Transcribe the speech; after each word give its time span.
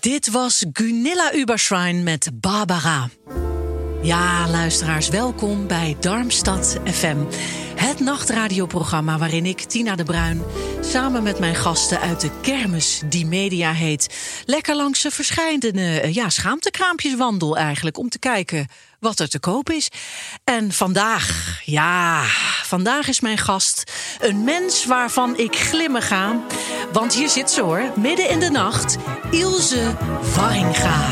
Dit 0.00 0.30
was 0.30 0.64
Gunilla 0.72 1.34
Uberschrein 1.34 2.02
met 2.02 2.30
Barbara. 2.34 3.08
Ja, 4.02 4.48
luisteraars, 4.48 5.08
welkom 5.08 5.66
bij 5.66 5.96
Darmstad 6.00 6.76
FM. 6.84 7.16
Het 7.80 8.00
nachtradioprogramma 8.00 9.18
waarin 9.18 9.46
ik, 9.46 9.60
Tina 9.60 9.96
de 9.96 10.04
Bruin, 10.04 10.42
samen 10.80 11.22
met 11.22 11.38
mijn 11.38 11.54
gasten 11.54 12.00
uit 12.00 12.20
de 12.20 12.30
kermis 12.40 13.02
die 13.06 13.26
media 13.26 13.72
heet, 13.72 14.16
lekker 14.46 14.76
langs 14.76 15.02
de 15.02 15.10
verschillende 15.10 16.08
ja, 16.12 16.28
schaamtekraampjes 16.28 17.16
wandel 17.16 17.56
eigenlijk 17.56 17.98
om 17.98 18.08
te 18.08 18.18
kijken 18.18 18.68
wat 18.98 19.18
er 19.18 19.28
te 19.28 19.38
koop 19.38 19.70
is. 19.70 19.88
En 20.44 20.72
vandaag, 20.72 21.58
ja, 21.64 22.22
vandaag 22.62 23.08
is 23.08 23.20
mijn 23.20 23.38
gast 23.38 23.92
een 24.18 24.44
mens 24.44 24.84
waarvan 24.84 25.38
ik 25.38 25.56
glimmen 25.56 26.02
ga. 26.02 26.40
Want 26.92 27.14
hier 27.14 27.28
zit 27.28 27.50
ze 27.50 27.62
hoor, 27.62 27.92
midden 27.96 28.28
in 28.28 28.40
de 28.40 28.50
nacht, 28.50 28.96
Ilse 29.30 29.96
Warringa. 30.34 31.08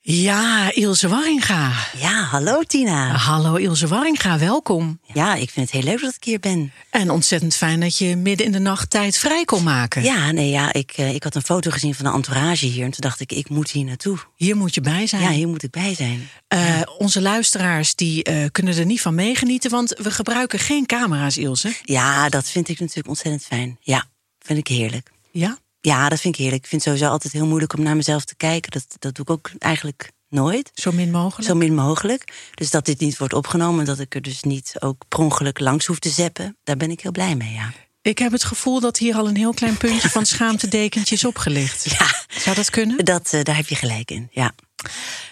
Ja, 0.00 0.72
Ilse 0.74 1.08
Warringa. 1.08 1.72
Ja, 1.98 2.22
hallo 2.22 2.62
Tina. 2.62 3.16
Hallo 3.16 3.54
Ilse 3.54 3.86
Warringa, 3.88 4.38
welkom. 4.38 5.00
Ja, 5.12 5.34
ik 5.34 5.50
vind 5.50 5.70
het 5.70 5.82
heel 5.82 5.90
leuk 5.90 6.00
dat 6.00 6.14
ik 6.14 6.24
hier 6.24 6.40
ben. 6.40 6.72
En 6.90 7.10
ontzettend 7.10 7.56
fijn 7.56 7.80
dat 7.80 7.98
je 7.98 8.16
midden 8.16 8.46
in 8.46 8.52
de 8.52 8.58
nacht 8.58 8.90
tijd 8.90 9.16
vrij 9.18 9.44
kon 9.44 9.62
maken. 9.62 10.02
Ja, 10.02 10.30
nee, 10.32 10.50
ja, 10.50 10.72
ik, 10.72 10.92
eh, 10.96 11.14
ik 11.14 11.22
had 11.22 11.34
een 11.34 11.42
foto 11.42 11.70
gezien 11.70 11.94
van 11.94 12.04
de 12.04 12.12
entourage 12.12 12.66
hier 12.66 12.84
en 12.84 12.90
toen 12.90 13.00
dacht 13.00 13.20
ik, 13.20 13.32
ik 13.32 13.48
moet 13.48 13.70
hier 13.70 13.84
naartoe. 13.84 14.18
Hier 14.36 14.56
moet 14.56 14.74
je 14.74 14.80
bij 14.80 15.06
zijn. 15.06 15.22
Ja, 15.22 15.30
hier 15.30 15.48
moet 15.48 15.62
ik 15.62 15.70
bij 15.70 15.94
zijn. 15.94 16.28
Eh, 16.48 16.80
Onze 16.98 17.20
luisteraars 17.20 17.94
die, 17.94 18.22
eh, 18.22 18.44
kunnen 18.52 18.76
er 18.76 18.86
niet 18.86 19.00
van 19.00 19.14
meegenieten, 19.14 19.70
want 19.70 19.98
we 20.02 20.10
gebruiken 20.10 20.58
geen 20.58 20.86
camera's, 20.86 21.36
Ilse. 21.36 21.72
Ja, 21.82 22.28
dat 22.28 22.48
vind 22.48 22.68
ik 22.68 22.80
natuurlijk 22.80 23.08
ontzettend 23.08 23.44
fijn. 23.44 23.76
Ja, 23.80 24.04
vind 24.38 24.58
ik 24.58 24.66
heerlijk. 24.68 25.10
Ja? 25.30 25.58
Ja, 25.80 26.08
dat 26.08 26.20
vind 26.20 26.34
ik 26.34 26.40
heerlijk. 26.40 26.62
Ik 26.62 26.68
vind 26.68 26.84
het 26.84 26.92
sowieso 26.92 27.12
altijd 27.12 27.32
heel 27.32 27.46
moeilijk 27.46 27.72
om 27.72 27.82
naar 27.82 27.96
mezelf 27.96 28.24
te 28.24 28.36
kijken. 28.36 28.70
Dat, 28.70 28.86
dat 28.98 29.14
doe 29.14 29.24
ik 29.24 29.30
ook 29.30 29.50
eigenlijk 29.58 30.10
nooit. 30.28 30.70
Zo 30.74 30.92
min 30.92 31.10
mogelijk. 31.10 31.48
Zo 31.48 31.54
min 31.54 31.74
mogelijk. 31.74 32.32
Dus 32.54 32.70
dat 32.70 32.84
dit 32.84 33.00
niet 33.00 33.18
wordt 33.18 33.34
opgenomen, 33.34 33.84
dat 33.84 33.98
ik 33.98 34.14
er 34.14 34.22
dus 34.22 34.42
niet 34.42 34.74
ook 34.78 35.02
per 35.08 35.18
ongeluk 35.18 35.58
langs 35.58 35.86
hoef 35.86 35.98
te 35.98 36.08
zeppen, 36.08 36.56
daar 36.64 36.76
ben 36.76 36.90
ik 36.90 37.00
heel 37.00 37.12
blij 37.12 37.36
mee, 37.36 37.52
ja. 37.52 37.72
Ik 38.02 38.18
heb 38.18 38.32
het 38.32 38.44
gevoel 38.44 38.80
dat 38.80 38.98
hier 38.98 39.14
al 39.14 39.28
een 39.28 39.36
heel 39.36 39.54
klein 39.54 39.76
puntje 39.76 40.08
van 40.08 40.26
schaamtedekentje 40.32 41.14
is 41.14 41.24
opgelicht. 41.24 41.90
Ja, 41.98 42.06
Zou 42.40 42.56
dat 42.56 42.70
kunnen? 42.70 43.04
dat, 43.04 43.32
eh, 43.32 43.42
daar 43.42 43.56
heb 43.56 43.68
je 43.68 43.74
gelijk 43.74 44.10
in, 44.10 44.28
ja. 44.30 44.52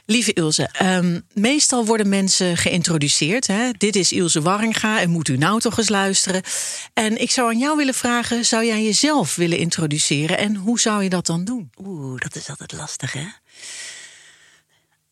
Lieve 0.07 0.33
Ilse, 0.33 0.69
ehm, 0.73 1.21
meestal 1.33 1.87
worden 1.87 2.09
mensen 2.09 2.57
geïntroduceerd. 2.57 3.47
Hè? 3.47 3.71
Dit 3.79 3.97
is 3.97 4.13
Ilse 4.13 4.43
Warringa 4.43 5.01
en 5.01 5.11
moet 5.11 5.29
u 5.29 5.37
nou 5.37 5.61
toch 5.61 5.79
eens 5.79 5.89
luisteren. 5.89 6.43
En 6.93 7.21
ik 7.21 7.31
zou 7.31 7.49
aan 7.49 7.59
jou 7.59 7.77
willen 7.77 7.95
vragen, 7.95 8.45
zou 8.45 8.65
jij 8.65 8.85
jezelf 8.85 9.35
willen 9.35 9.59
introduceren? 9.59 10.39
En 10.39 10.57
hoe 10.57 10.81
zou 10.81 11.03
je 11.03 11.09
dat 11.09 11.27
dan 11.27 11.45
doen? 11.45 11.71
Oeh, 11.85 12.21
dat 12.21 12.37
is 12.37 12.49
altijd 12.49 12.73
lastig, 12.73 13.13
hè? 13.13 13.27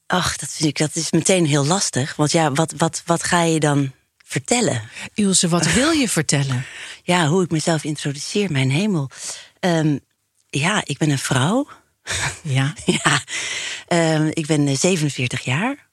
Ach, 0.06 0.36
dat 0.36 0.48
vind 0.52 0.68
ik, 0.68 0.78
dat 0.78 0.96
is 0.96 1.10
meteen 1.10 1.46
heel 1.46 1.66
lastig. 1.66 2.16
Want 2.16 2.32
ja, 2.32 2.52
wat, 2.52 2.72
wat, 2.76 3.02
wat 3.06 3.22
ga 3.22 3.42
je 3.42 3.60
dan 3.60 3.92
vertellen? 4.24 4.82
Ilse, 5.14 5.48
wat 5.48 5.72
wil 5.72 5.90
je 5.90 6.08
vertellen? 6.08 6.66
Ja, 7.02 7.26
hoe 7.26 7.42
ik 7.42 7.50
mezelf 7.50 7.84
introduceer, 7.84 8.52
mijn 8.52 8.70
hemel. 8.70 9.10
Ehm, 9.60 9.98
ja, 10.48 10.82
ik 10.84 10.98
ben 10.98 11.10
een 11.10 11.18
vrouw. 11.18 11.68
Ja. 12.42 12.74
ja, 13.04 13.22
ehm, 13.86 14.30
ik 14.32 14.46
ben 14.46 14.66
eh, 14.66 14.76
47 14.76 15.44
jaar. 15.44 15.86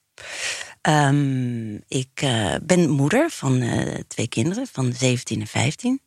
Ehm, 0.84 1.75
ik 1.75 2.22
eh, 2.22 2.56
ben 2.63 2.90
moeder 2.90 3.29
van 3.29 3.62
eh, 3.62 4.00
twee 4.07 4.28
kinderen 4.28 4.68
van 4.72 4.94
17 4.94 5.41
en 5.41 5.47
15. 5.47 6.02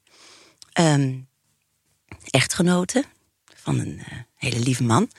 Ehm, 0.73 1.15
echtgenote 2.31 3.05
van 3.55 3.79
een 3.79 3.99
eh, 3.99 4.19
hele 4.35 4.59
lieve 4.59 4.83
man. 4.83 5.11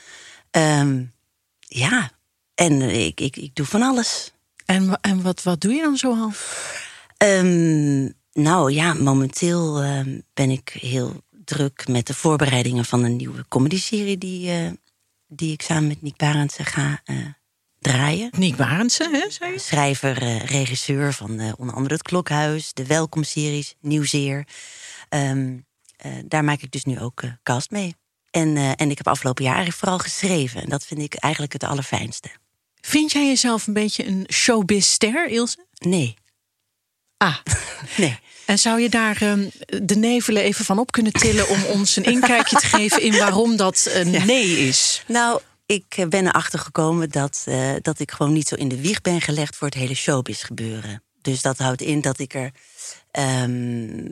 Ja, 1.60 2.12
en 2.56 2.82
eh, 2.82 3.06
ik, 3.06 3.20
ik, 3.20 3.36
ik 3.36 3.56
doe 3.56 3.66
van 3.66 3.82
alles. 3.82 4.32
En, 4.66 5.02
en 5.02 5.22
wat, 5.22 5.44
wat 5.44 5.62
doe 5.62 5.74
je 5.74 5.82
dan 5.82 5.98
zoal? 5.98 6.32
Nou 8.34 8.72
ja, 8.72 8.94
momenteel 8.94 9.82
ben 10.34 10.50
ik 10.50 10.70
heel 10.80 11.24
druk 11.48 11.88
met 11.88 12.08
de 12.08 12.14
voorbereidingen 12.14 12.86
van 12.86 13.04
een 13.04 13.16
nieuwe 13.16 13.46
comedyserie 13.48 14.18
die, 14.18 14.52
eh, 14.52 14.72
die 15.28 15.54
ik 15.54 15.62
samen 15.62 15.88
met 15.88 16.02
Nick 16.02 16.18
Barendse 16.18 16.64
ga 16.64 17.02
eh, 17.06 17.16
draaien. 17.80 18.30
Niek 18.38 18.56
Barendse, 18.56 19.10
hè, 19.12 19.30
zei? 19.30 19.60
Schrijver, 19.60 20.22
eh, 20.22 20.40
regisseur 20.40 21.14
van 21.14 21.30
onder 21.58 21.76
andere 21.76 21.94
Het 21.94 22.04
Klokhuis, 22.04 22.74
de 22.74 22.86
Welkom-series, 22.86 23.76
Nieuwzeer. 23.80 24.48
Ehm, 25.10 25.58
eh, 25.98 26.12
daar 26.26 26.44
maak 26.44 26.62
ik 26.62 26.72
dus 26.72 26.84
nu 26.84 27.00
ook 27.00 27.22
cast 27.44 27.72
mee. 27.72 27.96
En, 28.32 28.58
en 28.58 28.92
ik 28.92 28.98
heb 28.98 29.08
afgelopen 29.08 29.44
jaar 29.44 29.72
vooral 29.72 29.98
geschreven. 30.00 30.62
En 30.62 30.70
dat 30.70 30.86
vind 30.86 31.02
ik 31.02 31.14
eigenlijk 31.14 31.54
het 31.54 31.64
allerfijnste. 31.64 32.30
Vind 32.82 33.12
jij 33.12 33.28
jezelf 33.28 33.68
een 33.68 33.74
beetje 33.74 34.06
een 34.06 34.26
showbiz-ster, 34.32 35.30
Ilse? 35.30 35.66
Nee, 35.78 36.16
Ah, 37.18 37.36
nee. 37.98 38.20
en 38.46 38.60
zou 38.60 38.82
je 38.82 38.90
daar 38.90 39.22
ehm, 39.22 39.50
de 39.84 39.96
nevelen 39.96 40.44
even 40.44 40.66
van 40.66 40.80
op 40.80 40.92
kunnen 40.92 41.14
tillen... 41.14 41.50
om 41.50 41.64
ons 41.64 41.96
een 41.96 42.04
inkijkje 42.04 42.56
te 42.56 42.68
geven 42.68 43.02
in 43.02 43.18
waarom 43.18 43.56
dat 43.56 43.90
een 43.94 44.12
nee 44.26 44.68
is? 44.68 45.04
Nou, 45.08 45.42
ik 45.66 45.86
eh, 45.98 46.08
ben 46.08 46.28
erachter 46.28 46.60
gekomen 46.60 47.10
dat, 47.10 47.44
eh, 47.46 47.74
dat 47.82 48.00
ik 48.00 48.12
gewoon 48.12 48.34
niet 48.34 48.48
zo 48.48 48.56
in 48.56 48.68
de 48.68 48.82
wieg 48.82 49.02
ben 49.02 49.22
gelegd 49.22 49.56
voor 49.56 49.68
het 49.68 49.78
hele 49.78 49.96
showbiz 49.96 50.46
gebeuren. 50.46 51.04
Dus 51.22 51.42
dat 51.42 51.58
houdt 51.58 51.82
in 51.82 52.02
dat 52.02 52.20
ik 52.20 52.34
er, 52.34 52.52
ehm, 53.12 54.06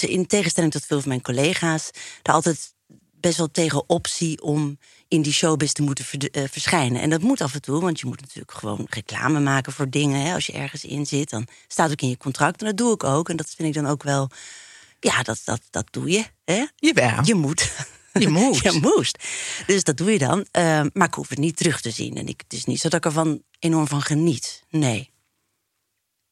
in 0.00 0.26
tegenstelling 0.26 0.72
tot 0.72 0.86
veel 0.86 1.00
van 1.00 1.08
mijn 1.08 1.22
collega's, 1.22 1.90
er 2.22 2.32
altijd 2.32 2.74
best 3.20 3.36
wel 3.36 3.50
tegen 3.50 3.88
optie 3.88 4.42
om 4.42 4.78
in 5.08 5.22
die 5.22 5.32
showbiz 5.32 5.72
te 5.72 5.82
moeten 5.82 6.04
eh, 6.30 6.42
verschijnen. 6.50 7.00
En 7.00 7.10
dat 7.10 7.20
moet 7.20 7.40
af 7.40 7.54
en 7.54 7.62
toe, 7.62 7.80
want 7.80 8.00
je 8.00 8.06
moet 8.06 8.20
natuurlijk 8.20 8.52
gewoon 8.52 8.86
reclame 8.90 9.40
maken 9.40 9.72
voor 9.72 9.90
dingen. 9.90 10.20
Hè. 10.20 10.34
Als 10.34 10.46
je 10.46 10.52
ergens 10.52 10.84
in 10.84 11.06
zit, 11.06 11.30
dan 11.30 11.46
staat 11.68 11.90
ook 11.90 12.00
in 12.00 12.08
je 12.08 12.16
contract. 12.16 12.60
En 12.60 12.66
dat 12.66 12.76
doe 12.76 12.94
ik 12.94 13.04
ook. 13.04 13.28
En 13.28 13.36
dat 13.36 13.54
vind 13.56 13.68
ik 13.68 13.82
dan 13.82 13.90
ook 13.90 14.02
wel, 14.02 14.30
ja, 15.00 15.22
dat, 15.22 15.40
dat, 15.44 15.60
dat 15.70 15.86
doe 15.90 16.10
je. 16.10 16.24
Hè? 16.44 16.64
Jawel. 16.76 17.24
Je 17.24 17.34
moet. 17.34 17.72
Je 18.12 18.28
moet. 18.38 18.58
je 18.58 18.78
moest. 18.82 19.24
Dus 19.66 19.84
dat 19.84 19.96
doe 19.96 20.12
je 20.12 20.18
dan. 20.18 20.46
Eh, 20.50 20.82
maar 20.92 21.06
ik 21.06 21.14
hoef 21.14 21.28
het 21.28 21.38
niet 21.38 21.56
terug 21.56 21.80
te 21.80 21.90
zien. 21.90 22.16
En 22.16 22.26
ik, 22.26 22.40
het 22.40 22.52
is 22.52 22.64
niet 22.64 22.80
zo 22.80 22.88
dat 22.88 22.98
ik 22.98 23.04
ervan 23.04 23.42
enorm 23.58 23.86
van 23.86 24.02
geniet. 24.02 24.62
Nee. 24.70 25.10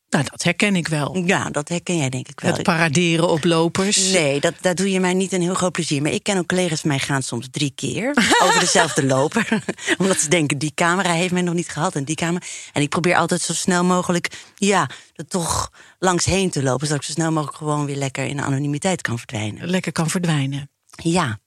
Nou, 0.08 0.25
dat 0.31 0.43
herken 0.43 0.76
ik 0.76 0.88
wel. 0.88 1.23
Ja, 1.25 1.50
dat 1.50 1.69
herken 1.69 1.97
jij 1.97 2.08
denk 2.08 2.29
ik 2.29 2.41
wel. 2.41 2.53
Het 2.53 2.62
paraderen 2.62 3.29
op 3.29 3.44
lopers. 3.44 4.12
Nee, 4.12 4.41
dat, 4.41 4.55
daar 4.61 4.75
doe 4.75 4.91
je 4.91 5.00
mij 5.00 5.14
niet 5.14 5.32
een 5.32 5.41
heel 5.41 5.55
groot 5.55 5.73
plezier. 5.73 6.03
Maar 6.03 6.12
ik 6.12 6.23
ken 6.23 6.38
ook 6.38 6.47
collega's 6.47 6.81
van 6.81 6.88
mij 6.91 6.99
gaan 6.99 7.23
soms 7.23 7.49
drie 7.50 7.73
keer 7.75 8.17
over 8.43 8.61
dezelfde 8.61 9.05
loper. 9.06 9.62
Omdat 9.99 10.19
ze 10.19 10.29
denken, 10.29 10.58
die 10.58 10.73
camera 10.75 11.12
heeft 11.12 11.32
mij 11.32 11.43
nog 11.43 11.55
niet 11.55 11.69
gehad. 11.69 11.94
En 11.94 12.05
die 12.05 12.14
camera. 12.17 12.44
En 12.73 12.82
ik 12.82 12.88
probeer 12.88 13.17
altijd 13.17 13.41
zo 13.41 13.53
snel 13.53 13.85
mogelijk, 13.85 14.44
ja, 14.55 14.91
er 15.14 15.26
toch 15.26 15.70
langs 15.99 16.25
heen 16.25 16.50
te 16.50 16.62
lopen. 16.62 16.87
Zodat 16.87 17.02
ik 17.02 17.09
zo 17.09 17.12
snel 17.12 17.32
mogelijk 17.32 17.56
gewoon 17.56 17.87
weer 17.87 17.97
lekker 17.97 18.25
in 18.25 18.37
de 18.37 18.43
anonimiteit 18.43 19.00
kan 19.00 19.19
verdwijnen. 19.19 19.69
Lekker 19.69 19.93
kan 19.93 20.11
verdwijnen. 20.11 20.70
Ja, 21.02 21.38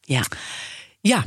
ja, 0.00 0.24
Ja, 1.00 1.24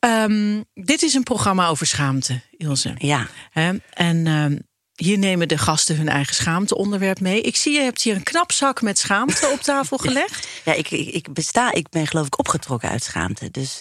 ehm, 0.00 0.62
dit 0.74 1.02
is 1.02 1.14
een 1.14 1.22
programma 1.22 1.66
over 1.68 1.86
schaamte, 1.86 2.40
Ilse. 2.56 2.94
ja. 2.98 3.26
En 3.52 4.26
ehm, 4.26 4.56
hier 5.00 5.18
nemen 5.18 5.48
de 5.48 5.58
gasten 5.58 5.96
hun 5.96 6.08
eigen 6.08 6.34
schaamteonderwerp 6.34 7.20
mee. 7.20 7.40
Ik 7.40 7.56
zie 7.56 7.72
je 7.72 7.80
hebt 7.80 8.02
hier 8.02 8.14
een 8.14 8.22
knapzak 8.22 8.82
met 8.82 8.98
schaamte 8.98 9.46
op 9.46 9.60
tafel 9.60 9.98
gelegd. 10.08 10.48
Ja, 10.64 10.72
ik, 10.72 10.90
ik, 10.90 11.08
ik 11.08 11.32
besta, 11.32 11.72
ik 11.72 11.88
ben 11.88 12.06
geloof 12.06 12.26
ik 12.26 12.38
opgetrokken 12.38 12.88
uit 12.88 13.04
schaamte. 13.04 13.50
Dus 13.50 13.80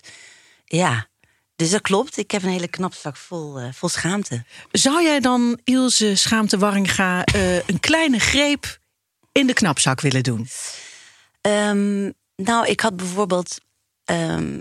ja, 0.65 1.07
dus 1.55 1.69
dat 1.69 1.81
klopt. 1.81 2.17
Ik 2.17 2.31
heb 2.31 2.43
een 2.43 2.49
hele 2.49 2.67
knapzak 2.67 3.17
vol, 3.17 3.59
eh, 3.59 3.67
vol 3.73 3.89
schaamte. 3.89 4.43
Zou 4.71 5.03
jij 5.03 5.19
dan 5.19 5.59
Ilse 5.63 6.15
Schaamte 6.15 6.57
Warringa 6.57 7.23
eh, 7.23 7.67
een 7.67 7.79
kleine 7.79 8.19
greep 8.19 8.79
in 9.31 9.47
de 9.47 9.53
knapzak 9.53 10.01
willen 10.01 10.23
doen? 10.23 10.47
Ehm, 11.41 12.11
nou, 12.35 12.67
ik 12.67 12.79
had 12.79 12.95
bijvoorbeeld. 12.95 13.57
ehm, 14.05 14.59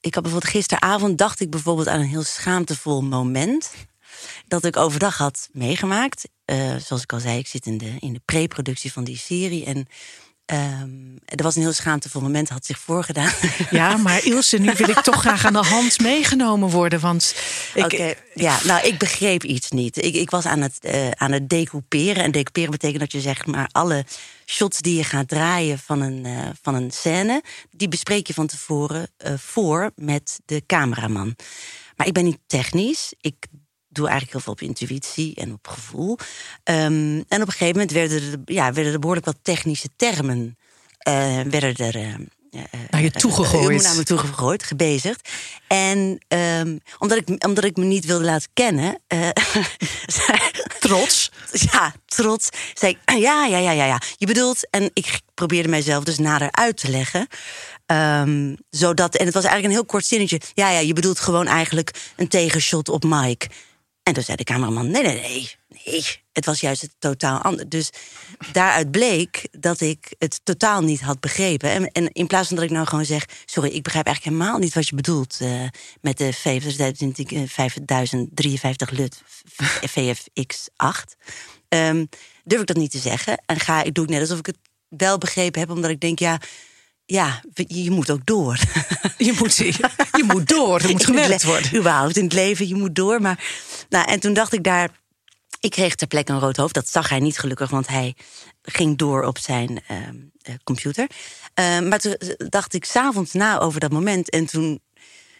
ik 0.00 0.14
had 0.14 0.22
bijvoorbeeld 0.22 0.52
gisteravond 0.52 1.18
dacht 1.18 1.40
ik 1.40 1.50
bijvoorbeeld 1.50 1.88
aan 1.88 2.00
een 2.00 2.06
heel 2.06 2.22
schaamtevol 2.22 3.02
moment. 3.02 3.72
Dat 4.48 4.64
ik 4.64 4.76
overdag 4.76 5.16
had 5.18 5.48
meegemaakt. 5.52 6.28
Eh, 6.46 6.76
zoals 6.76 7.02
ik 7.02 7.12
al 7.12 7.20
zei, 7.20 7.38
ik 7.38 7.46
zit 7.46 7.66
in 7.66 7.78
de, 7.78 7.96
in 7.98 8.12
de 8.12 8.20
pre-productie 8.24 8.92
van 8.92 9.04
die 9.04 9.16
serie. 9.16 9.64
En 9.64 9.88
ehm, 10.44 11.16
er 11.24 11.42
was 11.42 11.56
een 11.56 11.62
heel 11.62 11.72
schaamtevol 11.72 12.20
moment, 12.20 12.48
had 12.48 12.66
zich 12.66 12.78
voorgedaan. 12.78 13.32
Ja, 13.70 13.96
maar 13.96 14.24
Ilse, 14.24 14.58
nu 14.58 14.72
wil 14.76 14.88
ik 14.88 15.00
toch 15.00 15.20
graag 15.20 15.44
aan 15.44 15.52
de 15.52 15.58
hand 15.62 16.00
meegenomen 16.00 16.70
worden. 16.70 17.00
Want 17.00 17.34
ik, 17.74 18.16
ja, 18.34 18.58
nou, 18.64 18.86
ik 18.86 18.98
begreep 18.98 19.44
iets 19.44 19.70
niet. 19.70 20.04
Ik, 20.04 20.14
ik 20.14 20.30
was 20.30 20.44
aan 20.44 20.60
het, 20.60 20.78
eh, 20.80 21.10
aan 21.10 21.32
het 21.32 21.48
decouperen. 21.48 22.22
En 22.22 22.30
decouperen 22.30 22.70
betekent 22.70 23.00
dat 23.00 23.12
je 23.12 23.20
zeg 23.20 23.46
maar 23.46 23.68
alle 23.72 24.04
shots 24.44 24.80
die 24.80 24.96
je 24.96 25.04
gaat 25.04 25.28
draaien 25.28 25.78
van 25.78 26.00
een, 26.00 26.24
eh, 26.24 26.48
van 26.62 26.74
een 26.74 26.90
scène, 26.90 27.42
die 27.70 27.88
bespreek 27.88 28.26
je 28.26 28.34
van 28.34 28.46
tevoren 28.46 29.08
voor 29.36 29.90
met 29.94 30.40
de 30.44 30.62
cameraman. 30.66 31.36
Maar 31.96 32.06
ik 32.06 32.12
ben 32.12 32.24
niet 32.24 32.38
technisch. 32.46 33.12
Ik 33.20 33.46
doe 33.96 34.08
eigenlijk 34.08 34.32
heel 34.32 34.54
veel 34.54 34.68
op 34.68 34.76
intuïtie 34.78 35.34
en 35.34 35.52
op 35.52 35.68
gevoel. 35.68 36.18
Ehm, 36.62 37.22
en 37.28 37.42
op 37.42 37.46
een 37.46 37.52
gegeven 37.52 37.72
moment 37.72 37.90
werden 37.90 38.22
er, 38.22 38.54
ja, 38.54 38.72
werden 38.72 38.92
er 38.92 38.98
behoorlijk 38.98 39.26
wat 39.26 39.38
technische 39.42 39.88
termen 39.96 40.56
eh, 40.98 41.40
werden 41.40 41.76
er. 41.76 41.94
eh, 41.96 42.14
naar 42.90 43.02
je 43.02 43.10
toegegooid. 43.10 43.82
naar 43.82 43.96
me 43.96 44.04
toegegooid, 44.04 44.62
gebezigd. 44.62 45.28
En 45.68 46.18
ehm, 46.28 46.76
omdat, 46.98 47.18
ik, 47.18 47.44
omdat 47.44 47.64
ik 47.64 47.76
me 47.76 47.84
niet 47.84 48.04
wilde 48.04 48.24
laten 48.24 48.48
kennen. 48.52 48.98
eh, 49.06 49.28
Trots. 50.80 51.30
Ja, 51.52 51.94
trots. 52.06 52.48
Zei 52.74 52.92
ik, 52.92 53.14
ja, 53.26 53.44
ja, 53.46 53.58
ja, 53.58 53.70
ja, 53.70 53.84
ja. 53.86 54.00
Je 54.16 54.26
bedoelt, 54.26 54.70
en 54.70 54.90
ik 54.92 55.20
probeerde 55.34 55.68
mijzelf 55.68 56.04
dus 56.04 56.18
nader 56.18 56.48
uit 56.50 56.76
te 56.76 56.90
leggen. 56.90 57.26
ehm, 57.86 58.54
zodat, 58.70 59.14
en 59.16 59.24
het 59.24 59.34
was 59.34 59.44
eigenlijk 59.44 59.64
een 59.74 59.80
heel 59.80 59.90
kort 59.90 60.06
zinnetje. 60.06 60.40
Ja, 60.54 60.70
ja, 60.70 60.78
je 60.78 60.92
bedoelt 60.92 61.18
gewoon 61.20 61.46
eigenlijk 61.46 61.90
een 62.16 62.28
tegenshot 62.28 62.88
op 62.88 63.04
Mike. 63.04 63.46
En 64.06 64.12
toen 64.12 64.22
zei 64.22 64.36
de 64.36 64.44
cameraman, 64.44 64.90
nee, 64.90 65.02
nee, 65.02 65.20
nee, 65.20 65.50
nee. 65.84 66.04
Het 66.32 66.44
was 66.44 66.60
juist 66.60 66.82
het 66.82 66.94
totaal 66.98 67.40
ander. 67.40 67.68
Dus 67.68 67.90
daaruit 68.52 68.90
bleek 68.90 69.48
dat 69.50 69.80
ik 69.80 70.14
het 70.18 70.40
totaal 70.44 70.82
niet 70.82 71.00
had 71.00 71.20
begrepen. 71.20 71.70
En, 71.70 71.92
en 71.92 72.12
in 72.12 72.26
plaats 72.26 72.48
van 72.48 72.56
dat 72.56 72.64
ik 72.64 72.70
nou 72.70 72.86
gewoon 72.86 73.04
zeg... 73.04 73.26
sorry, 73.44 73.70
ik 73.70 73.82
begrijp 73.82 74.06
eigenlijk 74.06 74.36
helemaal 74.36 74.58
niet 74.58 74.74
wat 74.74 74.88
je 74.88 74.94
bedoelt... 74.94 75.36
eh, 75.40 75.62
met 76.00 76.18
de 76.18 76.32
5053 76.32 78.90
lut 78.90 79.22
VFX8. 79.90 81.16
Ehm, 81.68 82.04
durf 82.44 82.60
ik 82.60 82.66
dat 82.66 82.76
niet 82.76 82.90
te 82.90 82.98
zeggen. 82.98 83.42
En 83.46 83.60
ga, 83.60 83.82
ik 83.82 83.94
doe 83.94 84.04
ik 84.04 84.10
net 84.10 84.20
alsof 84.20 84.38
ik 84.38 84.46
het 84.46 84.58
wel 84.88 85.18
begrepen 85.18 85.60
heb... 85.60 85.70
omdat 85.70 85.90
ik 85.90 86.00
denk, 86.00 86.18
ja, 86.18 86.40
ja 87.06 87.42
je, 87.54 87.90
moet 87.90 88.10
ook 88.10 88.26
door. 88.26 88.58
Je 89.18 89.34
moet, 89.38 89.56
je 89.56 90.24
moet 90.26 90.48
door, 90.48 90.80
er 90.82 90.90
moet 90.90 91.04
gemerkt 91.04 91.44
worden. 91.44 91.76
Überhaupt 91.76 92.16
in 92.16 92.24
het 92.24 92.32
leven, 92.32 92.68
je 92.68 92.74
moet 92.74 92.94
door. 92.94 93.20
Maar, 93.20 93.44
nou, 93.88 94.10
en 94.10 94.20
toen 94.20 94.34
dacht 94.34 94.52
ik 94.52 94.62
daar... 94.64 94.90
Ik 95.60 95.70
kreeg 95.70 95.94
ter 95.94 96.06
plekke 96.06 96.32
een 96.32 96.38
rood 96.38 96.56
hoofd. 96.56 96.74
Dat 96.74 96.88
zag 96.88 97.08
hij 97.08 97.18
niet 97.18 97.38
gelukkig, 97.38 97.70
want 97.70 97.88
hij 97.88 98.14
ging 98.62 98.98
door 98.98 99.22
op 99.24 99.38
zijn 99.38 99.82
ehm, 99.86 100.16
eh, 100.42 100.54
computer. 100.64 101.06
Ehm, 101.54 101.88
maar 101.88 101.98
toen 101.98 102.16
dacht 102.48 102.74
ik 102.74 102.84
s'avonds 102.84 103.32
na 103.32 103.58
over 103.58 103.80
dat 103.80 103.92
moment. 103.92 104.30
En 104.30 104.46
toen 104.46 104.80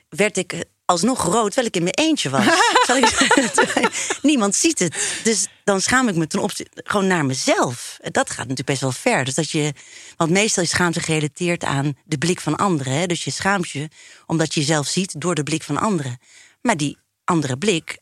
werd 0.09 0.37
ik 0.37 0.65
alsnog 0.87 1.23
rood, 1.23 1.45
terwijl 1.53 1.67
ik 1.67 1.77
in 1.77 1.83
mijn 1.83 1.95
eentje 1.95 2.31
was. 2.31 2.45
Ik- 2.97 4.19
Niemand 4.23 4.55
ziet 4.55 4.79
het. 4.79 5.21
Dus 5.25 5.47
dan 5.65 5.81
schaam 5.81 6.09
ik 6.09 6.15
me 6.15 6.27
ten 6.27 6.39
opzichte 6.41 6.83
gewoon 6.85 7.07
naar 7.07 7.25
mezelf. 7.25 7.99
Dat 8.03 8.29
gaat 8.31 8.39
natuurlijk 8.39 8.67
best 8.69 8.81
wel 8.81 8.93
ver. 8.93 9.25
Dus 9.25 9.35
dat 9.35 9.51
je, 9.51 9.73
want 10.17 10.31
meestal 10.31 10.63
is 10.63 10.71
schaamte 10.71 11.01
gerelateerd 11.01 11.65
aan 11.65 11.95
de 12.05 12.19
blik 12.19 12.41
van 12.41 12.57
anderen. 12.57 12.93
Hè? 12.93 13.07
Dus 13.07 13.25
je 13.25 13.31
schaamt 13.31 13.71
je 13.71 13.89
omdat 14.27 14.55
je 14.55 14.61
jezelf 14.61 14.87
ziet 14.87 15.21
door 15.21 15.35
de 15.35 15.43
blik 15.43 15.63
van 15.63 15.77
anderen. 15.77 16.19
Maar 16.63 16.77
die 16.77 16.99
andere 17.25 17.59
blik, 17.59 17.99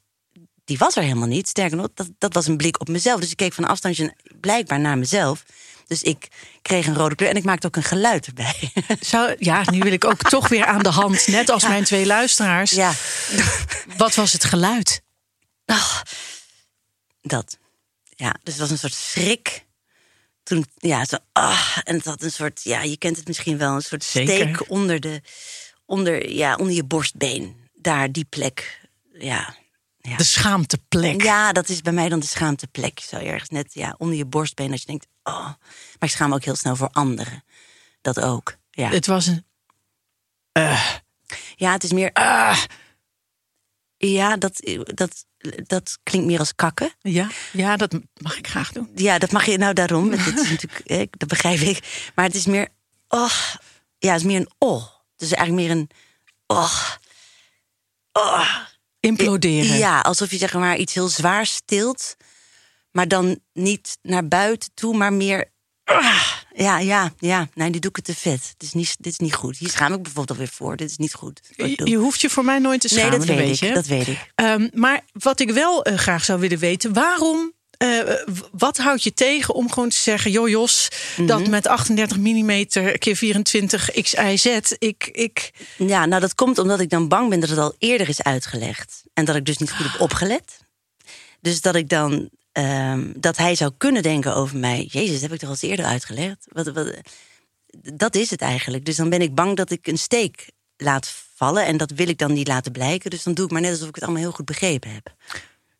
die 0.64 0.78
was 0.78 0.96
er 0.96 1.02
helemaal 1.02 1.28
niet. 1.28 1.48
Sterker 1.48 1.76
nog, 1.76 1.88
dat, 1.94 2.08
dat 2.18 2.34
was 2.34 2.46
een 2.46 2.56
blik 2.56 2.80
op 2.80 2.88
mezelf. 2.88 3.20
Dus 3.20 3.30
ik 3.30 3.36
keek 3.36 3.52
van 3.52 3.64
afstandje 3.64 4.14
blijkbaar 4.40 4.80
naar 4.80 4.98
mezelf. 4.98 5.44
Dus 5.86 6.02
ik 6.02 6.28
kreeg 6.62 6.86
een 6.86 6.94
rode 6.94 7.14
kleur 7.14 7.30
en 7.30 7.36
ik 7.36 7.44
maakte 7.44 7.66
ook 7.66 7.76
een 7.76 7.82
geluid 7.82 8.26
erbij. 8.26 8.72
Zou, 9.00 9.34
ja, 9.38 9.70
nu 9.70 9.78
wil 9.78 9.92
ik 9.92 10.04
ook 10.04 10.22
toch 10.22 10.48
weer 10.48 10.64
aan 10.64 10.82
de 10.82 10.88
hand, 10.88 11.26
net 11.26 11.50
als 11.50 11.62
mijn 11.62 11.84
twee 11.84 12.06
luisteraars. 12.06 12.70
ja, 12.70 12.92
Wat 13.96 14.14
was 14.14 14.32
het 14.32 14.44
geluid? 14.44 15.02
Dat. 17.22 17.58
Ja, 18.16 18.36
dus 18.42 18.52
het 18.52 18.62
was 18.62 18.70
een 18.70 18.78
soort 18.78 18.94
schrik. 18.94 19.64
Toen, 20.42 20.66
ja, 20.76 21.04
zo, 21.04 21.16
ah, 21.32 21.76
en 21.84 21.96
het 21.96 22.04
had 22.04 22.22
een 22.22 22.32
soort, 22.32 22.60
ja, 22.62 22.82
je 22.82 22.96
kent 22.96 23.16
het 23.16 23.26
misschien 23.26 23.58
wel, 23.58 23.74
een 23.74 23.82
soort 23.82 24.04
Zeker. 24.04 24.34
steek 24.34 24.70
onder, 24.70 25.00
de, 25.00 25.20
onder, 25.86 26.30
ja, 26.30 26.56
onder 26.56 26.74
je 26.74 26.84
borstbeen. 26.84 27.56
Daar, 27.74 28.12
die 28.12 28.24
plek. 28.24 28.80
Ja. 29.12 29.54
Ja. 30.08 30.16
De 30.16 30.24
schaamteplek. 30.24 31.22
ja, 31.22 31.52
dat 31.52 31.68
is 31.68 31.80
bij 31.80 31.92
mij 31.92 32.08
dan 32.08 32.20
de 32.20 32.26
schaamteplek. 32.26 33.00
Zo 33.00 33.16
ergens 33.16 33.48
net, 33.48 33.74
ja, 33.74 33.94
onder 33.98 34.16
je 34.16 34.24
borstbeen. 34.24 34.70
Dat 34.70 34.80
je 34.80 34.86
denkt, 34.86 35.06
oh. 35.22 35.44
Maar 35.44 36.08
ik 36.08 36.10
schaam 36.10 36.28
me 36.28 36.34
ook 36.34 36.44
heel 36.44 36.56
snel 36.56 36.76
voor 36.76 36.88
anderen. 36.88 37.44
Dat 38.00 38.20
ook. 38.20 38.56
Ja, 38.70 38.88
Het 38.88 39.06
was 39.06 39.26
een. 39.26 39.44
ja 41.56 41.72
het 41.72 41.84
is 41.84 41.92
meer. 41.92 42.10
Ja, 43.96 44.36
dat, 44.36 44.60
dat, 44.84 45.26
dat 45.66 45.98
klinkt 46.02 46.26
meer 46.26 46.38
als 46.38 46.54
kakken. 46.54 46.92
Ja, 47.00 47.30
ja, 47.52 47.76
dat 47.76 47.98
mag 48.20 48.38
ik 48.38 48.46
graag 48.48 48.72
doen. 48.72 48.90
Ja, 48.94 49.18
dat 49.18 49.32
mag 49.32 49.46
je 49.46 49.58
nou 49.58 49.74
daarom. 49.74 50.10
Dit 50.10 50.40
is 50.40 50.50
natuurlijk, 50.50 50.84
dat 51.20 51.28
begrijp 51.28 51.60
ik. 51.60 52.10
Maar 52.14 52.24
het 52.24 52.34
is 52.34 52.46
meer. 52.46 52.68
Oh, 53.08 53.32
ja, 53.98 54.12
het 54.12 54.20
is 54.20 54.26
meer 54.26 54.40
een 54.40 54.52
oh. 54.58 54.82
Het 55.12 55.22
is 55.22 55.32
eigenlijk 55.32 55.68
meer 55.68 55.76
een. 55.76 55.90
Oh. 56.46 56.90
Oh. 58.12 58.58
Imploderen. 59.04 59.78
Ja, 59.78 60.00
alsof 60.00 60.30
je 60.30 60.36
zeg 60.36 60.54
maar 60.54 60.76
iets 60.76 60.94
heel 60.94 61.08
zwaars 61.08 61.54
stilt. 61.54 62.16
Maar 62.90 63.08
dan 63.08 63.38
niet 63.52 63.98
naar 64.02 64.28
buiten 64.28 64.70
toe, 64.74 64.96
maar 64.96 65.12
meer. 65.12 65.50
ah. 65.84 66.32
Ja, 66.56 66.78
ja, 66.78 67.12
ja. 67.18 67.48
Nee, 67.54 67.70
die 67.70 67.80
doe 67.80 67.90
ik 67.90 67.96
het 67.96 68.04
te 68.04 68.14
vet. 68.14 68.54
Dit 68.56 68.68
is 68.68 68.72
niet, 68.72 68.96
dit 68.98 69.12
is 69.12 69.18
niet 69.18 69.34
goed. 69.34 69.56
Hier 69.56 69.68
schaam 69.70 69.92
ik 69.92 70.02
bijvoorbeeld 70.02 70.30
alweer 70.38 70.52
voor. 70.54 70.76
Dit 70.76 70.90
is 70.90 70.96
niet 70.96 71.14
goed. 71.14 71.40
Je, 71.56 71.80
je 71.84 71.96
hoeft 71.96 72.20
je 72.20 72.30
voor 72.30 72.44
mij 72.44 72.58
nooit 72.58 72.80
te 72.80 72.88
nee, 72.94 72.98
schamen, 72.98 73.18
dat 73.18 73.28
weet, 73.28 73.38
weet 73.46 73.58
je. 73.58 73.66
ik. 73.66 73.74
Dat 73.74 73.86
weet 73.86 74.06
ik. 74.06 74.30
Maar 74.74 75.00
wat 75.12 75.40
ik 75.40 75.50
wel 75.50 75.84
eh, 75.84 75.98
graag 75.98 76.24
zou 76.24 76.40
willen 76.40 76.58
weten, 76.58 76.92
waarom. 76.92 77.52
Eh, 77.84 78.26
wat 78.52 78.76
houdt 78.76 79.02
je 79.02 79.14
tegen 79.14 79.54
om 79.54 79.72
gewoon 79.72 79.88
te 79.88 79.96
zeggen, 79.96 80.30
joh 80.30 80.48
Jos, 80.48 80.88
Mhm. 81.16 81.26
dat 81.26 81.46
met 81.48 81.66
38 81.66 82.16
mm 82.18 82.66
keer 82.98 83.16
24 83.16 83.90
XIZ, 84.02 84.46
ik, 84.78 85.08
ik, 85.12 85.50
Ja, 85.78 86.06
nou 86.06 86.20
dat 86.20 86.34
komt 86.34 86.58
omdat 86.58 86.80
ik 86.80 86.90
dan 86.90 87.08
bang 87.08 87.28
ben 87.28 87.40
dat 87.40 87.48
het 87.48 87.58
al 87.58 87.74
eerder 87.78 88.08
is 88.08 88.22
uitgelegd. 88.22 89.02
En 89.14 89.24
dat 89.24 89.36
ik 89.36 89.44
dus 89.44 89.56
niet 89.58 89.70
goed 89.72 89.92
heb 89.92 90.00
opgelet. 90.00 90.58
Dus 91.40 91.60
dat 91.60 91.74
ik 91.74 91.88
dan. 91.88 92.30
ehm, 92.52 93.12
dat 93.16 93.36
hij 93.36 93.54
zou 93.54 93.72
kunnen 93.78 94.02
denken 94.02 94.34
over 94.34 94.56
mij. 94.56 94.88
Jezus, 94.90 95.12
dat 95.12 95.20
heb 95.20 95.32
ik 95.32 95.38
toch 95.38 95.48
al 95.48 95.54
eens 95.54 95.70
eerder 95.70 95.84
uitgelegd? 95.84 96.46
Wat, 96.48 96.66
wat, 96.66 96.90
dat 97.94 98.14
is 98.14 98.30
het 98.30 98.40
eigenlijk. 98.40 98.84
Dus 98.84 98.96
dan 98.96 99.08
ben 99.08 99.20
ik 99.22 99.34
bang 99.34 99.56
dat 99.56 99.70
ik 99.70 99.86
een 99.86 99.98
steek 99.98 100.50
laat 100.76 101.14
vallen. 101.34 101.66
En 101.66 101.76
dat 101.76 101.90
wil 101.90 102.08
ik 102.08 102.18
dan 102.18 102.32
niet 102.32 102.48
laten 102.48 102.72
blijken. 102.72 103.10
Dus 103.10 103.22
dan 103.22 103.34
doe 103.34 103.44
ik 103.44 103.50
maar 103.50 103.60
net 103.60 103.70
alsof 103.70 103.88
ik 103.88 103.94
het 103.94 104.04
allemaal 104.04 104.22
heel 104.22 104.32
goed 104.32 104.44
begrepen 104.44 104.92
heb. 104.92 105.14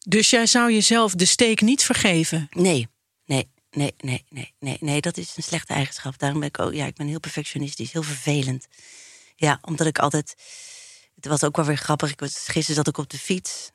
Dus 0.08 0.30
jij 0.30 0.46
zou 0.46 0.72
jezelf 0.72 1.14
de 1.14 1.24
steek 1.24 1.60
niet 1.60 1.82
vergeven. 1.82 2.46
Nee, 2.50 2.88
nee, 3.24 3.50
nee, 3.70 3.94
nee, 3.98 4.24
nee, 4.28 4.54
nee, 4.58 4.76
nee. 4.80 5.00
Dat 5.00 5.16
is 5.16 5.36
een 5.36 5.42
slechte 5.42 5.72
eigenschap. 5.72 6.18
Daarom 6.18 6.40
ben 6.40 6.48
ik 6.48 6.58
ook. 6.58 6.72
Ja, 6.72 6.86
ik 6.86 6.94
ben 6.94 7.06
heel 7.06 7.20
perfectionistisch, 7.20 7.92
heel 7.92 8.02
vervelend. 8.02 8.66
Ja, 9.36 9.58
omdat 9.62 9.86
ik 9.86 9.98
altijd. 9.98 10.34
Het 11.14 11.26
was 11.26 11.44
ook 11.44 11.56
wel 11.56 11.64
weer 11.64 11.76
grappig. 11.76 12.10
Ik 12.10 12.20
was, 12.20 12.32
gisteren 12.34 12.74
zat 12.74 12.88
ik 12.88 12.98
op 12.98 13.10
de 13.10 13.18
fiets. 13.18 13.70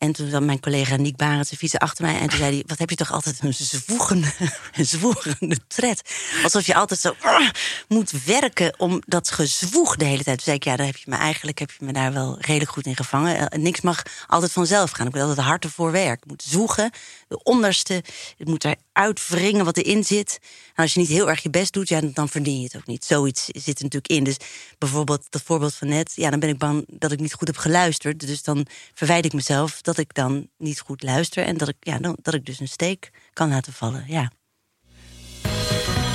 En 0.00 0.12
toen 0.12 0.30
zat 0.30 0.42
mijn 0.42 0.60
collega 0.60 0.96
Niek 0.96 1.16
Barend 1.16 1.46
zijn 1.46 1.60
fietsen 1.60 1.80
achter 1.80 2.04
mij. 2.04 2.18
En 2.18 2.28
toen 2.28 2.38
zei 2.38 2.54
hij, 2.54 2.64
wat 2.66 2.78
heb 2.78 2.90
je 2.90 2.96
toch 2.96 3.12
altijd 3.12 3.38
een 3.40 3.54
zwoegende, 3.54 4.32
een 4.76 4.86
zwoegende 4.86 5.58
tred. 5.66 6.02
Alsof 6.42 6.66
je 6.66 6.74
altijd 6.74 7.00
zo 7.00 7.14
ah, 7.20 7.48
moet 7.88 8.24
werken 8.24 8.74
om 8.78 9.02
dat 9.06 9.30
gezwoeg 9.30 9.96
de 9.96 10.04
hele 10.04 10.22
tijd. 10.22 10.36
Toen 10.36 10.44
zei 10.44 10.56
ik, 10.56 10.64
ja, 10.64 10.76
daar 10.76 10.86
heb 10.86 10.96
je 10.96 11.10
me 11.10 11.16
eigenlijk 11.16 11.58
heb 11.58 11.70
je 11.78 11.84
me 11.84 11.92
daar 11.92 12.12
wel 12.12 12.36
redelijk 12.40 12.70
goed 12.70 12.86
in 12.86 12.96
gevangen. 12.96 13.50
Eh, 13.50 13.58
niks 13.58 13.80
mag 13.80 14.02
altijd 14.26 14.52
vanzelf 14.52 14.90
gaan. 14.90 15.06
Ik 15.06 15.12
moet 15.12 15.22
altijd 15.22 15.46
hard 15.46 15.64
ervoor 15.64 15.92
werken. 15.92 16.22
Ik 16.22 16.26
moet 16.26 16.42
zwoegen, 16.42 16.90
de 17.30 17.42
onderste. 17.42 18.02
Het 18.36 18.48
moet 18.48 18.64
eruit 18.64 19.28
wringen 19.28 19.64
wat 19.64 19.76
erin 19.76 20.04
zit. 20.04 20.38
En 20.74 20.82
als 20.82 20.94
je 20.94 21.00
niet 21.00 21.08
heel 21.08 21.28
erg 21.28 21.42
je 21.42 21.50
best 21.50 21.72
doet, 21.72 21.88
ja, 21.88 22.00
dan 22.00 22.28
verdien 22.28 22.56
je 22.56 22.64
het 22.64 22.76
ook 22.76 22.86
niet. 22.86 23.04
Zoiets 23.04 23.44
zit 23.44 23.78
er 23.78 23.84
natuurlijk 23.84 24.12
in. 24.12 24.24
Dus 24.24 24.36
bijvoorbeeld 24.78 25.26
dat 25.30 25.42
voorbeeld 25.42 25.74
van 25.74 25.88
net. 25.88 26.12
Ja, 26.14 26.30
dan 26.30 26.40
ben 26.40 26.48
ik 26.48 26.58
bang 26.58 26.84
dat 26.88 27.12
ik 27.12 27.20
niet 27.20 27.34
goed 27.34 27.46
heb 27.46 27.56
geluisterd. 27.56 28.26
Dus 28.26 28.42
dan 28.42 28.66
verwijt 28.94 29.24
ik 29.24 29.32
mezelf 29.32 29.82
dat 29.82 29.98
ik 29.98 30.14
dan 30.14 30.48
niet 30.56 30.80
goed 30.80 31.02
luister 31.02 31.44
en 31.44 31.56
dat 31.56 31.68
ik, 31.68 31.76
ja, 31.80 31.98
dan, 31.98 32.16
dat 32.22 32.34
ik 32.34 32.44
dus 32.44 32.60
een 32.60 32.68
steek 32.68 33.10
kan 33.32 33.48
laten 33.48 33.72
vallen. 33.72 34.04
Ja. 34.06 34.30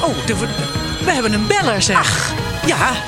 Oh, 0.02 0.26
we 1.06 1.12
hebben 1.12 1.34
een 1.34 1.48
beller, 1.48 1.82
zeg. 1.82 2.34
Ja, 2.66 3.04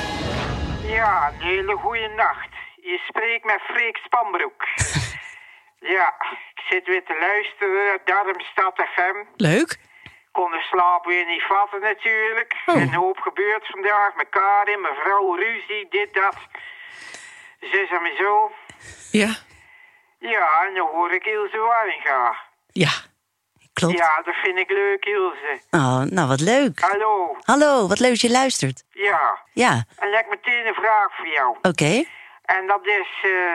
Ja, 0.87 1.33
een 1.33 1.41
hele 1.41 1.75
goede 1.75 2.13
nacht. 2.15 2.49
Je 2.75 2.99
spreekt 3.07 3.45
met 3.45 3.61
Freek 3.61 3.97
Spanbroek. 3.97 4.63
ja, 5.79 6.15
ik 6.55 6.61
zit 6.69 6.85
weer 6.87 7.03
te 7.05 7.17
luisteren, 7.19 7.99
Darmstad 8.05 8.85
FM. 8.93 9.23
leuk. 9.35 9.77
Kon 10.31 10.51
de 10.51 10.61
slaap 10.61 11.05
weer 11.05 11.25
niet 11.25 11.43
vatten 11.43 11.81
natuurlijk. 11.81 12.55
Oh. 12.65 12.75
Een 12.75 12.93
hoop 12.93 13.17
gebeurd 13.19 13.67
vandaag. 13.67 14.15
Met 14.15 14.29
Karin, 14.29 14.81
mijn 14.81 14.95
vrouw, 14.95 15.35
ruzie, 15.35 15.87
dit, 15.89 16.13
dat. 16.13 16.35
Zus 17.59 17.89
en 17.89 18.15
zo. 18.17 18.51
Ja, 19.11 19.35
Ja, 20.19 20.65
en 20.67 20.73
dan 20.73 20.87
hoor 20.87 21.11
ik 21.13 21.25
Ilse 21.25 21.57
Waringa. 21.57 22.35
ja. 22.71 22.89
Klopt. 23.73 23.97
Ja, 23.97 24.21
dat 24.21 24.35
vind 24.35 24.57
ik 24.59 24.69
leuk, 24.69 25.05
Ilse. 25.05 25.61
Oh, 25.71 26.01
nou, 26.01 26.27
wat 26.27 26.39
leuk. 26.41 26.79
Hallo. 26.79 27.37
Hallo, 27.41 27.87
wat 27.87 27.99
leuk 27.99 28.09
dat 28.09 28.21
je 28.21 28.31
luistert. 28.31 28.83
Ja, 28.89 29.39
Ja, 29.53 29.83
en 29.97 30.09
leg 30.09 30.25
meteen 30.29 30.67
een 30.67 30.73
vraag 30.73 31.15
voor 31.15 31.27
jou. 31.27 31.57
oké. 31.61 32.03
En 32.41 32.67
dat 32.67 32.85
is, 32.85 33.07
eh 33.23 33.53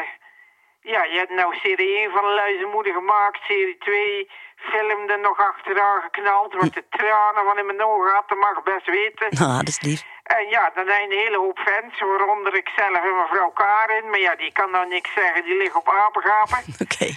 ja, 0.83 1.03
je 1.05 1.17
hebt 1.19 1.31
nou 1.31 1.55
serie 1.57 1.97
1 1.99 2.11
van 2.11 2.23
de 2.23 2.35
Luizenmoeder 2.35 2.93
gemaakt, 2.93 3.41
serie 3.47 3.79
2, 3.79 4.31
film 4.57 5.09
er 5.11 5.19
nog 5.21 5.39
achteraan 5.39 6.01
geknald, 6.03 6.55
wat 6.55 6.75
de 6.75 6.85
tranen 6.91 7.45
van 7.45 7.59
in 7.59 7.67
mijn 7.67 7.83
ogen 7.85 8.13
had, 8.15 8.29
dat 8.29 8.39
mag 8.39 8.63
best 8.63 8.87
weten. 8.87 9.27
Nou, 9.31 9.57
dat 9.65 9.69
is 9.69 9.81
lief. 9.81 10.03
En 10.23 10.49
ja, 10.49 10.71
dan 10.75 10.87
zijn 10.87 11.11
een 11.11 11.19
hele 11.19 11.39
hoop 11.39 11.59
fans, 11.59 12.01
waaronder 12.01 12.55
ik 12.55 12.69
zelf 12.77 12.97
en 13.03 13.17
mevrouw 13.17 13.51
Karin, 13.51 14.11
maar 14.11 14.19
ja, 14.19 14.35
die 14.37 14.53
kan 14.53 14.71
nou 14.71 14.89
niks 14.89 15.13
zeggen, 15.13 15.45
die 15.45 15.57
liggen 15.57 15.81
op 15.81 15.89
apengapen. 15.89 16.59
Oké. 16.87 17.09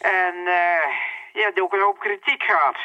En 0.00 0.34
eh 0.46 0.86
ja, 1.32 1.50
die 1.50 1.62
ook 1.62 1.72
een 1.72 1.80
hoop 1.80 1.98
kritiek 1.98 2.42
gehad 2.42 2.76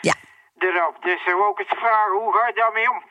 Ja. 0.00 0.14
erop. 0.58 0.96
Dus 1.02 1.24
wou 1.24 1.50
ik 1.50 1.58
eens 1.58 1.78
vragen, 1.80 2.12
hoe 2.12 2.36
ga 2.36 2.46
je 2.46 2.52
daarmee 2.54 2.90
om? 2.90 3.02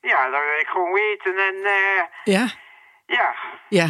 Ja, 0.00 0.30
dat 0.30 0.40
wil 0.42 0.58
ik 0.60 0.66
gewoon 0.68 0.92
weten 0.92 1.36
en 1.38 1.54
eh 1.64 2.02
Ja, 2.24 2.46
ja, 3.06 3.34
ja. 3.68 3.86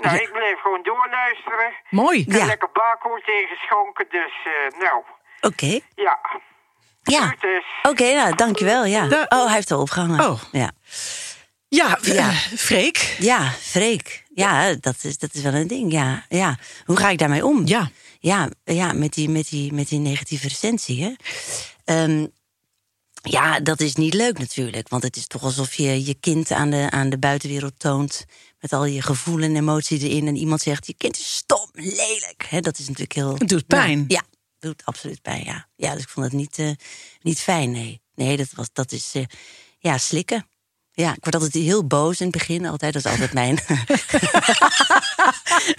Nou, 0.00 0.16
Ja. 0.16 0.22
ik 0.22 0.32
bleef 0.32 0.60
gewoon 0.62 0.82
doorluisteren. 0.82 1.72
Mooi. 1.90 2.18
Ik 2.20 2.32
heb 2.32 2.40
Ja. 2.40 2.46
lekker 2.46 2.68
bakoord 2.72 3.28
ingeschonken, 3.28 4.06
dus 4.10 4.32
eh, 4.44 4.80
nou, 4.80 5.02
Oké. 5.40 5.80
ja. 5.94 6.18
Ja. 7.02 7.34
Dus. 7.40 7.64
Oké, 7.82 8.14
nou, 8.14 8.34
dankjewel. 8.34 8.84
Ja. 8.84 9.06
Da- 9.08 9.26
Oh, 9.28 9.44
hij 9.46 9.54
heeft 9.54 9.70
al 9.70 9.80
opgehangen. 9.80 10.26
Oh. 10.30 10.40
Ja. 10.52 10.70
Ja, 11.68 11.98
Ja. 12.02 12.12
ja. 12.14 12.30
Freek. 12.56 13.16
Ja, 13.18 13.50
Freek. 13.50 14.24
Ja, 14.34 14.74
dat 14.80 14.94
is, 15.02 15.18
dat 15.18 15.34
is 15.34 15.42
wel 15.42 15.54
een 15.54 15.66
ding. 15.66 15.92
Ja, 15.92 16.24
ja. 16.28 16.56
Hoe 16.84 16.96
ga 16.96 17.08
ik 17.08 17.18
daarmee 17.18 17.44
om? 17.44 17.62
Ja. 17.66 17.88
Ja, 18.20 18.48
ja 18.64 18.92
met, 18.92 19.12
die, 19.14 19.28
met, 19.28 19.48
die, 19.48 19.72
met 19.72 19.88
die 19.88 19.98
negatieve 19.98 20.48
recensie. 20.48 21.02
Hè? 21.04 21.12
Ehm, 21.84 22.26
ja, 23.30 23.60
dat 23.60 23.80
is 23.80 23.94
niet 23.94 24.14
leuk 24.14 24.38
natuurlijk. 24.38 24.88
Want 24.88 25.02
het 25.02 25.16
is 25.16 25.26
toch 25.26 25.42
alsof 25.42 25.74
je 25.74 26.04
je 26.04 26.14
kind 26.14 26.50
aan 26.50 26.70
de, 26.70 26.86
aan 26.90 27.08
de 27.10 27.18
buitenwereld 27.18 27.78
toont. 27.78 28.24
Met 28.60 28.72
al 28.72 28.84
je 28.84 29.02
gevoelens 29.02 29.54
en 29.54 29.56
emoties 29.56 30.02
erin. 30.02 30.26
En 30.26 30.36
iemand 30.36 30.60
zegt: 30.60 30.86
Je 30.86 30.94
kind 30.94 31.16
is 31.16 31.34
stom, 31.36 31.68
lelijk. 31.72 32.46
Hè, 32.48 32.60
dat 32.60 32.78
is 32.78 32.86
natuurlijk 32.86 33.12
heel. 33.12 33.34
Het 33.34 33.48
doet 33.48 33.66
pijn. 33.66 33.98
Ja, 33.98 34.04
ja, 34.08 34.22
doet 34.58 34.82
absoluut 34.84 35.22
pijn. 35.22 35.44
Ja, 35.44 35.68
ja 35.76 35.92
dus 35.92 36.02
ik 36.02 36.08
vond 36.08 36.26
het 36.26 36.34
niet, 36.34 36.58
eh, 36.58 36.70
niet 37.20 37.40
fijn. 37.40 37.70
Nee, 37.70 38.00
nee 38.14 38.36
dat, 38.36 38.48
was, 38.54 38.68
dat 38.72 38.92
is. 38.92 39.10
eh, 39.14 39.22
ja, 39.78 39.98
slikken. 39.98 40.46
Ja, 40.92 41.10
ik 41.14 41.22
word 41.24 41.34
altijd 41.34 41.64
heel 41.64 41.86
boos 41.86 42.20
in 42.20 42.26
het 42.26 42.36
begin. 42.36 42.66
Altijd, 42.66 42.92
dat 42.92 43.04
is 43.04 43.10
altijd 43.10 43.32
mijn, 43.32 43.58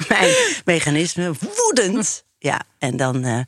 mijn 0.09 0.35
mechanisme. 0.65 1.33
Woedend. 1.55 2.25
Ja, 2.39 2.61
en 2.77 2.97
dan, 2.97 3.23
eh, 3.23 3.39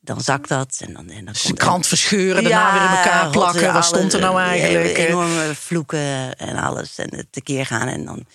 dan 0.00 0.20
zakt 0.20 0.48
dat. 0.48 0.80
En 0.86 0.92
dan, 0.92 1.08
en 1.08 1.24
dan 1.24 1.32
Dus 1.34 1.52
krant 1.54 1.86
verscheuren, 1.86 2.42
daarna 2.42 2.72
weer 2.72 2.82
in 2.90 2.96
elkaar 2.96 3.30
plakken. 3.30 3.72
Wat 3.72 3.84
stond 3.84 4.12
er 4.12 4.20
nou 4.20 4.34
alles, 4.34 4.56
eh, 4.58 4.62
eigenlijk? 4.62 4.96
eh? 4.98 5.04
Enorme 5.08 5.54
vloeken 5.54 6.36
en 6.36 6.56
alles. 6.56 6.98
En 6.98 7.16
het 7.16 7.26
tekeer 7.30 7.66
gaan. 7.66 7.88
En 7.88 8.04
dan, 8.04 8.26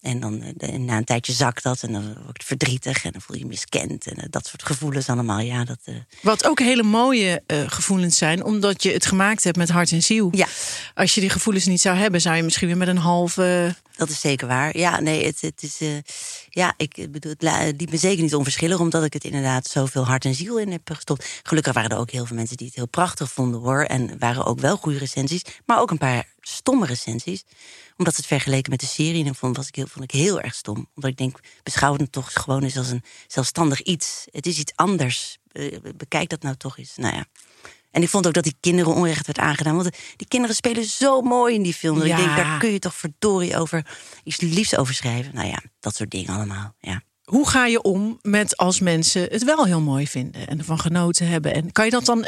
en 0.00 0.20
dan 0.20 0.42
eh, 0.58 0.78
na 0.78 0.96
een 0.96 1.04
tijdje 1.04 1.32
zakt 1.32 1.62
dat. 1.62 1.82
En 1.82 1.92
dan 1.92 2.02
word 2.24 2.36
je 2.40 2.46
verdrietig. 2.46 3.04
En 3.04 3.12
dan 3.12 3.20
voel 3.20 3.36
je 3.36 3.42
je 3.42 3.48
miskend. 3.48 4.06
En 4.06 4.16
eh, 4.16 4.24
dat 4.30 4.46
soort 4.46 4.62
gevoelens 4.62 5.08
allemaal. 5.08 5.40
Ja, 5.40 5.64
dat, 5.64 5.78
eh, 5.84 5.94
Wat 6.22 6.46
ook 6.46 6.58
hele 6.58 6.82
mooie 6.82 7.42
eh, 7.46 7.58
gevoelens 7.66 8.16
zijn, 8.16 8.44
omdat 8.44 8.82
je 8.82 8.92
het 8.92 9.06
gemaakt 9.06 9.44
hebt 9.44 9.56
met 9.56 9.68
hart 9.70 9.92
en 9.92 10.02
ziel. 10.02 10.28
Ja. 10.32 10.46
Als 10.94 11.14
je 11.14 11.20
die 11.20 11.30
gevoelens 11.30 11.66
niet 11.66 11.80
zou 11.80 11.96
hebben, 11.96 12.20
zou 12.20 12.36
je 12.36 12.42
misschien 12.42 12.66
weer 12.66 12.76
met 12.76 12.88
een 12.88 12.96
halve. 12.96 13.74
Dat 13.96 14.08
is 14.08 14.20
zeker 14.20 14.46
waar. 14.46 14.78
Ja, 14.78 15.00
nee, 15.00 15.26
het, 15.26 15.40
het 15.40 15.62
is. 15.62 15.78
Ja, 16.54 16.74
ik 16.76 17.08
bedoel, 17.10 17.34
het 17.38 17.90
me 17.90 17.96
zeker 17.96 18.22
niet 18.22 18.34
onverschillig, 18.34 18.78
omdat 18.78 19.04
ik 19.04 19.12
het 19.12 19.24
inderdaad 19.24 19.66
zoveel 19.66 20.06
hart 20.06 20.24
en 20.24 20.34
ziel 20.34 20.58
in 20.58 20.72
heb 20.72 20.90
gestopt. 20.90 21.40
Gelukkig 21.42 21.72
waren 21.72 21.90
er 21.90 21.98
ook 21.98 22.10
heel 22.10 22.26
veel 22.26 22.36
mensen 22.36 22.56
die 22.56 22.66
het 22.66 22.76
heel 22.76 22.88
prachtig 22.88 23.32
vonden 23.32 23.60
hoor. 23.60 23.82
En 23.82 24.18
waren 24.18 24.44
ook 24.44 24.60
wel 24.60 24.76
goede 24.76 24.98
recensies, 24.98 25.42
maar 25.66 25.80
ook 25.80 25.90
een 25.90 25.98
paar 25.98 26.28
stomme 26.40 26.86
recensies. 26.86 27.44
Omdat 27.96 28.16
het 28.16 28.26
vergeleken 28.26 28.70
met 28.70 28.80
de 28.80 28.86
serie. 28.86 29.24
En 29.24 29.34
vond, 29.34 29.56
was 29.56 29.68
ik 29.68 29.74
heel, 29.74 29.86
vond 29.86 30.04
ik 30.04 30.10
heel 30.10 30.40
erg 30.40 30.54
stom. 30.54 30.88
Omdat 30.94 31.10
ik 31.10 31.16
denk, 31.16 31.38
beschouw 31.62 31.96
het 31.96 32.12
toch 32.12 32.32
gewoon 32.32 32.62
eens 32.62 32.76
als 32.76 32.90
een 32.90 33.02
zelfstandig 33.26 33.82
iets. 33.82 34.26
Het 34.30 34.46
is 34.46 34.58
iets 34.58 34.72
anders. 34.74 35.38
Eh, 35.52 35.76
bekijk 35.96 36.28
dat 36.28 36.42
nou 36.42 36.56
toch 36.56 36.78
eens. 36.78 36.96
Nou 36.96 37.14
ja. 37.14 37.24
En 37.94 38.02
ik 38.02 38.08
vond 38.08 38.26
ook 38.26 38.32
dat 38.32 38.44
die 38.44 38.56
kinderen 38.60 38.94
onrecht 38.94 39.26
werd 39.26 39.38
aangedaan. 39.38 39.76
Want 39.76 39.90
die 40.16 40.28
kinderen 40.28 40.56
spelen 40.56 40.84
zo 40.84 41.20
mooi 41.20 41.54
in 41.54 41.62
die 41.62 41.74
film. 41.74 41.98
Dat 41.98 42.06
Ja. 42.06 42.18
Ik 42.18 42.24
denk, 42.24 42.36
daar 42.36 42.58
kun 42.58 42.72
je 42.72 42.78
toch 42.78 42.94
verdorie 42.94 43.56
over 43.56 43.86
iets 44.24 44.40
liefs 44.40 44.76
over 44.76 44.94
schrijven. 44.94 45.34
Nou 45.34 45.48
ja, 45.48 45.62
dat 45.80 45.96
soort 45.96 46.10
dingen 46.10 46.34
allemaal. 46.34 46.74
Ja. 46.78 47.02
Hoe 47.24 47.48
ga 47.48 47.66
je 47.66 47.82
om 47.82 48.18
met 48.22 48.56
als 48.56 48.80
mensen 48.80 49.22
het 49.22 49.44
wel 49.44 49.64
heel 49.64 49.80
mooi 49.80 50.06
vinden 50.06 50.48
en 50.48 50.58
ervan 50.58 50.78
genoten 50.78 51.28
hebben? 51.28 51.54
En 51.54 51.72
kan 51.72 51.84
je 51.84 51.90
dat 51.90 52.04
dan. 52.04 52.26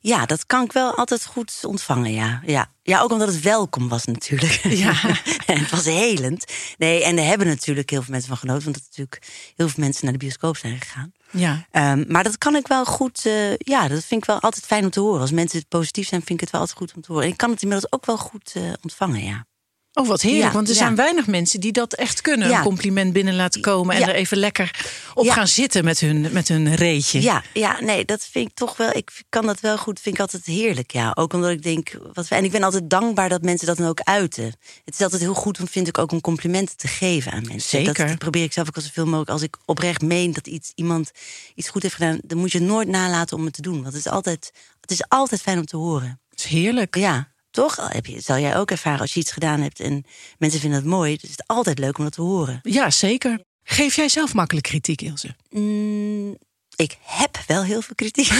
ja, 0.00 0.26
dat 0.26 0.46
kan 0.46 0.64
ik 0.64 0.72
wel 0.72 0.94
altijd 0.94 1.26
goed 1.26 1.60
ontvangen, 1.62 2.12
ja. 2.12 2.42
Ja, 2.46 2.70
ja 2.82 3.00
ook 3.00 3.12
omdat 3.12 3.28
het 3.28 3.40
welkom 3.40 3.88
was 3.88 4.04
natuurlijk. 4.04 4.60
Ja. 4.62 5.00
en 5.46 5.58
het 5.62 5.70
was 5.70 5.84
helend. 5.84 6.44
Nee, 6.78 7.04
en 7.04 7.18
er 7.18 7.24
hebben 7.24 7.46
natuurlijk 7.46 7.90
heel 7.90 8.02
veel 8.02 8.12
mensen 8.12 8.28
van 8.28 8.38
genoten. 8.38 8.64
Want 8.64 8.76
dat 8.76 8.84
natuurlijk 8.84 9.26
heel 9.56 9.68
veel 9.68 9.84
mensen 9.84 10.04
naar 10.04 10.12
de 10.12 10.18
bioscoop 10.18 10.56
zijn 10.56 10.80
gegaan. 10.80 11.12
Ja, 11.32 11.66
Ehm, 11.70 12.04
maar 12.08 12.22
dat 12.24 12.38
kan 12.38 12.56
ik 12.56 12.66
wel 12.66 12.84
goed. 12.84 13.26
eh, 13.26 13.56
ja, 13.56 13.88
dat 13.88 14.04
vind 14.04 14.20
ik 14.22 14.26
wel 14.26 14.40
altijd 14.40 14.64
fijn 14.66 14.84
om 14.84 14.90
te 14.90 15.00
horen. 15.00 15.20
Als 15.20 15.30
mensen 15.30 15.58
het 15.58 15.68
positief 15.68 16.08
zijn, 16.08 16.20
vind 16.20 16.32
ik 16.34 16.40
het 16.40 16.50
wel 16.50 16.60
altijd 16.60 16.78
goed 16.78 16.92
om 16.94 17.02
te 17.02 17.12
horen. 17.12 17.26
En 17.26 17.32
ik 17.32 17.36
kan 17.38 17.50
het 17.50 17.62
inmiddels 17.62 17.92
ook 17.92 18.06
wel 18.06 18.18
goed 18.18 18.52
eh, 18.54 18.62
ontvangen, 18.82 19.24
ja. 19.24 19.46
Oh, 19.94 20.08
wat 20.08 20.22
heerlijk. 20.22 20.44
Ja, 20.44 20.52
want 20.52 20.68
er 20.68 20.74
ja. 20.74 20.80
zijn 20.80 20.94
weinig 20.94 21.26
mensen 21.26 21.60
die 21.60 21.72
dat 21.72 21.94
echt 21.94 22.20
kunnen. 22.20 22.48
Ja. 22.48 22.56
Een 22.56 22.62
compliment 22.62 23.12
binnen 23.12 23.34
laten 23.34 23.60
komen 23.60 23.96
en 23.96 24.02
er 24.02 24.14
even 24.14 24.36
lekker 24.36 24.70
op 25.14 25.28
gaan 25.28 25.48
zitten 25.48 25.84
met 25.84 26.00
hun, 26.00 26.28
met 26.32 26.48
hun 26.48 26.74
reetje. 26.74 27.22
Ja, 27.22 27.42
ja, 27.52 27.80
nee, 27.80 28.04
dat 28.04 28.28
vind 28.30 28.48
ik 28.48 28.54
toch 28.54 28.76
wel. 28.76 28.96
Ik 28.96 29.22
kan 29.28 29.46
dat 29.46 29.60
wel 29.60 29.78
goed. 29.78 30.00
Vind 30.00 30.14
ik 30.14 30.20
altijd 30.20 30.44
heerlijk, 30.44 30.92
ja. 30.92 31.12
Ook 31.14 31.32
omdat 31.32 31.50
ik 31.50 31.62
denk. 31.62 31.98
Wat, 32.12 32.28
en 32.28 32.44
ik 32.44 32.50
ben 32.50 32.62
altijd 32.62 32.90
dankbaar 32.90 33.28
dat 33.28 33.42
mensen 33.42 33.66
dat 33.66 33.76
dan 33.76 33.88
ook 33.88 34.00
uiten. 34.00 34.44
Het 34.84 34.94
is 34.94 35.00
altijd 35.00 35.20
heel 35.22 35.34
goed 35.34 35.60
om, 35.60 35.68
vind 35.68 35.88
ik, 35.88 35.98
ook 35.98 36.12
om 36.12 36.20
complimenten 36.20 36.76
te 36.76 36.88
geven 36.88 37.32
aan 37.32 37.46
mensen. 37.46 37.84
Zeker. 37.84 38.06
Dat 38.06 38.18
probeer 38.18 38.44
ik 38.44 38.52
zelf 38.52 38.68
ook 38.68 38.76
al 38.76 38.82
zoveel 38.82 39.04
mogelijk. 39.04 39.30
Als 39.30 39.42
ik 39.42 39.56
oprecht 39.64 40.02
meen 40.02 40.32
dat 40.32 40.46
iets, 40.46 40.72
iemand 40.74 41.10
iets 41.54 41.68
goed 41.68 41.82
heeft 41.82 41.94
gedaan, 41.94 42.18
dan 42.22 42.38
moet 42.38 42.52
je 42.52 42.60
nooit 42.60 42.88
nalaten 42.88 43.36
om 43.36 43.44
het 43.44 43.54
te 43.54 43.62
doen. 43.62 43.82
Want 43.82 43.94
het 43.94 44.06
is 44.06 44.12
altijd, 44.12 44.52
het 44.80 44.90
is 44.90 45.08
altijd 45.08 45.40
fijn 45.40 45.58
om 45.58 45.66
te 45.66 45.76
horen. 45.76 46.20
Dat 46.30 46.38
is 46.38 46.44
heerlijk. 46.44 46.96
Ja, 46.96 47.31
toch? 47.52 47.88
Heb 47.92 48.06
je, 48.06 48.20
zal 48.20 48.38
jij 48.38 48.56
ook 48.56 48.70
ervaren 48.70 49.00
als 49.00 49.14
je 49.14 49.20
iets 49.20 49.32
gedaan 49.32 49.60
hebt 49.60 49.80
en 49.80 50.04
mensen 50.38 50.60
vinden 50.60 50.78
het 50.78 50.88
mooi. 50.88 51.12
Dus 51.12 51.30
het 51.30 51.38
is 51.38 51.46
altijd 51.46 51.78
leuk 51.78 51.98
om 51.98 52.04
dat 52.04 52.12
te 52.12 52.22
horen. 52.22 52.60
Ja, 52.62 52.90
zeker. 52.90 53.40
Geef 53.62 53.96
jij 53.96 54.08
zelf 54.08 54.34
makkelijk 54.34 54.66
kritiek, 54.66 55.00
Ilse? 55.00 55.36
Mm, 55.50 56.36
ik 56.76 56.96
heb 57.02 57.38
wel 57.46 57.64
heel 57.64 57.82
veel 57.82 57.94
kritiek. 57.94 58.26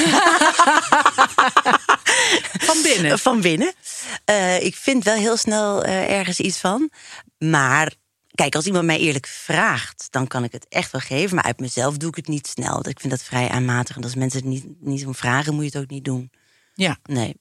Van 2.68 2.82
binnen. 2.82 3.18
Van 3.18 3.40
binnen. 3.40 3.72
Eh, 4.24 4.62
ik 4.62 4.76
vind 4.76 5.04
wel 5.04 5.16
heel 5.16 5.36
snel 5.36 5.82
eh, 5.82 6.18
ergens 6.18 6.40
iets 6.40 6.58
van. 6.58 6.90
Maar 7.38 7.94
kijk, 8.34 8.54
als 8.54 8.66
iemand 8.66 8.84
mij 8.84 8.98
eerlijk 8.98 9.26
vraagt, 9.26 10.06
dan 10.10 10.26
kan 10.26 10.44
ik 10.44 10.52
het 10.52 10.66
echt 10.68 10.92
wel 10.92 11.00
geven. 11.00 11.34
Maar 11.34 11.44
uit 11.44 11.60
mezelf 11.60 11.96
doe 11.96 12.08
ik 12.08 12.16
het 12.16 12.28
niet 12.28 12.46
snel. 12.46 12.88
Ik 12.88 13.00
vind 13.00 13.12
dat 13.12 13.22
vrij 13.22 13.48
aanmatigend. 13.48 14.04
Als 14.04 14.14
mensen 14.14 14.40
het 14.40 14.48
niet, 14.48 14.66
niet 14.80 15.06
om 15.06 15.14
vragen, 15.14 15.54
moet 15.54 15.64
je 15.64 15.70
het 15.70 15.82
ook 15.82 15.90
niet 15.90 16.04
doen. 16.04 16.30
Ja. 16.74 16.98
Nee. 17.02 17.36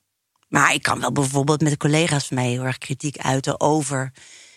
Maar 0.51 0.73
ik 0.73 0.81
kan 0.83 0.99
wel 0.99 1.11
bijvoorbeeld 1.11 1.61
met 1.61 1.71
de 1.71 1.77
collega's 1.77 2.27
van 2.27 2.37
mij 2.37 2.49
heel 2.49 2.63
erg 2.63 2.77
kritiek 2.77 3.17
uiten 3.17 3.59
over 3.59 4.11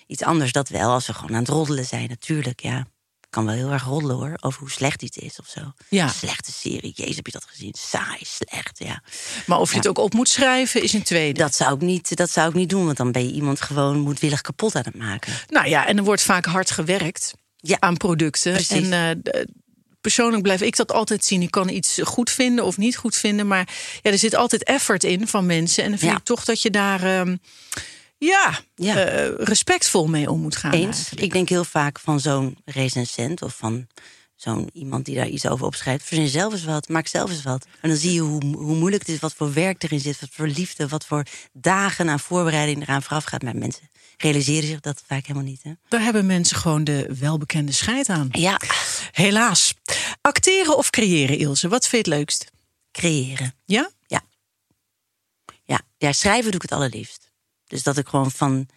iets 0.06 0.22
anders. 0.22 0.52
Dat 0.52 0.68
wel, 0.68 0.90
als 0.90 1.06
we 1.06 1.14
gewoon 1.14 1.34
aan 1.34 1.40
het 1.42 1.48
roddelen 1.48 1.84
zijn, 1.84 2.08
natuurlijk. 2.08 2.60
Ja. 2.62 2.78
Ik 3.20 3.30
kan 3.40 3.44
wel 3.44 3.54
heel 3.54 3.70
erg 3.70 3.84
roddelen 3.84 4.16
hoor, 4.16 4.32
over 4.40 4.60
hoe 4.60 4.70
slecht 4.70 5.02
iets 5.02 5.16
is 5.16 5.38
of 5.40 5.46
zo. 5.48 5.60
Ja. 5.88 6.08
Slechte 6.08 6.52
serie, 6.52 6.92
jezus, 6.94 7.16
heb 7.16 7.26
je 7.26 7.32
dat 7.32 7.44
gezien? 7.44 7.74
Saai, 7.78 8.18
slecht, 8.20 8.78
ja. 8.78 9.02
Maar 9.46 9.58
of 9.58 9.70
je 9.70 9.76
het 9.76 9.88
ook 9.88 9.98
op 9.98 10.12
moet 10.12 10.28
schrijven, 10.28 10.82
is 10.82 10.92
een 10.92 11.02
tweede. 11.02 11.38
Dat 11.40 11.54
zou, 11.54 11.74
ik 11.74 11.80
niet, 11.80 12.16
dat 12.16 12.30
zou 12.30 12.48
ik 12.48 12.54
niet 12.54 12.68
doen, 12.68 12.84
want 12.84 12.96
dan 12.96 13.12
ben 13.12 13.24
je 13.26 13.32
iemand 13.32 13.60
gewoon 13.60 13.98
moedwillig 13.98 14.40
kapot 14.40 14.74
aan 14.74 14.82
het 14.84 14.96
maken. 14.98 15.32
Nou 15.48 15.68
ja, 15.68 15.86
en 15.86 15.96
er 15.96 16.04
wordt 16.04 16.22
vaak 16.22 16.44
hard 16.44 16.70
gewerkt 16.70 17.34
Ja. 17.56 17.76
aan 17.80 17.96
producten. 17.96 18.52
Precies. 18.52 18.90
En 18.90 19.22
eh, 19.24 19.42
persoonlijk 20.04 20.42
blijf 20.42 20.61
ik 20.61 20.76
dat 20.76 20.92
altijd 20.92 21.25
zien. 21.25 21.42
Ik 21.42 21.50
kan 21.50 21.68
iets 21.68 21.99
goed 22.02 22.30
vinden 22.30 22.64
of 22.64 22.76
niet 22.76 22.96
goed 22.96 23.16
vinden. 23.16 23.46
Maar 23.46 23.68
ja, 24.02 24.11
er 24.11 24.18
zit 24.18 24.34
altijd 24.34 24.64
effort 24.64 25.04
in 25.04 25.28
van 25.28 25.46
mensen. 25.46 25.84
En 25.84 25.90
dan 25.90 25.99
vind 25.99 26.11
Ja. 26.11 26.16
ik 26.18 26.25
toch 26.25 26.44
dat 26.44 26.62
je 26.62 26.70
daar 26.70 27.02
ehm, 27.02 27.37
ja, 28.18 28.61
Ja. 28.75 28.96
eh, 29.04 29.28
respectvol 29.37 30.06
mee 30.06 30.30
om 30.30 30.40
moet 30.40 30.56
gaan. 30.56 30.73
Eens, 30.73 30.96
eigenlijk. 30.96 31.23
ik 31.23 31.32
denk 31.32 31.49
heel 31.49 31.64
vaak 31.64 31.99
van 32.00 32.20
zo'n 32.20 32.56
recensent 32.64 33.42
of 33.42 33.56
van 33.56 33.87
zo'n 34.37 34.68
iemand 34.73 35.04
die 35.04 35.14
daar 35.14 35.28
iets 35.28 35.46
over 35.46 35.66
opschrijft. 35.66 36.04
Verzin 36.04 36.28
zelf 36.28 36.52
eens 36.52 36.64
wat, 36.64 36.88
maak 36.88 37.06
zelf 37.06 37.30
eens 37.30 37.42
wat. 37.42 37.66
En 37.80 37.88
dan 37.88 37.99
zie 37.99 38.12
je 38.12 38.20
hoe, 38.20 38.42
hoe 38.56 38.76
moeilijk 38.76 39.06
het 39.06 39.14
is, 39.14 39.20
wat 39.20 39.34
voor 39.34 39.52
werk 39.52 39.82
erin 39.82 40.00
zit, 40.00 40.20
wat 40.20 40.30
voor 40.32 40.46
liefde, 40.46 40.88
wat 40.88 41.06
voor 41.06 41.23
dagen 41.52 42.08
aan 42.08 42.20
voorbereiding 42.20 42.82
eraan 42.82 43.02
vooraf 43.02 43.25
gaat. 43.25 43.42
Maar 43.42 43.56
mensen 43.56 43.88
realiseren 44.16 44.68
zich 44.68 44.80
dat 44.80 45.02
vaak 45.06 45.26
helemaal 45.26 45.49
niet. 45.49 45.62
Hè? 45.62 45.73
Daar 45.88 46.00
hebben 46.00 46.26
mensen 46.26 46.56
gewoon 46.56 46.85
de 46.85 47.14
welbekende 47.18 47.73
scheid 47.73 48.09
aan. 48.09 48.28
Ja, 48.30 48.61
Helaas. 49.12 49.75
Acteren 50.21 50.76
of 50.76 50.90
creëren, 50.90 51.38
Ilse? 51.38 51.68
Wat 51.68 51.87
vind 51.87 52.06
je 52.06 52.11
het 52.11 52.18
leukst? 52.21 52.52
creëren. 52.92 53.54
Ja? 53.64 53.90
Ja, 54.06 55.80
ja, 55.97 56.12
schrijven 56.12 56.50
doe 56.50 56.54
ik 56.54 56.62
het 56.62 56.73
allerliefst. 56.73 57.33
Dus 57.66 57.83
dat 57.83 57.97
ik 57.97 58.09
gewoon 58.09 58.30
van 58.30 58.68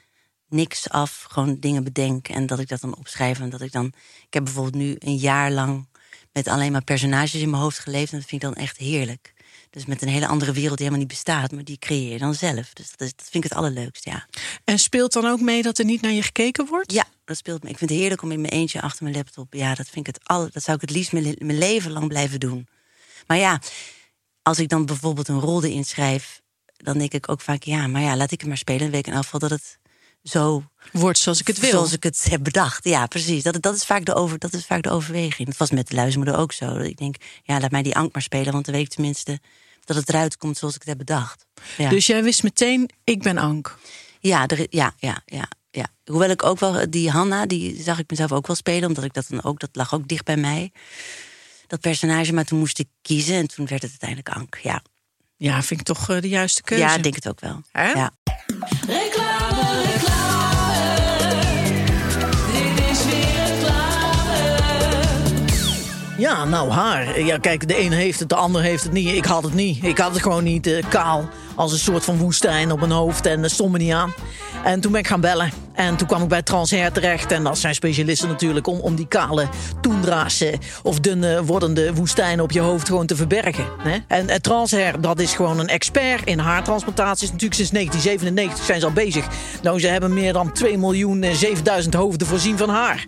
niks 0.48 0.90
af 0.90 1.26
gewoon 1.30 1.60
dingen 1.60 1.84
bedenk 1.84 2.28
en 2.28 2.46
dat 2.46 2.60
ik 2.60 2.68
dat 2.68 2.82
dan 2.82 2.96
opschrijf. 2.96 3.40
En 3.40 3.50
dat 3.50 3.62
ik 3.62 3.72
dan. 3.72 3.86
Ik 4.26 4.34
heb 4.34 4.44
bijvoorbeeld 4.44 4.76
nu 4.76 4.96
een 5.00 5.16
jaar 5.16 5.52
lang 5.52 5.88
met 6.32 6.48
alleen 6.48 6.72
maar 6.72 6.84
personages 6.84 7.34
in 7.34 7.50
mijn 7.50 7.62
hoofd 7.62 7.80
geleefd. 7.80 8.12
En 8.12 8.20
dat 8.20 8.28
vind 8.28 8.44
ik 8.44 8.50
dan 8.50 8.64
echt 8.64 8.78
heerlijk. 8.78 9.34
Dus 9.78 9.86
met 9.86 10.02
een 10.02 10.08
hele 10.08 10.28
andere 10.28 10.52
wereld 10.52 10.78
die 10.78 10.86
helemaal 10.86 11.08
niet 11.08 11.18
bestaat, 11.24 11.52
maar 11.52 11.64
die 11.64 11.78
creëer 11.78 12.12
je 12.12 12.18
dan 12.18 12.34
zelf. 12.34 12.74
Dus 12.74 12.92
dat, 12.92 13.02
is, 13.08 13.16
dat 13.16 13.28
vind 13.30 13.44
ik 13.44 13.50
het 13.50 13.60
allerleukst, 13.60 14.06
ja. 14.06 14.28
En 14.64 14.80
speelt 14.80 15.14
dan 15.14 15.26
ook 15.26 15.42
mee 15.42 15.62
dat 15.62 15.78
er 15.78 15.86
niet 15.86 16.02
naar 16.02 16.12
je 16.12 16.22
gekeken 16.22 16.66
wordt? 16.66 16.92
Ja, 16.92 17.06
dat 17.26 17.38
speelt 17.38 17.64
me. 17.64 17.70
Ik 17.70 17.78
vind 17.78 17.90
het 17.90 18.00
heerlijk 18.00 18.22
om 18.22 18.32
in 18.32 18.42
mijn 18.42 18.54
eentje 18.54 18.82
achter 18.82 19.04
mijn 19.04 19.16
laptop. 19.16 19.54
Ja, 19.54 19.76
dat 19.76 19.88
vind 19.90 20.08
ik 20.08 20.16
het 20.16 20.28
al. 20.28 20.50
Dat 20.52 20.64
zou 20.64 20.76
ik 20.76 20.82
het 20.82 20.92
liefst 20.92 21.12
mijn, 21.12 21.24
le- 21.24 21.46
mijn 21.46 21.58
leven 21.58 21.92
lang 21.92 22.08
blijven 22.08 22.40
doen. 22.40 22.68
Maar 23.28 23.38
ja, 23.38 23.62
als 24.42 24.60
ik 24.60 24.70
dan 24.70 24.86
bijvoorbeeld 24.86 25.28
een 25.28 25.40
rol 25.40 25.64
erin 25.64 25.86
schrijf, 25.86 26.42
dan 26.78 26.98
denk 26.98 27.14
ik 27.14 27.30
ook 27.30 27.42
vaak, 27.42 27.64
ja, 27.64 27.88
maar 27.88 28.02
ja, 28.02 28.16
laat 28.16 28.32
ik 28.32 28.40
het 28.40 28.50
maar 28.50 28.58
spelen. 28.58 28.94
Ik 28.94 29.08
in 29.08 29.14
elk 29.14 29.24
geval 29.24 29.40
dat 29.40 29.50
het 29.50 29.80
zo 30.24 30.64
Wordt 30.92 31.18
zoals 31.18 31.40
ik 31.40 31.48
het 31.48 31.60
wil. 31.60 31.70
Zoals 31.70 31.94
ik 31.94 32.04
het 32.04 32.26
heb 32.30 32.44
bedacht. 32.44 32.84
Ja, 32.84 33.06
precies. 33.06 33.44
Dat, 33.44 33.62
dat, 33.62 33.76
is 33.76 33.84
vaak 33.84 34.06
de 34.06 34.14
over, 34.14 34.40
dat 34.40 34.54
is 34.54 34.66
vaak 34.66 34.84
de 34.84 34.90
overweging. 34.90 35.48
Dat 35.48 35.58
was 35.58 35.72
met 35.72 35.88
de 35.88 35.96
luizenmoeder 35.96 36.40
ook 36.40 36.52
zo. 36.52 36.74
Dat 36.74 36.86
Ik 36.86 36.98
denk, 36.98 37.16
ja, 37.44 37.60
laat 37.60 37.72
mij 37.72 37.84
die 37.84 37.96
Ank 37.96 38.14
maar 38.14 38.22
spelen, 38.22 38.54
want 38.54 38.66
dan 38.66 38.74
weet 38.74 38.84
ik 38.84 38.90
tenminste 38.90 39.40
dat 39.88 39.96
het 39.98 40.10
eruit 40.10 40.38
komt 40.38 40.58
zoals 40.58 40.74
ik 40.74 40.80
het 40.80 40.90
heb 40.90 40.98
bedacht. 40.98 41.46
Ja, 41.78 41.90
Dus 41.90 42.06
jij 42.06 42.24
wist 42.24 42.44
meteen, 42.44 42.90
ik 43.04 43.22
ben 43.22 43.38
Ank. 43.38 43.78
ja, 44.20 44.48
er, 44.48 44.68
ja, 44.70 44.94
ja, 44.98 45.22
ja, 45.26 45.48
ja. 45.72 45.88
Hoewel 46.06 46.30
ik 46.30 46.44
ook 46.44 46.60
wel, 46.60 46.90
die 46.90 47.10
Hanna, 47.10 47.46
die 47.46 47.82
zag 47.84 48.00
ik 48.00 48.10
mezelf 48.10 48.32
ook 48.32 48.48
wel 48.48 48.56
spelen, 48.56 48.88
omdat 48.88 49.04
ik 49.04 49.14
dat 49.14 49.26
dan 49.30 49.44
ook, 49.44 49.60
dat 49.60 49.70
lag 49.74 49.94
ook 49.94 50.08
dicht 50.08 50.26
bij 50.26 50.38
mij. 50.38 50.72
Dat 51.68 51.80
personage, 51.80 52.34
maar 52.34 52.46
toen 52.46 52.60
moest 52.60 52.80
ik 52.80 52.88
kiezen 53.02 53.36
en 53.36 53.48
toen 53.48 53.66
werd 53.68 53.82
het 53.82 53.90
uiteindelijk 53.92 54.30
Ank. 54.30 54.58
Ja, 54.64 54.82
Ja, 55.38 55.64
vind 55.64 55.80
ik 55.80 55.86
toch 55.86 56.10
eh, 56.10 56.22
de 56.22 56.30
juiste 56.30 56.62
keuze. 56.62 56.84
ja 56.84 56.96
ik 56.96 57.04
denk 57.04 57.16
het 57.16 57.28
ook 57.28 57.40
wel. 57.40 57.62
Hè? 57.72 57.92
Ja. 57.92 58.12
Ja, 66.18 66.46
nou 66.46 66.70
haar. 66.70 67.22
Ja, 67.22 67.38
kijk, 67.38 67.68
de 67.68 67.80
een 67.80 67.92
heeft 67.92 68.20
het, 68.20 68.30
de 68.30 68.36
ander 68.36 68.62
heeft 68.62 68.84
het 68.84 68.92
niet. 68.92 69.08
Ik 69.08 69.26
had 69.26 69.44
het 69.44 69.54
niet. 69.54 69.84
Ik 69.84 69.98
had 69.98 70.14
het 70.14 70.22
gewoon 70.22 70.44
niet 70.44 70.68
eh, 70.68 70.84
kaal. 70.90 71.30
Als 71.56 71.72
een 71.72 71.78
soort 71.78 72.04
van 72.04 72.18
woestijn 72.18 72.72
op 72.72 72.80
mijn 72.80 72.92
hoofd. 72.92 73.26
En 73.26 73.42
dat 73.42 73.52
stond 73.52 73.72
me 73.72 73.78
niet 73.78 73.92
aan. 73.92 74.14
En 74.64 74.80
toen 74.80 74.92
ben 74.92 75.02
ik 75.02 75.08
gaan 75.08 75.22
bellen. 75.22 75.52
En 75.74 75.96
toen 75.96 76.08
kwam 76.08 76.22
ik 76.22 76.28
bij 76.28 76.42
Transhair 76.42 76.92
terecht. 76.92 77.32
En 77.32 77.44
dat 77.44 77.58
zijn 77.58 77.76
specialisten 77.76 78.30
natuurlijk 78.30 78.68
om, 78.68 78.80
om 78.80 78.96
die 78.96 79.08
kale 79.08 79.48
toendra's 79.82 80.42
eh, 80.42 80.58
of 80.84 81.00
dunne 81.00 81.44
wordende 81.44 81.94
woestijnen 81.94 82.44
op 82.44 82.52
je 82.52 82.60
hoofd 82.60 82.88
gewoon 82.88 83.06
te 83.06 83.16
verbergen. 83.16 83.66
Hè? 83.78 83.98
En, 84.08 84.42
Transhair, 84.42 85.02
dat 85.02 85.20
is 85.20 85.34
gewoon 85.34 85.60
een 85.60 85.68
expert 85.68 86.26
in 86.26 86.40
haartransplantaties. 86.40 87.32
Natuurlijk 87.32 87.56
sinds 87.56 87.72
1997 87.72 88.66
zijn 88.66 88.80
ze 88.80 88.86
al 88.86 88.92
bezig. 88.92 89.28
Nou, 89.62 89.80
ze 89.80 89.88
hebben 89.88 90.14
meer 90.14 90.34
dan 90.34 90.52
2 90.52 90.78
miljoen 90.78 91.24
eh, 91.24 91.34
7000 91.34 91.94
hoofden 91.94 92.28
voorzien 92.28 92.58
van 92.58 92.70
haar. 92.70 93.08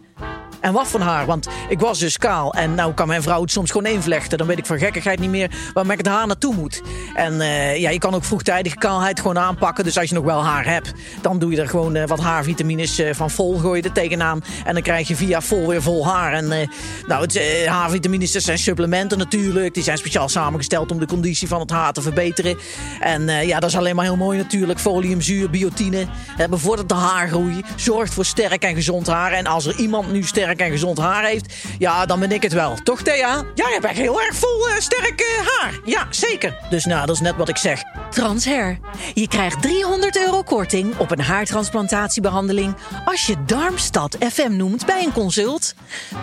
En 0.61 0.73
wat 0.73 0.87
van 0.87 1.01
haar, 1.01 1.25
want 1.25 1.47
ik 1.69 1.79
was 1.79 1.99
dus 1.99 2.17
kaal. 2.17 2.53
En 2.53 2.75
nou 2.75 2.93
kan 2.93 3.07
mijn 3.07 3.21
vrouw 3.21 3.41
het 3.41 3.51
soms 3.51 3.71
gewoon 3.71 3.91
invlechten. 3.91 4.37
Dan 4.37 4.47
weet 4.47 4.57
ik 4.57 4.65
van 4.65 4.77
gekkigheid 4.77 5.19
niet 5.19 5.29
meer 5.29 5.51
waar 5.73 5.91
ik 5.91 5.97
het 5.97 6.07
haar 6.07 6.27
naartoe 6.27 6.55
moet. 6.55 6.81
En 7.15 7.41
eh, 7.41 7.77
ja, 7.77 7.89
je 7.89 7.99
kan 7.99 8.13
ook 8.13 8.23
vroegtijdige 8.23 8.75
kaalheid 8.75 9.19
gewoon 9.19 9.39
aanpakken. 9.39 9.83
Dus 9.83 9.97
als 9.97 10.09
je 10.09 10.15
nog 10.15 10.23
wel 10.23 10.43
haar 10.43 10.65
hebt, 10.65 10.93
dan 11.21 11.39
doe 11.39 11.51
je 11.51 11.61
er 11.61 11.69
gewoon 11.69 11.95
eh, 11.95 12.07
wat 12.07 12.19
haarvitamines 12.19 12.99
eh, 12.99 13.13
van 13.13 13.29
vol 13.29 13.57
gooi 13.57 13.81
je 13.81 13.87
er 13.87 13.93
tegenaan. 13.93 14.43
En 14.65 14.73
dan 14.73 14.83
krijg 14.83 15.07
je 15.07 15.15
via 15.15 15.41
vol 15.41 15.67
weer 15.67 15.81
vol 15.81 16.07
haar. 16.07 16.33
En 16.33 16.69
nou, 17.07 17.21
het, 17.21 17.65
haarvitamines, 17.65 18.31
dat 18.31 18.43
zijn 18.43 18.57
supplementen 18.57 19.17
natuurlijk. 19.17 19.73
Die 19.73 19.83
zijn 19.83 19.97
speciaal 19.97 20.29
samengesteld 20.29 20.91
om 20.91 20.99
de 20.99 21.05
conditie 21.05 21.47
van 21.47 21.59
het 21.59 21.69
haar 21.69 21.93
te 21.93 22.01
verbeteren. 22.01 22.57
En 22.99 23.47
ja, 23.47 23.59
dat 23.59 23.69
is 23.69 23.77
alleen 23.77 23.95
maar 23.95 24.05
heel 24.05 24.15
mooi 24.15 24.37
natuurlijk. 24.37 24.79
Foliumzuur, 24.79 25.49
biotine, 25.49 26.07
bevordert 26.49 26.89
de 26.89 26.95
haargroei. 26.95 27.61
Zorgt 27.75 28.13
voor 28.13 28.25
sterk 28.25 28.63
en 28.63 28.75
gezond 28.75 29.07
haar. 29.07 29.31
En 29.31 29.45
als 29.45 29.65
er 29.65 29.75
iemand 29.75 30.11
nu 30.11 30.23
sterk 30.23 30.48
en 30.57 30.71
gezond 30.71 30.97
haar 30.97 31.23
heeft, 31.23 31.53
ja, 31.77 32.05
dan 32.05 32.19
ben 32.19 32.31
ik 32.31 32.43
het 32.43 32.53
wel. 32.53 32.75
Toch, 32.83 33.01
Thea? 33.01 33.43
Ja, 33.55 33.69
je 33.69 33.77
bent 33.81 33.97
heel 33.97 34.21
erg 34.21 34.35
vol 34.35 34.67
eh, 34.67 34.75
sterk 34.79 35.19
eh, 35.19 35.47
haar. 35.47 35.79
Ja, 35.85 36.07
zeker. 36.09 36.57
Dus 36.69 36.85
nou, 36.85 37.05
dat 37.05 37.15
is 37.15 37.21
net 37.21 37.35
wat 37.35 37.49
ik 37.49 37.57
zeg. 37.57 37.83
Transhair. 38.09 38.79
Je 39.13 39.27
krijgt 39.27 39.61
300 39.61 40.17
euro 40.17 40.41
korting 40.41 40.97
op 40.97 41.11
een 41.11 41.21
haartransplantatiebehandeling 41.21 42.75
als 43.05 43.25
je 43.25 43.35
Darmstad 43.45 44.17
FM 44.31 44.55
noemt 44.55 44.85
bij 44.85 45.03
een 45.03 45.13
consult. 45.13 45.73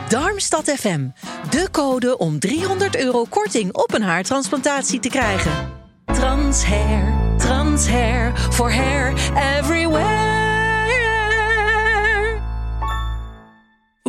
Darmstad 0.08 0.70
FM. 0.70 1.08
De 1.50 1.68
code 1.70 2.18
om 2.18 2.38
300 2.38 2.96
euro 2.96 3.24
korting 3.24 3.72
op 3.72 3.94
een 3.94 4.02
haartransplantatie 4.02 5.00
te 5.00 5.08
krijgen. 5.08 5.52
Transhair. 6.04 7.14
Transhair. 7.38 8.32
For 8.50 8.72
hair 8.72 9.12
everywhere. 9.58 10.35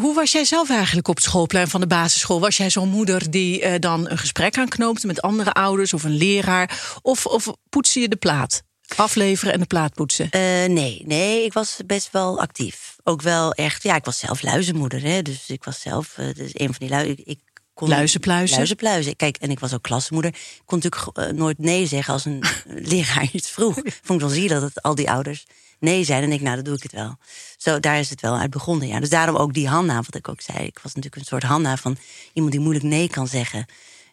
Hoe 0.02 0.16
was 0.16 0.32
jij 0.32 0.46
zelf 0.46 0.70
eigenlijk 0.70 1.08
op 1.08 1.16
het 1.16 1.24
schoolplein 1.24 1.68
van 1.68 1.82
de 1.82 1.88
basisschool? 1.88 2.40
Was 2.40 2.58
jij 2.58 2.70
zo'n 2.70 2.90
moeder 2.90 3.32
die 3.32 3.62
eh, 3.62 3.80
dan 3.80 4.10
een 4.10 4.18
gesprek 4.18 4.58
aanknoopte 4.58 5.08
met 5.08 5.22
andere 5.22 5.52
ouders 5.52 5.94
of 5.94 6.04
een 6.04 6.18
leraar? 6.18 6.98
Of, 7.02 7.26
of 7.26 7.54
poetste 7.70 8.00
je 8.00 8.08
de 8.08 8.16
plaat? 8.16 8.64
Afleveren 8.96 9.54
en 9.54 9.60
de 9.60 9.66
plaat 9.66 9.94
poetsen? 9.94 10.30
Eh, 10.30 10.42
nee, 10.66 11.04
nee, 11.06 11.46
ik 11.46 11.54
was 11.54 11.78
best 11.86 12.12
wel 12.12 12.40
actief. 12.40 12.96
Ook 13.04 13.22
wel 13.22 13.54
echt, 13.54 13.84
ja, 13.84 13.96
ik 13.96 14.06
was 14.06 14.20
zelf 14.20 14.42
luizenmoeder, 14.42 15.02
hè. 15.02 15.22
Dus 15.22 15.50
ik 15.50 15.64
was 15.64 15.82
zelf, 15.82 16.18
eh, 16.18 16.34
dus 16.34 16.50
een 16.54 16.74
van 16.74 16.76
die 16.78 16.90
lui. 16.90 17.10
Ik, 17.10 17.20
ik 17.20 17.40
kon 17.74 17.90
Luizenpluizen? 17.90 18.56
Luizenpluizen. 18.56 19.16
Kijk, 19.16 19.38
en 19.38 19.52
ik 19.52 19.60
was 19.60 19.74
ook 19.74 19.84
klassenmoeder. 19.84 20.32
Ik 20.34 20.62
kon 20.66 20.80
natuurlijk 20.84 21.34
nooit 21.36 21.58
nee 21.58 21.86
zeggen 21.86 22.14
als 22.14 22.26
een 22.26 22.44
leraar 22.92 23.30
iets 23.32 23.50
vroeg. 23.50 23.76
Vond 23.76 24.22
ik 24.22 24.28
wel 24.28 24.36
zie 24.36 24.48
dat 24.48 24.62
het 24.62 24.82
al 24.82 24.96
die 24.96 25.10
ouders 25.10 25.46
nee 25.80 26.04
zeiden. 26.04 26.30
En 26.30 26.36
ik, 26.36 26.42
nou, 26.42 26.56
dan 26.56 26.64
doe 26.64 26.76
ik 26.76 26.84
het 26.84 26.92
wel. 26.92 27.18
Zo, 27.58 27.80
daar 27.80 28.00
is 28.00 28.10
het 28.10 28.22
wel 28.22 28.38
uit 28.38 28.50
begonnen, 28.50 28.88
ja. 28.88 29.00
Dus 29.00 29.10
daarom 29.10 29.36
ook 29.36 29.54
die 29.54 29.68
Hanna, 29.68 29.96
wat 29.96 30.16
ik 30.16 30.28
ook 30.30 30.42
zei. 30.42 30.66
Ik 30.66 30.80
was 30.84 30.94
natuurlijk 30.94 31.16
een 31.16 31.28
soort 31.28 31.44
Hanna 31.44 31.78
van 31.78 31.98
iemand 32.34 32.54
die 32.54 32.62
moeilijk 32.62 32.86
nee 32.86 33.10
kan 33.10 33.28
zeggen. 33.28 33.66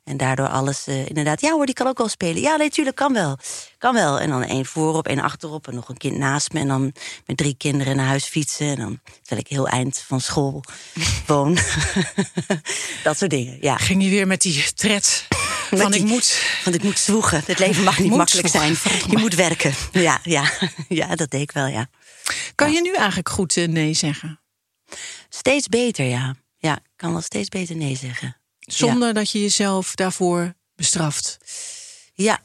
En 0.05 0.17
daardoor 0.17 0.49
alles 0.49 0.87
eh, 0.87 1.09
inderdaad, 1.09 1.41
ja 1.41 1.53
hoor, 1.53 1.67
die 1.67 1.75
kan 1.75 1.87
ook 1.87 1.99
wel 1.99 2.09
spelen. 2.09 2.43
Ja, 2.43 2.57
nee, 2.57 2.71
tuurlijk, 2.71 2.97
kan 2.97 3.13
wel. 3.13 3.39
Kan 3.79 3.95
wel. 3.95 4.21
En 4.21 4.31
dan 4.31 4.43
één 4.43 4.67
voorop, 4.67 5.09
één 5.09 5.21
achterop 5.21 5.69
en 5.69 5.75
nog 5.75 5.89
een 5.89 5.97
kind 5.97 6.17
naast 6.17 6.53
me. 6.53 6.61
En 6.61 6.69
dan 6.69 6.93
met 7.27 7.37
drie 7.37 7.55
kinderen 7.57 7.97
naar 7.97 8.07
huis 8.07 8.25
fietsen. 8.25 8.67
En 8.67 8.77
dan, 8.77 9.01
terwijl 9.23 9.41
ik 9.41 9.49
heel 9.49 9.69
eind 9.69 9.99
van 9.99 10.21
school 10.21 10.63
woon. 11.27 11.59
dat 13.05 13.19
soort 13.19 13.31
dingen, 13.31 13.59
ja. 13.61 13.77
Ging 13.77 14.03
je 14.03 14.11
weer 14.11 14.27
met 14.27 14.43
die 14.43 14.73
tred 14.75 15.27
van 15.83 15.91
die- 15.91 16.01
ik 16.01 16.07
moet... 16.07 16.43
Want 16.65 16.77
ik 16.77 16.83
moet 16.83 16.99
zwoegen. 16.99 17.43
Het 17.47 17.59
leven 17.59 17.85
mag 17.85 17.99
niet 17.99 18.11
makkelijk 18.11 18.49
zwoegen, 18.49 18.77
zijn. 18.77 19.11
Je 19.11 19.19
moet 19.19 19.35
werken. 19.35 19.75
Ja, 19.93 20.21
ja. 20.23 20.51
ja, 20.89 21.15
dat 21.17 21.31
deed 21.31 21.41
ik 21.41 21.53
wel, 21.53 21.67
ja. 21.67 21.89
Kan 22.55 22.73
je 22.73 22.81
nu 22.81 22.95
eigenlijk 22.95 23.29
goed 23.29 23.57
eh, 23.57 23.69
nee 23.69 23.95
zeggen? 23.95 24.41
Steeds 25.29 25.69
beter, 25.69 26.05
ja. 26.05 26.35
Ja, 26.59 26.77
ik 26.77 26.91
kan 26.97 27.13
wel 27.13 27.21
steeds 27.21 27.49
beter 27.49 27.77
nee 27.77 27.97
zeggen. 27.97 28.37
Zonder 28.59 29.15
dat 29.15 29.31
je 29.31 29.41
jezelf 29.41 29.95
daarvoor 29.95 30.55
bestraft. 30.77 31.39
Ja, 32.15 32.41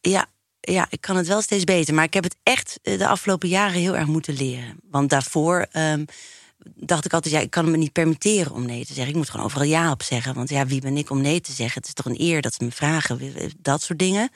ja, 0.00 0.26
ja, 0.60 0.86
ik 0.90 1.00
kan 1.00 1.16
het 1.16 1.26
wel 1.26 1.42
steeds 1.42 1.64
beter. 1.64 1.94
Maar 1.94 2.04
ik 2.04 2.14
heb 2.14 2.24
het 2.24 2.36
echt 2.42 2.78
eh, 2.82 2.98
de 2.98 3.06
afgelopen 3.06 3.48
jaren 3.48 3.80
heel 3.80 3.96
erg 3.96 4.06
moeten 4.06 4.34
leren. 4.34 4.76
Want 4.90 5.10
daarvoor 5.10 5.66
ehm, 5.72 6.04
dacht 6.74 7.04
ik 7.04 7.12
altijd, 7.12 7.34
ja, 7.34 7.40
ik 7.40 7.50
kan 7.50 7.70
me 7.70 7.76
niet 7.76 7.92
permitteren 7.92 8.52
om 8.52 8.66
nee 8.66 8.86
te 8.86 8.92
zeggen. 8.92 9.12
Ik 9.12 9.16
moet 9.16 9.30
gewoon 9.30 9.46
overal 9.46 9.66
ja 9.66 9.90
op 9.90 10.02
zeggen. 10.02 10.34
Want 10.34 10.48
ja, 10.48 10.66
wie 10.66 10.80
ben 10.80 10.96
ik 10.96 11.10
om 11.10 11.20
nee 11.20 11.40
te 11.40 11.52
zeggen? 11.52 11.80
Het 11.80 11.86
is 11.86 11.94
toch 11.94 12.06
een 12.06 12.20
eer 12.20 12.42
dat 12.42 12.54
ze 12.54 12.64
me 12.64 12.70
vragen, 12.70 13.34
dat 13.58 13.82
soort 13.82 13.98
dingen. 13.98 14.30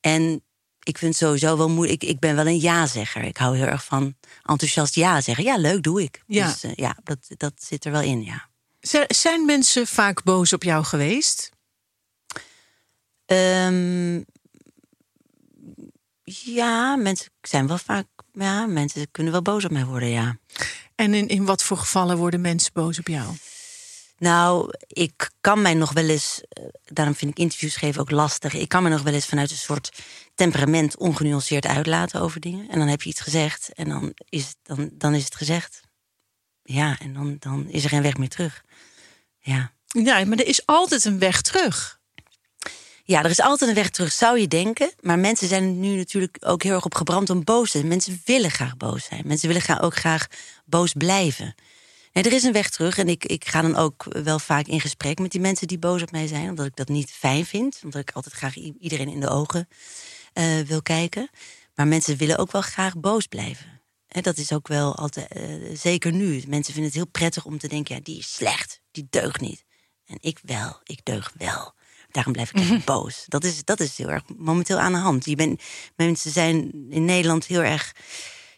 En 0.00 0.42
ik 0.82 0.98
vind 0.98 1.16
sowieso 1.16 1.56
wel 1.56 1.68
moeilijk. 1.68 2.02
Ik, 2.02 2.08
ik 2.08 2.18
ben 2.18 2.36
wel 2.36 2.46
een 2.46 2.60
ja-zegger. 2.60 3.22
Ik 3.22 3.36
hou 3.36 3.56
heel 3.56 3.66
erg 3.66 3.84
van 3.84 4.14
enthousiast 4.42 4.94
ja 4.94 5.20
zeggen. 5.20 5.44
Ja, 5.44 5.56
leuk, 5.56 5.82
doe 5.82 6.02
ik. 6.02 6.22
Ja. 6.26 6.46
Dus 6.46 6.62
eh, 6.62 6.74
ja, 6.74 6.96
dat, 7.02 7.18
dat 7.36 7.52
zit 7.56 7.84
er 7.84 7.92
wel 7.92 8.02
in, 8.02 8.22
ja. 8.22 8.48
Zijn 9.06 9.44
mensen 9.44 9.86
vaak 9.86 10.22
boos 10.22 10.52
op 10.52 10.62
jou 10.62 10.84
geweest? 10.84 11.50
Ehm, 13.26 14.22
ja, 16.24 16.96
mensen 16.96 17.30
zijn 17.40 17.66
wel 17.66 17.78
vaak. 17.78 18.06
Ja, 18.32 18.66
mensen 18.66 19.10
kunnen 19.10 19.32
wel 19.32 19.42
boos 19.42 19.64
op 19.64 19.70
mij 19.70 19.84
worden, 19.84 20.08
ja. 20.08 20.38
En 20.94 21.14
in, 21.14 21.28
in 21.28 21.44
wat 21.44 21.62
voor 21.62 21.76
gevallen 21.76 22.16
worden 22.16 22.40
mensen 22.40 22.72
boos 22.72 22.98
op 22.98 23.08
jou? 23.08 23.36
Nou, 24.18 24.70
ik 24.86 25.30
kan 25.40 25.62
mij 25.62 25.74
nog 25.74 25.92
wel 25.92 26.08
eens. 26.08 26.40
eh, 26.48 26.64
Daarom 26.84 27.14
vind 27.14 27.30
ik 27.30 27.38
interviews 27.38 27.76
geven 27.76 28.00
ook 28.00 28.10
lastig. 28.10 28.54
Ik 28.54 28.68
kan 28.68 28.82
me 28.82 28.88
nog 28.88 29.02
wel 29.02 29.12
eens 29.14 29.26
vanuit 29.26 29.50
een 29.50 29.56
soort 29.56 29.98
temperament 30.34 30.96
ongenuanceerd 30.96 31.66
uitlaten 31.66 32.20
over 32.20 32.40
dingen. 32.40 32.68
En 32.68 32.78
dan 32.78 32.88
heb 32.88 33.02
je 33.02 33.08
iets 33.08 33.20
gezegd 33.20 33.70
en 33.72 33.88
dan 33.88 34.12
is, 34.28 34.46
het- 34.46 34.56
dan, 34.62 34.90
dan 34.92 35.14
is 35.14 35.24
het 35.24 35.34
gezegd. 35.34 35.80
Ja, 36.62 36.98
en 36.98 37.12
dan, 37.14 37.36
dan 37.38 37.68
is 37.68 37.82
er 37.84 37.88
geen 37.88 38.02
weg 38.02 38.16
meer 38.16 38.28
terug. 38.28 38.64
Ja. 39.38 39.72
Ja, 39.86 40.24
maar 40.24 40.38
er 40.38 40.46
is 40.46 40.66
altijd 40.66 41.04
een 41.04 41.18
weg 41.18 41.40
terug. 41.42 42.00
Ja, 43.06 43.22
er 43.22 43.30
is 43.30 43.40
altijd 43.40 43.70
een 43.70 43.76
weg 43.76 43.90
terug, 43.90 44.12
zou 44.12 44.38
je 44.38 44.48
denken. 44.48 44.92
Maar 45.00 45.18
mensen 45.18 45.48
zijn 45.48 45.80
nu 45.80 45.96
natuurlijk 45.96 46.36
ook 46.40 46.62
heel 46.62 46.74
erg 46.74 46.84
op 46.84 46.94
gebrand 46.94 47.30
om 47.30 47.44
boos 47.44 47.70
te 47.70 47.78
zijn. 47.78 47.88
Mensen 47.88 48.22
willen 48.24 48.50
graag 48.50 48.76
boos 48.76 49.04
zijn. 49.04 49.22
Mensen 49.26 49.48
willen 49.48 49.80
ook 49.80 49.96
graag 49.96 50.26
boos 50.64 50.92
blijven. 50.92 51.54
Er 52.12 52.32
is 52.32 52.42
een 52.42 52.52
weg 52.52 52.70
terug. 52.70 52.98
En 52.98 53.08
ik, 53.08 53.24
ik 53.24 53.44
ga 53.48 53.62
dan 53.62 53.76
ook 53.76 54.04
wel 54.04 54.38
vaak 54.38 54.66
in 54.66 54.80
gesprek 54.80 55.18
met 55.18 55.30
die 55.30 55.40
mensen 55.40 55.66
die 55.66 55.78
boos 55.78 56.02
op 56.02 56.10
mij 56.10 56.26
zijn. 56.26 56.48
Omdat 56.48 56.66
ik 56.66 56.76
dat 56.76 56.88
niet 56.88 57.10
fijn 57.10 57.46
vind. 57.46 57.80
Omdat 57.84 58.00
ik 58.00 58.10
altijd 58.10 58.34
graag 58.34 58.56
iedereen 58.56 59.08
in 59.08 59.20
de 59.20 59.28
ogen 59.28 59.68
eh, 60.32 60.60
wil 60.60 60.82
kijken. 60.82 61.30
Maar 61.74 61.86
mensen 61.86 62.16
willen 62.16 62.38
ook 62.38 62.52
wel 62.52 62.62
graag 62.62 62.96
boos 62.96 63.26
blijven. 63.26 63.80
Hè, 64.06 64.20
dat 64.20 64.36
is 64.36 64.52
ook 64.52 64.68
wel 64.68 64.96
altijd, 64.96 65.28
eh, 65.28 65.44
zeker 65.72 66.12
nu. 66.12 66.42
Mensen 66.46 66.72
vinden 66.72 66.84
het 66.84 66.94
heel 66.94 67.10
prettig 67.10 67.44
om 67.44 67.58
te 67.58 67.68
denken, 67.68 67.94
ja, 67.94 68.00
die 68.02 68.18
is 68.18 68.34
slecht, 68.34 68.80
die 68.90 69.06
deugt 69.10 69.40
niet. 69.40 69.64
En 70.06 70.18
ik 70.20 70.38
wel, 70.42 70.80
ik 70.84 71.00
deug 71.02 71.32
wel. 71.38 71.73
Daarom 72.14 72.32
blijf 72.32 72.50
ik 72.50 72.58
even 72.60 72.82
boos. 72.84 73.24
Dat 73.28 73.44
is, 73.44 73.64
dat 73.64 73.80
is 73.80 73.96
heel 73.98 74.10
erg 74.10 74.22
momenteel 74.36 74.78
aan 74.78 74.92
de 74.92 74.98
hand. 74.98 75.24
Je 75.24 75.36
bent, 75.36 75.62
mensen 75.96 76.30
zijn 76.30 76.72
in 76.90 77.04
Nederland 77.04 77.46
heel 77.46 77.62
erg. 77.62 77.92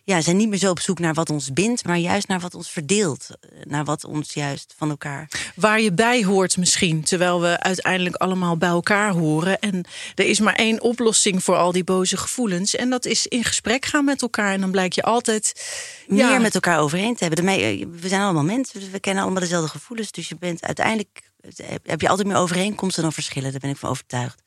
Ja, 0.04 0.20
zijn 0.20 0.36
niet 0.36 0.48
meer 0.48 0.58
zo 0.58 0.70
op 0.70 0.80
zoek 0.80 0.98
naar 0.98 1.14
wat 1.14 1.30
ons 1.30 1.52
bindt, 1.52 1.84
maar 1.84 1.96
juist 1.96 2.28
naar 2.28 2.40
wat 2.40 2.54
ons 2.54 2.70
verdeelt. 2.70 3.28
Eh, 3.40 3.48
Naar 3.64 3.84
wat 3.84 4.04
ons 4.04 4.34
juist 4.34 4.74
van 4.76 4.90
elkaar. 4.90 5.30
Waar 5.54 5.80
je 5.80 5.92
bij 5.92 6.24
hoort 6.24 6.56
misschien, 6.56 7.02
terwijl 7.02 7.40
we 7.40 7.60
uiteindelijk 7.60 8.16
allemaal 8.16 8.56
bij 8.56 8.68
elkaar 8.68 9.12
horen. 9.12 9.58
En 9.58 9.84
er 10.14 10.24
is 10.24 10.40
maar 10.40 10.54
één 10.54 10.82
oplossing 10.82 11.44
voor 11.44 11.56
al 11.56 11.72
die 11.72 11.84
boze 11.84 12.16
gevoelens. 12.16 12.74
En 12.74 12.90
dat 12.90 13.04
is 13.04 13.26
in 13.26 13.44
gesprek 13.44 13.84
gaan 13.84 14.04
met 14.04 14.22
elkaar. 14.22 14.52
En 14.52 14.60
dan 14.60 14.70
blijkt 14.70 14.94
je 14.94 15.02
altijd 15.02 15.52
ja, 16.08 16.28
meer 16.30 16.40
met 16.40 16.54
elkaar 16.54 16.80
overeen 16.80 17.16
te 17.16 17.24
hebben. 17.24 17.48
Eh, 17.48 17.86
we 18.00 18.08
zijn 18.08 18.22
allemaal 18.22 18.44
mensen, 18.44 18.80
dus 18.80 18.90
we 18.90 19.00
kennen 19.00 19.22
allemaal 19.22 19.42
dezelfde 19.42 19.70
gevoelens. 19.70 20.10
Dus 20.10 20.28
je 20.28 20.36
bent 20.38 20.62
uiteindelijk 20.62 21.22
heb- 21.54 22.00
je 22.00 22.08
altijd 22.08 22.28
meer 22.28 22.36
overeenkomsten 22.36 23.02
dan 23.02 23.12
verschillen. 23.12 23.50
Daar 23.50 23.60
ben 23.60 23.70
ik 23.70 23.76
van 23.76 23.90
overtuigd. 23.90 24.42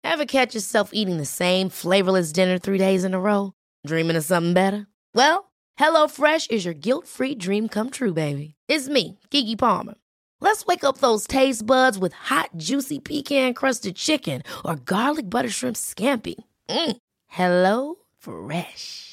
Ever 0.00 0.24
catch 0.24 0.52
yourself 0.52 0.92
eating 0.92 1.18
the 1.18 1.24
same 1.24 1.70
flavorless 1.70 2.32
dinner 2.32 2.58
three 2.58 2.78
days 2.78 3.02
in 3.02 3.14
a 3.14 3.18
row? 3.18 3.52
Dreaming 3.86 4.16
of 4.16 4.24
something 4.24 4.54
better? 4.54 4.86
Well, 5.12 5.50
HelloFresh 5.78 6.48
is 6.50 6.64
your 6.64 6.74
guilt 6.80 7.06
free 7.06 7.34
dream 7.34 7.68
come 7.68 7.90
true, 7.90 8.12
baby. 8.12 8.54
It's 8.66 8.88
me, 8.88 9.18
Kiki 9.30 9.56
Palmer. 9.56 9.94
Let's 10.40 10.64
wake 10.64 10.84
up 10.84 10.98
those 10.98 11.26
taste 11.26 11.66
buds 11.66 11.98
with 11.98 12.14
hot, 12.14 12.50
juicy 12.56 12.98
pecan 12.98 13.52
crusted 13.54 13.94
chicken 13.96 14.42
or 14.64 14.76
garlic 14.76 15.28
butter 15.28 15.50
shrimp 15.50 15.76
scampi. 15.76 16.34
Mm. 16.68 16.96
Hello 17.26 17.96
Fresh. 18.18 19.09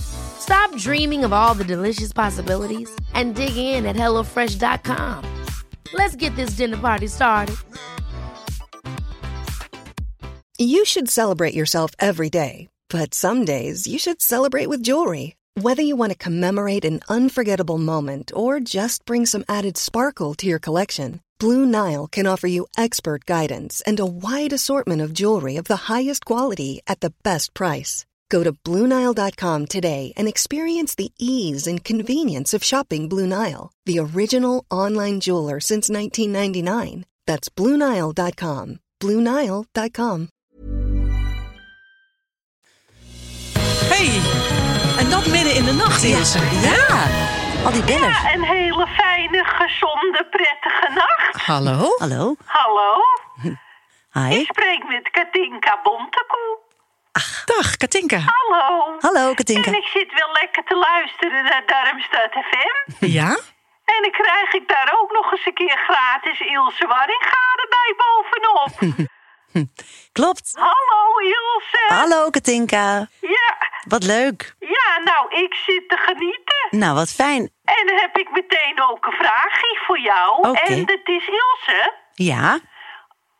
Stop 0.00 0.74
dreaming 0.76 1.24
of 1.24 1.32
all 1.32 1.54
the 1.54 1.64
delicious 1.64 2.12
possibilities 2.12 2.90
and 3.14 3.34
dig 3.34 3.56
in 3.56 3.86
at 3.86 3.96
HelloFresh.com. 3.96 5.24
Let's 5.92 6.16
get 6.16 6.34
this 6.36 6.56
dinner 6.56 6.76
party 6.76 7.06
started. 7.06 7.56
You 10.58 10.84
should 10.84 11.08
celebrate 11.08 11.54
yourself 11.54 11.92
every 11.98 12.28
day, 12.28 12.68
but 12.90 13.14
some 13.14 13.46
days 13.46 13.86
you 13.86 13.98
should 13.98 14.20
celebrate 14.20 14.68
with 14.68 14.82
jewelry. 14.82 15.36
Whether 15.54 15.82
you 15.82 15.96
want 15.96 16.12
to 16.12 16.18
commemorate 16.18 16.84
an 16.84 17.00
unforgettable 17.08 17.78
moment 17.78 18.30
or 18.34 18.60
just 18.60 19.04
bring 19.06 19.24
some 19.24 19.44
added 19.48 19.78
sparkle 19.78 20.34
to 20.34 20.46
your 20.46 20.58
collection, 20.58 21.20
Blue 21.38 21.64
Nile 21.64 22.06
can 22.06 22.26
offer 22.26 22.46
you 22.46 22.66
expert 22.76 23.24
guidance 23.24 23.80
and 23.86 23.98
a 23.98 24.04
wide 24.06 24.52
assortment 24.52 25.00
of 25.00 25.14
jewelry 25.14 25.56
of 25.56 25.64
the 25.64 25.88
highest 25.88 26.26
quality 26.26 26.82
at 26.86 27.00
the 27.00 27.14
best 27.22 27.54
price. 27.54 28.04
Go 28.30 28.44
to 28.44 28.52
BlueNile.com 28.52 29.66
today 29.66 30.12
and 30.16 30.28
experience 30.28 30.94
the 30.94 31.10
ease 31.18 31.66
and 31.66 31.82
convenience 31.84 32.54
of 32.54 32.62
shopping 32.64 33.08
Blue 33.08 33.26
Nile, 33.26 33.72
the 33.86 33.98
original 33.98 34.64
online 34.70 35.18
jeweler 35.20 35.58
since 35.60 35.90
1999. 35.90 37.04
That's 37.26 37.48
BlueNile.com. 37.50 38.78
BlueNile.com. 39.00 40.28
Hey, 43.90 44.20
en 44.98 45.10
dat 45.10 45.26
midden 45.26 45.54
in 45.54 45.64
de 45.64 45.72
nacht, 45.72 46.02
Ilse. 46.02 46.38
Er. 46.38 46.60
Ja, 46.62 47.06
al 47.64 47.72
die 47.72 47.84
bellers. 47.84 48.34
Een 48.34 48.44
hele 48.44 48.86
fijne, 48.86 49.44
gezonde, 49.44 50.26
prettige 50.30 50.92
nacht. 50.94 51.46
Hallo? 51.46 51.94
Hallo, 51.98 52.34
Hallo, 52.44 53.00
hi. 54.12 54.34
ik 54.38 54.46
spreek 54.46 54.84
met 54.88 55.10
Katinka 55.10 55.80
Bontekoe. 55.82 56.58
Dag, 57.44 57.76
Katinka. 57.76 58.18
Hallo. 58.18 58.96
Hallo, 59.00 59.34
Katinka. 59.34 59.70
En 59.70 59.76
ik 59.76 59.86
zit 59.86 60.12
wel 60.12 60.32
lekker 60.32 60.64
te 60.64 60.76
luisteren 60.76 61.44
naar 61.44 61.62
Darmstad 61.66 62.30
FM. 62.30 63.06
Ja? 63.06 63.28
En 63.84 64.02
dan 64.02 64.10
krijg 64.10 64.52
ik 64.52 64.68
daar 64.68 64.96
ook 65.00 65.12
nog 65.12 65.32
eens 65.32 65.46
een 65.46 65.54
keer 65.54 65.78
gratis 65.88 66.40
Ilse 66.40 66.86
Waringa 66.86 67.42
erbij 67.62 67.94
bovenop. 68.02 68.98
Klopt. 70.12 70.52
Hallo 70.54 71.18
Ilse. 71.18 71.84
Hallo, 71.88 72.30
Katinka. 72.30 73.06
Ja, 73.20 73.56
Wat 73.88 74.04
leuk. 74.04 74.54
ja, 74.58 74.98
nou, 75.04 75.34
ik 75.44 75.54
zit 75.54 75.88
te 75.88 75.96
genieten. 75.96 76.66
Nou, 76.70 76.94
wat 76.94 77.10
fijn. 77.12 77.50
En 77.64 77.86
dan 77.86 77.96
heb 78.00 78.16
ik 78.16 78.30
meteen 78.30 78.82
ook 78.90 79.06
een 79.06 79.12
vraagje 79.12 79.78
voor 79.86 79.98
jou. 80.00 80.48
Oké. 80.48 80.58
En 80.60 80.84
dat 80.86 81.00
is 81.04 81.26
Ilse. 81.28 81.92
Ja, 82.14 82.58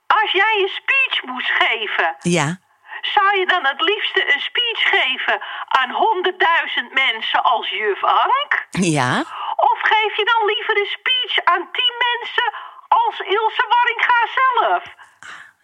Als 0.06 0.33
jij 0.33 0.59
een 0.62 0.68
speech 0.83 1.22
moest 1.24 1.50
geven, 1.50 2.16
ja. 2.20 2.59
Zou 3.00 3.38
je 3.38 3.46
dan 3.46 3.66
het 3.66 3.80
liefste 3.80 4.32
een 4.34 4.40
speech 4.40 4.80
geven 4.94 5.40
aan 5.68 5.90
100.000 5.90 6.92
mensen 6.92 7.42
als 7.42 7.68
juf 7.70 8.04
Ank? 8.04 8.66
Ja, 8.70 9.18
Of 9.56 9.78
geef 9.82 10.16
je 10.16 10.24
dan 10.34 10.46
liever 10.46 10.76
een 10.78 10.92
speech 10.98 11.44
aan 11.44 11.68
10 11.72 11.84
mensen 12.10 12.52
als 12.88 13.18
Ilse 13.18 13.64
Warringa 13.68 14.18
zelf? 14.40 14.82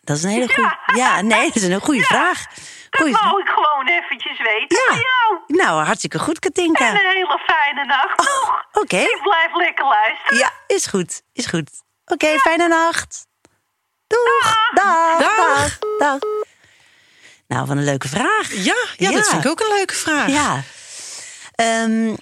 dat 0.00 0.16
is 0.16 0.22
een 0.22 0.30
hele 0.30 0.54
goede... 0.54 0.76
Ja, 0.94 1.20
nee, 1.20 1.46
dat 1.46 1.56
is 1.56 1.62
een 1.62 1.80
goede 1.80 2.02
vraag. 2.02 2.44
Dat 2.90 3.08
wou 3.10 3.40
ik 3.40 3.48
gewoon 3.48 3.86
eventjes 3.88 4.38
weten 4.38 4.78
Ja. 4.78 4.84
van 4.88 4.96
jou. 4.98 5.40
Nou, 5.46 5.84
hartstikke 5.84 6.18
goed, 6.18 6.38
Katinka. 6.38 6.84
En 6.88 6.94
een 6.94 7.06
hele 7.12 7.38
fijne 7.46 7.84
nacht 7.84 8.16
nog. 8.18 8.48
Oh, 8.72 8.82
Oké. 8.82 8.96
Ik 8.96 9.20
blijf 9.22 9.54
lekker 9.54 9.84
luisteren. 9.86 10.38
Ja, 10.38 10.50
is 10.66 10.86
goed. 10.86 11.22
Is 11.32 11.46
goed. 11.46 11.70
Oké, 12.06 12.38
fijne 12.38 12.68
nacht. 12.68 13.26
Doeg. 14.06 14.56
Dag. 14.74 15.18
Dag. 15.18 15.36
Dag. 15.36 15.78
Dag. 15.98 16.18
Nou, 17.48 17.66
wat 17.66 17.76
een 17.76 17.84
leuke 17.84 18.08
vraag. 18.08 18.52
Ja, 18.54 18.76
ja, 18.96 19.10
dat 19.10 19.28
vind 19.28 19.44
ik 19.44 19.50
ook 19.50 19.60
een 19.60 19.74
leuke 19.76 19.94
vraag. 19.94 20.28
Ja. 20.30 20.62
Ehm, 21.54 22.14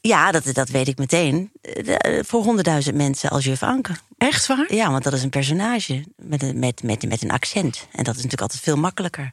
ja, 0.00 0.30
dat, 0.30 0.44
dat 0.54 0.68
weet 0.68 0.88
ik 0.88 0.98
meteen. 0.98 1.50
Eh, 1.60 1.84
de- 1.84 2.24
Voor 2.26 2.42
honderdduizend 2.42 2.96
mensen 2.96 3.30
als 3.30 3.44
juf 3.44 3.62
Anke. 3.62 3.92
Echt 4.18 4.46
waar? 4.46 4.74
Ja, 4.74 4.90
want 4.90 5.04
dat 5.04 5.12
is 5.12 5.22
een 5.22 5.30
personage 5.30 6.04
met 6.16 6.42
een, 6.42 6.58
met, 6.58 6.82
met, 6.82 7.08
met 7.08 7.22
een 7.22 7.30
accent. 7.30 7.76
En 7.92 8.04
dat 8.04 8.14
is 8.16 8.22
natuurlijk 8.22 8.40
altijd 8.42 8.60
veel 8.62 8.76
makkelijker. 8.76 9.32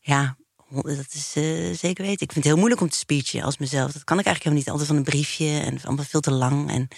Ja, 0.00 0.36
dat 0.70 1.06
is 1.12 1.32
eh, 1.34 1.44
zeker 1.78 2.04
weten. 2.04 2.26
Ik 2.26 2.32
vind 2.32 2.34
het 2.34 2.44
heel 2.44 2.56
moeilijk 2.56 2.80
om 2.80 2.88
te 2.88 2.98
speechen 2.98 3.42
als 3.42 3.58
mezelf. 3.58 3.92
Dat 3.92 4.04
kan 4.04 4.18
ik 4.18 4.26
eigenlijk 4.26 4.44
helemaal 4.44 4.58
niet. 4.58 4.68
Altijd 4.70 4.88
van 4.88 4.96
een 4.96 5.02
briefje 5.22 5.60
en 5.60 5.80
allemaal 5.84 6.04
veel 6.08 6.20
te 6.20 6.30
lang. 6.30 6.70
En 6.70 6.88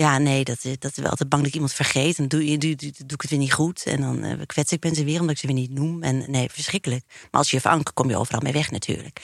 ja, 0.00 0.18
nee, 0.18 0.44
dat, 0.44 0.64
is- 0.64 0.78
dat 0.78 0.90
is 0.90 0.96
wel 0.96 1.10
altijd 1.10 1.28
bang 1.28 1.40
dat 1.42 1.50
ik 1.50 1.54
iemand 1.56 1.74
vergeet. 1.74 2.18
En 2.18 2.28
doe, 2.28 2.44
doe, 2.44 2.58
doe, 2.58 2.74
doe, 2.76 2.92
doe 2.96 3.12
ik 3.14 3.20
het 3.20 3.30
weer 3.30 3.38
niet 3.38 3.52
goed. 3.52 3.82
En 3.84 4.00
dan 4.00 4.22
eh, 4.24 4.38
kwets 4.46 4.72
ik 4.72 4.82
mensen 4.82 5.04
weer 5.04 5.20
omdat 5.20 5.34
ik 5.34 5.40
ze 5.40 5.46
weer 5.46 5.54
niet 5.56 5.70
noem. 5.70 6.02
En 6.02 6.24
nee, 6.30 6.48
verschrikkelijk. 6.50 7.04
Maar 7.08 7.40
als 7.40 7.50
juf 7.50 7.66
Anke 7.66 7.92
kom 7.92 8.08
je 8.10 8.16
overal 8.16 8.40
mee 8.40 8.52
weg 8.52 8.70
natuurlijk. 8.70 9.20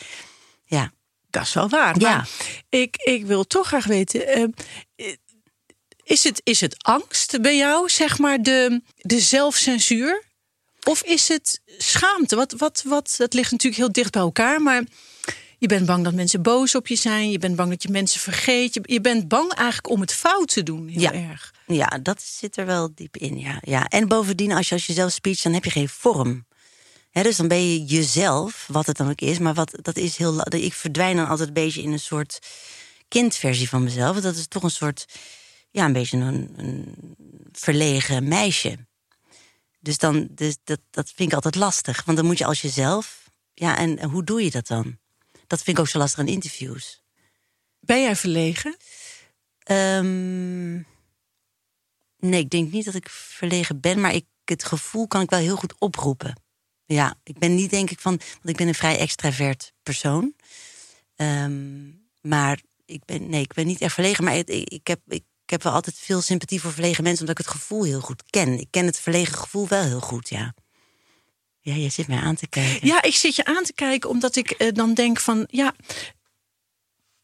Ja, 0.64 0.92
Dat 1.30 1.42
is 1.42 1.52
wel 1.52 1.68
waar. 1.68 1.98
Ja. 2.00 2.16
Maar 2.16 2.28
ik, 2.68 2.96
ik 2.96 3.26
wil 3.26 3.44
toch 3.44 3.66
graag 3.66 3.84
weten. 3.86 4.26
eh, 4.26 4.44
is, 6.04 6.24
het, 6.24 6.40
is 6.44 6.60
het 6.60 6.74
angst 6.84 7.40
bij 7.40 7.56
jou, 7.56 7.88
zeg 7.88 8.18
maar, 8.18 8.42
de, 8.42 8.82
de 8.96 9.20
zelfcensuur? 9.20 10.24
Of 10.82 11.02
is 11.02 11.28
het 11.28 11.60
schaamte? 11.78 12.36
Wat, 12.36 12.52
wat, 12.52 12.82
wat, 12.86 13.14
dat 13.16 13.34
ligt 13.34 13.50
natuurlijk 13.50 13.82
heel 13.82 13.92
dicht 13.92 14.10
bij 14.12 14.22
elkaar. 14.22 14.62
Maar 14.62 14.84
je 15.58 15.66
bent 15.66 15.86
bang 15.86 16.04
dat 16.04 16.14
mensen 16.14 16.42
boos 16.42 16.74
op 16.74 16.86
je 16.86 16.96
zijn. 16.96 17.30
Je 17.30 17.38
bent 17.38 17.56
bang 17.56 17.70
dat 17.70 17.82
je 17.82 17.88
mensen 17.88 18.20
vergeet. 18.20 18.74
Je, 18.74 18.80
je 18.82 19.00
bent 19.00 19.28
bang 19.28 19.52
eigenlijk 19.52 19.88
om 19.88 20.00
het 20.00 20.12
fout 20.12 20.48
te 20.48 20.62
doen. 20.62 20.88
Heel 20.88 21.00
Ja. 21.00 21.12
erg. 21.12 21.54
Ja, 21.66 21.86
dat 22.02 22.22
zit 22.22 22.56
er 22.56 22.66
wel 22.66 22.90
diep 22.94 23.16
in. 23.16 23.38
Ja. 23.38 23.58
Ja. 23.60 23.86
En 23.88 24.08
bovendien, 24.08 24.52
als 24.52 24.68
je 24.68 24.74
als 24.74 24.86
jezelf 24.86 25.12
speech, 25.12 25.42
dan 25.42 25.52
heb 25.52 25.64
je 25.64 25.70
geen 25.70 25.88
vorm. 25.88 26.46
Dus 27.12 27.36
dan 27.36 27.48
ben 27.48 27.72
je 27.72 27.84
jezelf, 27.84 28.64
wat 28.72 28.86
het 28.86 28.96
dan 28.96 29.10
ook 29.10 29.20
is. 29.20 29.38
Maar 29.38 29.54
wat, 29.54 29.78
dat 29.82 29.96
is 29.96 30.16
heel. 30.16 30.40
Ik 30.54 30.72
verdwijn 30.74 31.16
dan 31.16 31.28
altijd 31.28 31.48
een 31.48 31.54
beetje 31.54 31.82
in 31.82 31.92
een 31.92 31.98
soort 32.00 32.38
kindversie 33.08 33.68
van 33.68 33.82
mezelf. 33.84 34.20
Dat 34.20 34.36
is 34.36 34.46
toch 34.48 34.62
een 34.62 34.70
soort. 34.70 35.06
Ja, 35.70 35.84
een 35.84 35.92
beetje 35.92 36.16
een, 36.18 36.52
een 36.56 36.94
verlegen 37.52 38.28
meisje. 38.28 38.78
Dus, 39.80 39.98
dan, 39.98 40.28
dus 40.30 40.56
dat, 40.64 40.80
dat 40.90 41.12
vind 41.14 41.28
ik 41.28 41.34
altijd 41.34 41.54
lastig. 41.54 42.04
Want 42.04 42.16
dan 42.18 42.26
moet 42.26 42.38
je 42.38 42.44
als 42.44 42.60
jezelf. 42.60 43.30
Ja, 43.54 43.78
en 43.78 44.04
hoe 44.04 44.24
doe 44.24 44.44
je 44.44 44.50
dat 44.50 44.66
dan? 44.66 44.98
Dat 45.46 45.62
vind 45.62 45.76
ik 45.76 45.82
ook 45.82 45.88
zo 45.88 45.98
lastig 45.98 46.18
aan 46.18 46.28
interviews. 46.28 47.02
Ben 47.80 48.00
jij 48.00 48.16
verlegen? 48.16 48.76
Ehm, 49.58 50.74
nee, 52.16 52.40
ik 52.40 52.50
denk 52.50 52.72
niet 52.72 52.84
dat 52.84 52.94
ik 52.94 53.08
verlegen 53.10 53.80
ben, 53.80 54.00
maar 54.00 54.14
ik, 54.14 54.24
het 54.44 54.64
gevoel 54.64 55.06
kan 55.06 55.20
ik 55.20 55.30
wel 55.30 55.38
heel 55.38 55.56
goed 55.56 55.74
oproepen. 55.78 56.40
Ja, 56.84 57.14
ik 57.22 57.38
ben 57.38 57.54
niet 57.54 57.70
denk 57.70 57.90
ik 57.90 58.00
van, 58.00 58.16
want 58.16 58.48
ik 58.48 58.56
ben 58.56 58.68
een 58.68 58.74
vrij 58.74 58.98
extravert 58.98 59.72
persoon. 59.82 60.34
Ehm, 61.16 61.90
maar 62.20 62.60
ik 62.84 63.04
ben, 63.04 63.28
nee, 63.28 63.42
ik 63.42 63.54
ben 63.54 63.66
niet 63.66 63.80
echt 63.80 63.94
verlegen, 63.94 64.24
maar 64.24 64.36
ik, 64.36 64.48
ik, 64.48 64.86
heb, 64.86 65.00
ik 65.06 65.24
ik 65.46 65.52
heb 65.52 65.62
wel 65.62 65.72
altijd 65.72 65.98
veel 65.98 66.20
sympathie 66.20 66.60
voor 66.60 66.72
verlegen 66.72 67.02
mensen, 67.02 67.20
omdat 67.20 67.38
ik 67.38 67.44
het 67.46 67.54
gevoel 67.54 67.84
heel 67.84 68.00
goed 68.00 68.22
ken. 68.30 68.58
Ik 68.58 68.66
ken 68.70 68.86
het 68.86 69.00
verlegen 69.00 69.38
gevoel 69.38 69.68
wel 69.68 69.82
heel 69.82 70.00
goed, 70.00 70.28
ja. 70.28 70.54
Ja, 71.66 71.74
je 71.74 71.88
zit 71.88 72.08
mij 72.08 72.18
aan 72.18 72.34
te 72.34 72.46
kijken. 72.46 72.86
Ja, 72.88 73.02
ik 73.02 73.14
zit 73.14 73.36
je 73.36 73.44
aan 73.44 73.64
te 73.64 73.72
kijken 73.72 74.10
omdat 74.10 74.36
ik 74.36 74.50
eh, 74.50 74.68
dan 74.72 74.94
denk 74.94 75.20
van 75.20 75.46
ja. 75.50 75.74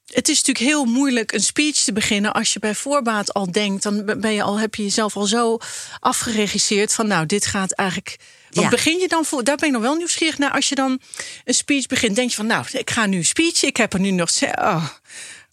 Het 0.06 0.28
is 0.28 0.36
natuurlijk 0.36 0.66
heel 0.66 0.84
moeilijk 0.84 1.32
een 1.32 1.40
speech 1.40 1.76
te 1.76 1.92
beginnen 1.92 2.32
als 2.32 2.52
je 2.52 2.58
bij 2.58 2.74
voorbaat 2.74 3.34
al 3.34 3.52
denkt. 3.52 3.82
Dan 3.82 4.04
ben 4.20 4.32
je 4.32 4.42
al, 4.42 4.58
heb 4.58 4.74
je 4.74 4.82
jezelf 4.82 5.16
al 5.16 5.26
zo 5.26 5.58
afgeregisseerd 6.00 6.94
van 6.94 7.06
nou, 7.06 7.26
dit 7.26 7.46
gaat 7.46 7.72
eigenlijk. 7.72 8.16
Wat 8.50 8.62
Ja. 8.64 8.70
begin 8.70 8.98
je 8.98 9.08
dan 9.08 9.24
voor? 9.24 9.44
Daar 9.44 9.56
ben 9.56 9.66
ik 9.66 9.72
nog 9.72 9.82
wel 9.82 9.94
nieuwsgierig 9.94 10.38
naar. 10.38 10.50
Als 10.52 10.68
je 10.68 10.74
dan 10.74 11.00
een 11.44 11.54
speech 11.54 11.86
begint, 11.86 12.16
denk 12.16 12.30
je 12.30 12.36
van 12.36 12.46
nou, 12.46 12.64
ik 12.72 12.90
ga 12.90 13.06
nu 13.06 13.16
een 13.16 13.24
speech. 13.24 13.62
Ik 13.62 13.76
heb 13.76 13.92
er 13.92 14.00
nu 14.00 14.10
nog. 14.10 14.30
Oh, 14.42 14.86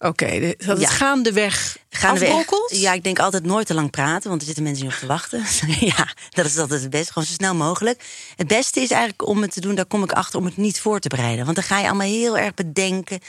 Oké, 0.02 0.26
de- 0.40 0.54
dat 0.58 0.66
het 0.66 0.80
Ja. 0.80 0.88
gaandeweg 0.88 1.76
afbrokkelt. 2.00 2.70
Ja, 2.80 2.92
ik 2.92 3.04
denk 3.04 3.18
altijd 3.18 3.44
nooit 3.44 3.66
te 3.66 3.74
lang 3.74 3.90
praten, 3.90 4.28
want 4.28 4.40
er 4.40 4.46
zitten 4.46 4.64
mensen 4.64 4.84
niet 4.84 4.92
op 4.94 5.00
te 5.00 5.06
wachten. 5.06 5.44
ja, 5.96 6.08
dat 6.30 6.46
is 6.46 6.58
altijd 6.58 6.80
het 6.80 6.90
beste. 6.90 7.12
Gewoon 7.12 7.28
zo 7.28 7.34
snel 7.34 7.54
mogelijk. 7.54 8.02
Het 8.36 8.46
beste 8.46 8.80
is 8.80 8.90
eigenlijk 8.90 9.26
om 9.28 9.42
het 9.42 9.52
te 9.52 9.60
doen, 9.60 9.74
daar 9.74 9.86
kom 9.86 10.02
ik 10.02 10.12
achter, 10.12 10.38
om 10.38 10.44
het 10.44 10.56
niet 10.56 10.80
voor 10.80 11.00
te 11.00 11.08
bereiden. 11.08 11.44
Want 11.44 11.56
dan 11.56 11.64
ga 11.64 11.78
je 11.78 11.86
allemaal 11.86 12.06
heel 12.06 12.38
erg 12.38 12.54
bedenken 12.54 13.20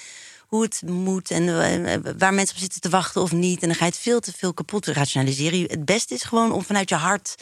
hoe 0.48 0.64
het 0.64 0.82
moet 0.86 1.32
en 1.32 1.48
eh, 1.86 1.98
waar 2.18 2.34
mensen 2.34 2.56
op 2.56 2.62
zitten 2.62 2.82
te 2.82 2.90
wachten 2.90 3.22
of 3.22 3.32
niet. 3.32 3.62
En 3.62 3.68
dan 3.68 3.78
ga 3.78 3.86
je 3.86 3.92
het 3.92 4.00
veel 4.00 4.20
te 4.20 4.34
veel 4.38 4.54
kapot 4.54 4.86
rationaliseren. 4.88 5.62
Het 5.62 5.86
beste 5.86 6.14
is 6.14 6.24
gewoon 6.24 6.52
om 6.52 6.64
vanuit 6.64 6.90
je 6.90 6.96
hart 6.96 7.36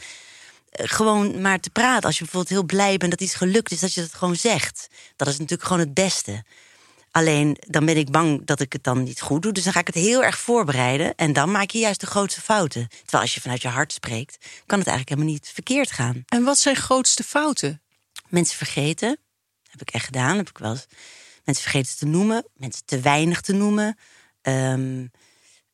eh, 0.71 0.85
gewoon 0.89 1.41
maar 1.41 1.59
te 1.59 1.69
praten. 1.69 2.03
Als 2.03 2.17
je 2.17 2.23
bijvoorbeeld 2.23 2.53
heel 2.53 2.63
blij 2.77 2.97
bent 2.97 3.11
dat 3.11 3.21
iets 3.21 3.35
gelukt 3.35 3.71
is, 3.71 3.79
dat 3.79 3.93
je 3.93 4.01
dat 4.01 4.13
gewoon 4.13 4.35
zegt. 4.35 4.87
Dat 5.15 5.27
is 5.27 5.33
natuurlijk 5.37 5.63
gewoon 5.67 5.83
het 5.83 5.93
beste. 5.93 6.43
Alleen 7.11 7.57
dan 7.67 7.85
ben 7.85 7.97
ik 7.97 8.11
bang 8.11 8.45
dat 8.45 8.59
ik 8.59 8.73
het 8.73 8.83
dan 8.83 9.03
niet 9.03 9.21
goed 9.21 9.41
doe. 9.41 9.51
Dus 9.51 9.63
dan 9.63 9.73
ga 9.73 9.79
ik 9.79 9.87
het 9.87 9.95
heel 9.95 10.23
erg 10.23 10.37
voorbereiden. 10.37 11.15
En 11.15 11.33
dan 11.33 11.51
maak 11.51 11.69
je 11.69 11.79
juist 11.79 11.99
de 11.99 12.05
grootste 12.05 12.41
fouten. 12.41 12.87
Terwijl 12.87 13.23
als 13.23 13.33
je 13.33 13.41
vanuit 13.41 13.61
je 13.61 13.67
hart 13.67 13.93
spreekt, 13.93 14.37
kan 14.65 14.79
het 14.79 14.87
eigenlijk 14.87 15.09
helemaal 15.09 15.33
niet 15.33 15.51
verkeerd 15.53 15.91
gaan. 15.91 16.23
En 16.27 16.43
wat 16.43 16.57
zijn 16.57 16.75
grootste 16.75 17.23
fouten? 17.23 17.81
Mensen 18.27 18.57
vergeten, 18.57 19.17
heb 19.69 19.81
ik 19.81 19.89
echt 19.89 20.05
gedaan. 20.05 20.37
Heb 20.37 20.49
ik 20.49 20.57
wel 20.57 20.71
eens 20.71 20.87
mensen 21.43 21.63
vergeten 21.69 21.97
te 21.97 22.05
noemen, 22.05 22.45
mensen 22.53 22.85
te 22.85 22.99
weinig 22.99 23.41
te 23.41 23.53
noemen, 23.53 23.97
ehm, 24.41 25.05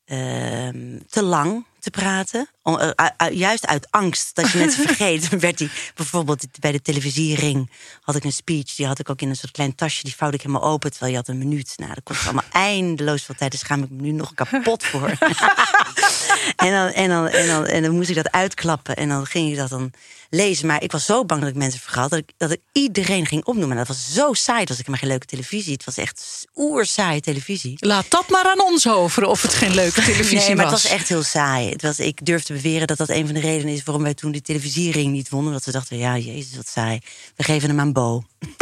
ehm, 0.06 1.00
te 1.10 1.24
lang 1.24 1.66
te 1.86 2.00
praten. 2.00 2.50
Om, 2.62 2.80
eh, 2.80 3.38
juist 3.38 3.68
uit 3.68 3.88
angst 3.92 4.36
dat 4.36 4.52
je 4.52 4.58
mensen 4.58 4.84
vergeet, 4.88 5.30
werd 5.30 5.58
die 5.58 5.70
bijvoorbeeld 5.96 6.46
bij 6.60 6.72
de 6.72 6.82
televisiering 6.82 7.72
had 8.02 8.16
ik 8.16 8.24
een 8.24 8.32
speech, 8.32 8.76
die 8.76 8.86
had 8.86 9.00
ik 9.00 9.10
ook 9.10 9.22
in 9.22 9.30
een 9.30 9.36
soort 9.36 9.52
klein 9.52 9.76
tasje, 9.76 10.04
die 10.04 10.16
vouwde 10.16 10.38
ik 10.38 10.44
helemaal 10.44 10.70
open 10.70 10.92
terwijl 10.92 11.12
je 11.12 11.18
had 11.18 11.28
een 11.28 11.38
minuut. 11.38 11.74
Nou, 11.76 11.94
dat 11.94 12.04
kost 12.04 12.24
allemaal 12.24 12.44
eindeloos 12.52 13.24
veel 13.24 13.36
tijd, 13.36 13.52
daar 13.52 13.60
schaam 13.60 13.84
ik 13.84 13.90
me 13.90 14.02
nu 14.02 14.12
nog 14.12 14.34
kapot 14.34 14.84
voor. 14.84 15.10
en, 16.66 16.72
dan, 16.72 16.88
en, 16.88 17.10
dan, 17.10 17.28
en, 17.28 17.48
dan, 17.48 17.66
en 17.66 17.84
dan 17.84 17.96
moest 17.96 18.10
ik 18.10 18.16
dat 18.16 18.32
uitklappen 18.32 18.96
en 18.96 19.10
dan 19.10 19.26
ging 19.26 19.52
ik 19.52 19.58
dat 19.58 19.70
dan 19.70 19.92
lezen. 20.30 20.68
Maar 20.68 20.84
ik 20.84 20.92
was 20.92 21.06
zo 21.06 21.26
bang 21.26 21.42
dat 21.42 21.50
ik 21.50 21.56
mensen 21.56 21.80
vergat 21.80 22.10
dat 22.10 22.20
ik, 22.20 22.32
dat 22.38 22.52
ik 22.52 22.60
iedereen 22.72 23.26
ging 23.26 23.46
opnoemen. 23.46 23.72
En 23.72 23.78
dat 23.78 23.88
was 23.88 24.14
zo 24.14 24.34
saai. 24.34 24.60
Het 24.60 24.70
was 24.70 24.80
ik 24.80 24.88
maar 24.88 24.98
geen 24.98 25.10
leuke 25.10 25.26
televisie. 25.26 25.74
Het 25.74 25.86
was 25.86 25.98
echt 25.98 26.46
oerzaaie 26.56 27.22
televisie. 27.22 27.78
Laat 27.80 28.06
dat 28.10 28.30
maar 28.30 28.46
aan 28.46 28.62
ons 28.62 28.90
over 28.90 29.26
of 29.26 29.42
het 29.42 29.54
geen 29.54 29.74
leuke 29.74 30.02
televisie 30.02 30.38
nee, 30.38 30.56
maar 30.56 30.66
was. 30.66 30.74
het 30.74 30.84
was 30.84 31.00
echt 31.00 31.10
heel 31.10 31.24
saai. 31.24 31.75
Het 31.76 31.84
was, 31.84 32.00
ik 32.00 32.26
durf 32.26 32.44
te 32.44 32.54
beweren 32.54 32.88
dat 32.88 32.98
dat 32.98 33.10
een 33.10 33.26
van 33.26 33.34
de 33.34 33.40
redenen 33.42 33.74
is 33.74 33.84
waarom 33.84 34.04
wij 34.04 34.14
toen 34.14 34.32
die 34.32 34.42
televisiering 34.42 35.12
niet 35.12 35.30
wonnen. 35.30 35.54
Dat 35.54 35.66
we 35.66 35.72
dachten, 35.72 35.98
ja, 35.98 36.18
jezus, 36.18 36.56
wat 36.56 36.68
saai. 36.68 37.00
We 37.36 37.44
geven 37.44 37.70
hem 37.70 37.80
aan 37.80 37.94
Bo. 37.94 38.24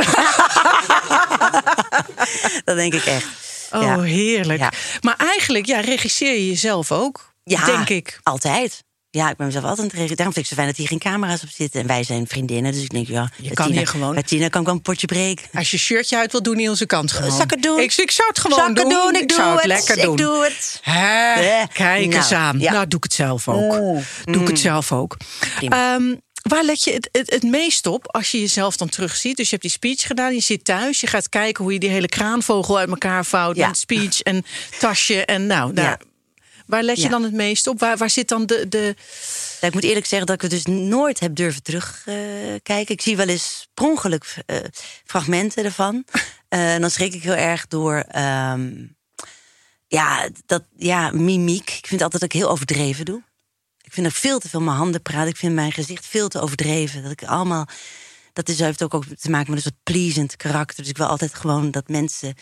dat 2.66 2.76
denk 2.76 2.94
ik 2.94 3.06
echt. 3.06 3.26
Oh, 3.72 3.82
Ja. 3.82 4.02
heerlijk. 4.02 4.60
Ja. 4.60 4.72
Maar 5.02 5.16
eigenlijk, 5.18 5.66
ja, 5.66 5.80
regisseer 5.80 6.34
je 6.34 6.48
jezelf 6.48 6.92
ook, 6.92 7.34
Ja, 7.44 7.66
denk 7.66 7.90
ik. 7.90 8.20
Altijd. 8.24 8.84
Ja, 9.16 9.30
ik 9.30 9.36
ben 9.38 9.46
mezelf 9.46 9.64
altijd 9.64 9.82
aan 9.82 9.86
het 9.88 9.94
regelen. 9.96 10.18
Daarom 10.18 10.34
vind 10.34 10.46
ik 10.46 10.52
het 10.52 10.60
zo 10.60 10.64
fijn 10.64 10.68
dat 10.68 10.78
hier 10.78 10.88
geen 10.88 11.12
camera's 11.12 11.44
op 11.44 11.50
zitten. 11.50 11.82
En 11.82 11.88
wij 11.88 12.04
zijn 12.04 12.28
vriendinnen, 12.28 12.72
dus 12.72 12.84
ik 12.84 12.90
denk, 12.90 13.08
ja... 13.08 13.30
bij 13.42 13.50
kan 13.52 13.66
Tina- 13.66 13.78
hier 13.78 13.88
gewoon- 13.88 14.14
Bij 14.14 14.24
Tina 14.24 14.48
kan 14.48 14.60
ik 14.62 14.66
wel 14.68 14.76
een 14.76 14.82
potje 14.82 15.08
breken. 15.08 15.46
Als 15.54 15.72
je 15.72 15.78
shirtje 15.78 16.18
uit 16.18 16.32
wil 16.32 16.42
doen, 16.44 16.56
Nielse 16.56 16.86
kant 16.86 17.12
gewoon. 17.12 17.32
Zal 17.32 17.42
ik 17.42 17.50
het 17.50 17.62
doen? 17.64 17.80
Ik, 17.80 17.94
ik 17.96 18.12
zou 18.12 18.28
het 18.30 18.40
gewoon 18.40 18.58
Zal 18.60 18.70
ik 18.70 18.76
doen. 18.76 18.90
doen? 18.90 19.16
Ik 19.16 19.22
Ik 19.22 19.28
doe 19.28 19.38
zou 19.38 19.52
het 19.52 19.60
het. 19.60 19.68
lekker 19.72 19.98
Ik 19.98 20.04
doen. 20.04 20.16
doe 20.16 20.44
het. 20.44 20.80
Hè, 20.82 21.34
Eh, 21.34 21.64
Kijk 21.74 22.14
eens 22.14 22.30
nou, 22.30 22.44
aan. 22.44 22.60
ja. 22.60 22.72
Nou, 22.72 22.88
doe 22.88 22.98
ik 22.98 23.04
het 23.04 23.14
zelf 23.14 23.48
ook. 23.48 23.74
Oeh. 23.80 24.04
Doe 24.24 24.42
ik 24.42 24.48
het 24.48 24.60
zelf 24.60 24.92
ook. 24.92 25.18
Ehm, 25.60 26.16
waar 26.50 26.64
let 26.64 26.84
je 26.84 26.94
het, 26.94 27.10
het, 27.12 27.30
het 27.32 27.44
meest 27.44 27.88
op 27.88 28.12
als 28.16 28.32
je 28.32 28.40
jezelf 28.40 28.78
dan 28.78 28.90
terugziet? 28.90 29.36
Dus 29.38 29.46
je 29.50 29.52
hebt 29.58 29.62
die 29.62 29.72
speech 29.72 30.08
gedaan, 30.08 30.34
je 30.34 30.40
zit 30.42 30.66
thuis, 30.66 31.00
je 31.02 31.08
gaat 31.08 31.30
kijken 31.30 31.64
hoe 31.64 31.74
je 31.74 31.80
die 31.80 31.90
hele 31.90 32.08
kraanvogel 32.10 32.78
uit 32.78 32.90
elkaar 32.90 33.26
vouwt 33.26 33.56
Ja. 33.56 33.68
met 33.68 33.78
speech 33.78 34.22
en 34.22 34.46
tasje 34.80 35.26
en 35.26 35.48
nou, 35.48 35.74
daar. 35.74 35.86
Ja. 35.86 36.00
Waar 36.74 36.84
let 36.84 36.98
je 36.98 37.04
Ja. 37.04 37.10
dan 37.10 37.24
het 37.24 37.34
meest 37.34 37.68
op? 37.68 37.80
Waar, 37.80 37.98
waar 37.98 38.10
zit 38.10 38.28
dan 38.28 38.46
de, 38.46 38.70
de 38.70 38.96
Ja, 39.62 39.68
ik 39.68 39.74
moet 39.74 39.84
eerlijk 39.84 40.06
zeggen 40.06 40.28
dat 40.28 40.36
ik 40.36 40.42
het 40.42 40.52
dus 40.52 40.66
nooit 40.66 41.20
heb 41.20 41.36
durven 41.36 41.64
terugkijken. 41.64 42.96
ik 42.96 43.02
zie 43.02 43.18
wel 43.18 43.28
eens 43.28 43.68
per 43.74 43.86
ongeluk 43.86 44.36
eh, 44.46 44.58
fragmenten 45.06 45.64
ervan. 45.64 46.04
Eh, 46.48 46.74
en 46.74 46.82
dan 46.82 46.90
schrik 46.90 47.14
ik 47.14 47.24
heel 47.24 47.34
erg 47.36 47.68
door... 47.68 47.96
ehm, 48.08 48.86
ja, 49.88 50.30
dat, 50.46 50.64
ja, 50.78 51.12
mimiek. 51.12 51.70
Ik 51.70 51.88
vind 51.88 52.02
altijd 52.02 52.22
dat 52.22 52.34
ik 52.34 52.40
heel 52.40 52.50
overdreven 52.50 53.06
doe. 53.06 53.24
Ik 53.82 53.94
vind 53.94 54.06
dat 54.06 54.16
ik 54.16 54.22
veel 54.22 54.40
te 54.40 54.50
veel 54.50 54.62
mijn 54.62 54.78
handen 54.78 55.02
praat. 55.02 55.28
Ik 55.28 55.38
vind 55.38 55.54
mijn 55.54 55.72
gezicht 55.72 56.06
veel 56.06 56.28
te 56.28 56.40
overdreven. 56.40 57.04
Dat 57.04 57.12
ik 57.12 57.24
allemaal... 57.24 57.68
Dat 58.34 58.50
is, 58.50 58.60
heeft 58.60 58.84
ook, 58.84 58.94
ook 58.94 59.06
te 59.06 59.30
maken 59.30 59.54
met 59.54 59.66
een 59.66 59.72
soort 59.72 59.84
pleasend 59.84 60.36
karakter. 60.36 60.78
Dus 60.82 60.90
ik 60.90 60.98
wil 60.98 61.08
altijd 61.08 61.34
gewoon 61.34 61.72
dat 61.72 61.88
mensen... 61.88 62.36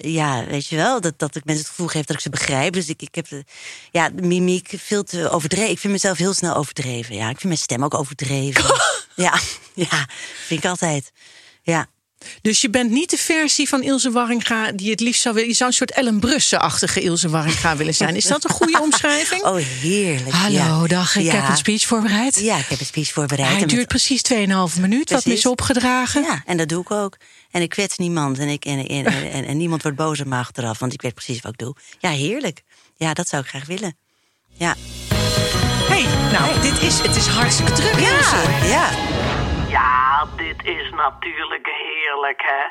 Ja, 0.00 0.44
weet 0.44 0.66
je 0.66 0.76
wel, 0.76 1.00
dat, 1.00 1.18
dat 1.18 1.34
ik 1.34 1.44
mensen 1.44 1.64
het 1.64 1.74
gevoel 1.74 1.86
geef 1.86 2.04
dat 2.04 2.16
ik 2.16 2.22
ze 2.22 2.30
begrijp. 2.30 2.72
Dus 2.72 2.88
ik, 2.88 3.02
ik 3.02 3.14
heb 3.14 3.28
de, 3.28 3.44
ja, 3.90 4.10
de 4.10 4.22
mimiek 4.22 4.72
veel 4.76 5.02
te 5.02 5.30
overdreven. 5.30 5.70
Ik 5.70 5.78
vind 5.78 5.92
mezelf 5.92 6.18
heel 6.18 6.34
snel 6.34 6.54
overdreven. 6.54 7.14
Ja, 7.14 7.24
ik 7.24 7.34
vind 7.40 7.44
mijn 7.44 7.58
stem 7.58 7.84
ook 7.84 7.94
overdreven. 7.94 8.64
ja, 9.26 9.38
ja, 9.88 10.06
vind 10.46 10.64
ik 10.64 10.70
altijd. 10.70 11.12
Ja. 11.62 11.86
Dus 12.42 12.60
je 12.60 12.70
bent 12.70 12.90
niet 12.90 13.10
de 13.10 13.16
versie 13.18 13.68
van 13.68 13.82
Ilse 13.82 14.10
Warringa 14.10 14.72
die 14.72 14.90
het 14.90 15.00
liefst 15.00 15.22
zou 15.22 15.34
willen. 15.34 15.48
Je 15.50 15.54
zou 15.56 15.70
een 15.70 15.76
soort 15.76 15.90
Ellen 15.92 16.20
Brussen-achtige 16.20 17.00
Ilse 17.00 17.28
Warringa 17.28 17.76
willen 17.76 17.94
zijn. 17.94 18.16
Is 18.16 18.24
dat 18.24 18.44
een 18.44 18.50
goede 18.50 18.80
omschrijving? 18.86 19.42
Oh, 19.42 19.56
heerlijk. 19.56 20.30
Hallo, 20.34 20.56
ja. 20.82 20.86
dag. 20.86 21.16
Ik 21.16 21.24
Ja. 21.24 21.34
heb 21.34 21.48
een 21.48 21.56
speech 21.56 21.82
voorbereid. 21.86 22.40
Ja, 22.40 22.56
ik 22.56 22.66
heb 22.66 22.80
een 22.80 22.86
speech 22.86 23.12
voorbereid. 23.12 23.48
Hij 23.48 23.56
En 23.56 23.66
met- 23.66 23.70
duurt 23.74 23.88
precies 23.88 24.22
2,5 24.22 24.80
minuut. 24.80 25.10
Wat 25.10 25.10
me 25.10 25.16
is 25.16 25.22
Precies. 25.22 25.46
opgedragen. 25.46 26.22
Ja, 26.22 26.42
en 26.46 26.56
dat 26.56 26.68
doe 26.68 26.80
ik 26.80 26.90
ook. 26.90 27.16
En 27.50 27.62
ik 27.62 27.68
kwets 27.68 27.96
niemand. 27.98 28.38
En, 28.38 28.48
ik, 28.48 28.64
en, 28.64 28.86
en, 28.86 29.04
en, 29.06 29.30
en, 29.32 29.44
en 29.46 29.56
niemand 29.56 29.82
wordt 29.82 29.96
boos 29.96 30.20
op 30.20 30.26
me 30.26 30.36
achteraf. 30.36 30.78
Want 30.78 30.92
ik 30.92 31.02
weet 31.02 31.14
precies 31.14 31.40
wat 31.40 31.52
ik 31.52 31.58
doe. 31.58 31.74
Ja, 31.98 32.10
heerlijk. 32.10 32.62
Ja, 32.96 33.12
dat 33.14 33.28
zou 33.28 33.42
ik 33.42 33.48
graag 33.48 33.66
willen. 33.66 33.96
Ja. 34.52 34.74
hey, 35.88 36.04
nou, 36.32 36.60
dit 36.60 36.82
is, 36.82 36.98
het 37.00 37.16
is 37.16 37.26
hartstikke 37.26 37.72
druk. 37.72 37.92
Ilse. 37.94 38.36
ja. 38.64 38.90
Ja, 39.68 40.07
dit 40.26 40.64
is 40.64 40.90
natuurlijk 40.90 41.66
heerlijk, 41.66 42.42
hè. 42.42 42.62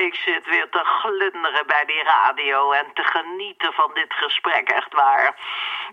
Ik 0.00 0.14
zit 0.14 0.44
weer 0.46 0.68
te 0.70 0.82
glunderen 0.84 1.66
bij 1.66 1.84
die 1.86 2.02
radio 2.02 2.72
en 2.72 2.86
te 2.94 3.04
genieten 3.04 3.72
van 3.72 3.90
dit 3.94 4.12
gesprek, 4.12 4.68
echt 4.68 4.92
waar. 4.92 5.34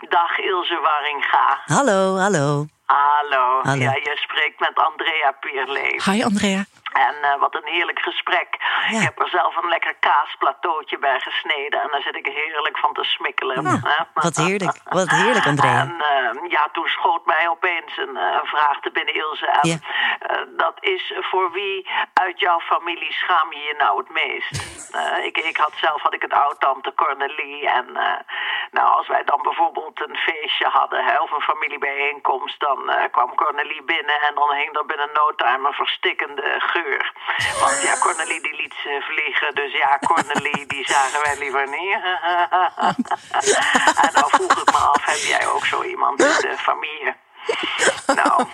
Dag 0.09 0.37
Ilse 0.37 0.79
Warringa. 0.79 1.61
Hallo, 1.65 2.17
hallo. 2.17 2.65
Hallo. 2.85 3.59
Hallo. 3.61 3.81
Ja, 3.81 3.93
je 3.93 4.13
spreekt 4.15 4.59
met 4.59 4.75
Andrea 4.75 5.31
Pierlee. 5.39 6.01
Hi 6.03 6.23
Andrea. 6.23 6.63
En 6.91 7.15
eh, 7.21 7.39
wat 7.39 7.55
een 7.55 7.67
heerlijk 7.73 7.99
gesprek. 7.99 8.57
Ja. 8.89 8.97
Ik 8.97 9.03
heb 9.03 9.21
er 9.21 9.29
zelf 9.29 9.55
een 9.55 9.69
lekker 9.69 9.95
kaasplateautje 9.99 10.97
bij 10.99 11.19
gesneden. 11.19 11.81
En 11.81 11.87
daar 11.91 12.01
zit 12.01 12.15
ik 12.15 12.25
heerlijk 12.25 12.77
van 12.77 12.93
te 12.93 13.03
smikkelen. 13.03 13.61
Ja, 13.63 13.79
hè. 13.83 14.03
wat 14.13 14.35
heerlijk. 14.35 14.77
Wat 14.83 15.09
heerlijk, 15.09 15.45
Andrea. 15.45 15.81
En 15.91 16.01
eh, 16.01 16.49
ja, 16.49 16.69
toen 16.71 16.87
schoot 16.87 17.25
mij 17.25 17.49
opeens 17.49 17.97
een, 17.97 18.17
eh, 18.17 18.37
een 18.41 18.47
vraag 18.47 18.79
te 18.79 18.91
binnen, 18.91 19.13
Ilse. 19.13 19.57
Ja. 19.61 19.77
eh, 20.19 20.41
dat 20.57 20.77
is 20.79 21.13
voor 21.19 21.51
wie 21.51 21.89
uit 22.13 22.39
jouw 22.39 22.59
familie 22.59 23.13
schaam 23.13 23.53
je 23.53 23.59
je 23.59 23.75
nou 23.77 23.97
het 23.97 24.09
meest? 24.09 24.49
Ik, 25.29 25.37
ik 25.37 25.57
had 25.57 25.73
zelf 25.75 26.01
had 26.01 26.13
ik 26.13 26.23
een 26.23 26.33
oud-tante 26.33 26.93
Cornelie. 26.95 27.69
En 27.69 27.85
nou, 28.71 28.87
als 28.97 29.07
wij 29.07 29.23
dan 29.23 29.41
bijvoorbeeld 29.41 30.01
een 30.07 30.17
feestje 30.17 30.67
hadden 30.67 31.05
hè, 31.05 31.19
of 31.19 31.31
een 31.31 31.41
familiebijeenkomst... 31.41 32.59
dan 32.59 32.91
kwam 33.11 33.35
Cornelie 33.35 33.83
binnen 33.83 34.21
en 34.21 34.35
dan 34.35 34.53
hing 34.53 34.77
er 34.77 34.85
binnen 34.85 35.09
no 35.13 35.35
time 35.35 35.67
een 35.67 35.73
verstikkende 35.73 36.55
geur. 36.57 36.80
Want 37.59 37.81
ja, 37.81 37.97
Cornelie 37.99 38.41
die 38.41 38.55
liet 38.55 38.73
ze 38.83 39.01
vliegen. 39.09 39.55
Dus 39.55 39.71
ja, 39.71 39.99
Cornelie 40.07 40.65
die 40.67 40.85
zagen 40.87 41.21
wij 41.21 41.37
liever 41.37 41.67
niet. 41.67 41.93
en 44.05 44.09
dan 44.11 44.29
vroeg 44.29 44.61
ik 44.61 44.71
me 44.71 44.77
af, 44.77 45.05
heb 45.05 45.17
jij 45.17 45.47
ook 45.47 45.65
zo 45.65 45.83
iemand 45.83 46.19
in 46.19 46.49
de 46.49 46.57
familie? 46.57 47.13
Nou, 48.15 48.45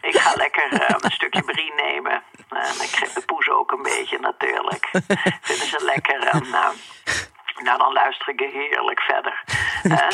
ik 0.00 0.16
ga 0.16 0.32
lekker 0.34 0.72
eh, 0.72 0.96
een 0.98 1.10
stukje 1.10 1.42
brie 1.42 1.74
nemen. 1.74 2.22
En 2.48 2.82
ik 2.82 2.96
geef 2.96 3.12
de 3.12 3.20
poes 3.20 3.50
ook 3.50 3.72
een 3.72 3.82
beetje 3.82 4.18
natuurlijk. 4.18 4.90
Vinden 5.40 5.66
ze 5.66 5.84
lekker. 5.84 6.20
En, 6.20 6.50
nou, 6.50 6.74
nou, 7.62 7.78
dan 7.78 7.92
luister 7.92 8.28
ik 8.28 8.40
heerlijk 8.40 9.00
verder. 9.00 9.42
Eh, 9.82 10.08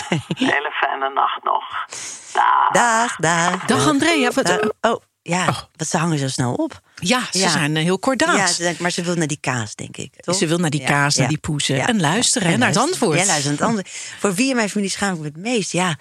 hele 0.50 0.70
fijne 0.70 1.08
nacht 1.08 1.42
nog. 1.42 1.86
Dag. 2.32 2.70
Dag, 2.70 3.16
dag. 3.16 3.64
Dag 3.64 4.34
Dag. 4.34 4.70
Oh, 4.80 5.02
Ja, 5.22 5.48
Oh. 5.48 5.58
want 5.76 5.90
ze 5.90 5.96
hangen 5.96 6.18
zo 6.18 6.28
snel 6.28 6.54
op. 6.54 6.80
Ja, 6.94 7.28
ze 7.30 7.38
Ja. 7.38 7.50
zijn 7.50 7.76
eh, 7.76 7.82
heel 7.82 7.98
kordaat. 7.98 8.36
Ja, 8.36 8.46
ze, 8.46 8.74
maar 8.78 8.90
ze 8.90 9.02
wil 9.02 9.14
naar 9.14 9.26
die 9.26 9.38
kaas, 9.40 9.74
denk 9.74 9.96
ik. 9.96 10.12
Toch? 10.20 10.36
Ze 10.36 10.46
wil 10.46 10.58
naar 10.58 10.70
die 10.70 10.80
Ja, 10.80 10.86
kaas, 10.86 11.16
naar 11.16 11.28
die 11.28 11.38
poezen. 11.38 11.86
En 11.86 12.00
luisteren 12.00 12.50
hè, 12.50 12.56
naar 12.56 12.68
het 12.68 12.76
antwoord. 12.76 13.18
Ja, 13.18 13.26
luisteren 13.26 13.58
naar 13.58 13.68
het 13.68 13.76
antwoord. 13.78 13.96
Voor 14.18 14.34
wie 14.34 14.48
in 14.50 14.56
mijn 14.56 14.68
familie 14.70 14.90
schaam 14.90 15.14
ik 15.14 15.18
me 15.20 15.24
het 15.26 15.36
meest? 15.36 15.72
Ja. 15.72 15.98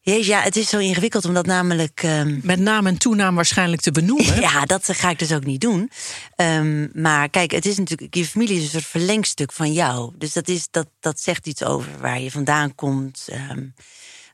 Jezus, 0.00 0.26
ja, 0.26 0.40
het 0.40 0.56
is 0.56 0.68
zo 0.68 0.78
ingewikkeld 0.78 1.24
omdat 1.24 1.46
namelijk... 1.46 2.02
ehm, 2.02 2.38
Met 2.42 2.58
naam 2.58 2.86
en 2.86 2.98
toenaam 2.98 3.34
waarschijnlijk 3.34 3.82
te 3.82 3.90
benoemen. 3.92 4.40
ja, 4.50 4.64
dat 4.64 4.88
ga 4.92 5.10
ik 5.10 5.18
dus 5.18 5.32
ook 5.32 5.44
niet 5.44 5.60
doen. 5.60 5.90
Ehm, 6.36 7.00
maar 7.02 7.28
kijk, 7.28 7.50
het 7.50 7.66
is 7.66 7.78
natuurlijk, 7.78 8.14
je 8.14 8.24
familie 8.26 8.56
is 8.56 8.62
een 8.62 8.68
soort 8.70 8.84
verlengstuk 8.84 9.52
van 9.52 9.72
jou. 9.72 10.12
Dus 10.18 10.32
dat, 10.32 10.48
is, 10.48 10.68
dat, 10.70 10.88
dat 11.00 11.20
zegt 11.20 11.46
iets 11.46 11.62
over 11.64 11.90
waar 12.00 12.20
je 12.20 12.30
vandaan 12.30 12.74
komt. 12.74 13.28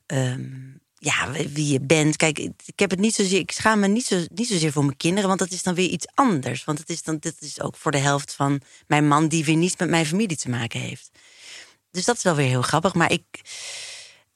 ehm, 0.06 0.50
ja, 1.04 1.30
wie 1.30 1.72
je 1.72 1.80
bent. 1.80 2.16
Kijk, 2.16 2.38
ik 2.38 2.78
heb 2.78 2.90
het 2.90 2.98
niet 2.98 3.14
zozeer, 3.14 3.38
ik 3.38 3.50
schaam 3.50 3.78
me 3.78 3.86
niet, 3.86 4.06
zo, 4.06 4.24
niet 4.34 4.48
zozeer 4.48 4.72
voor 4.72 4.84
mijn 4.84 4.96
kinderen, 4.96 5.28
want 5.28 5.38
dat 5.40 5.50
is 5.50 5.62
dan 5.62 5.74
weer 5.74 5.88
iets 5.88 6.06
anders. 6.14 6.64
Want 6.64 6.78
het 6.78 6.88
is 6.88 7.02
dan, 7.02 7.16
dit 7.18 7.36
is 7.40 7.60
ook 7.60 7.76
voor 7.76 7.90
de 7.90 7.98
helft 7.98 8.34
van 8.34 8.60
mijn 8.86 9.08
man 9.08 9.28
die 9.28 9.44
weer 9.44 9.56
niets 9.56 9.76
met 9.76 9.88
mijn 9.88 10.06
familie 10.06 10.36
te 10.36 10.50
maken 10.50 10.80
heeft. 10.80 11.10
Dus 11.90 12.04
dat 12.04 12.16
is 12.16 12.22
wel 12.22 12.34
weer 12.34 12.48
heel 12.48 12.62
grappig. 12.62 12.94
Maar 12.94 13.12
ik. 13.12 13.24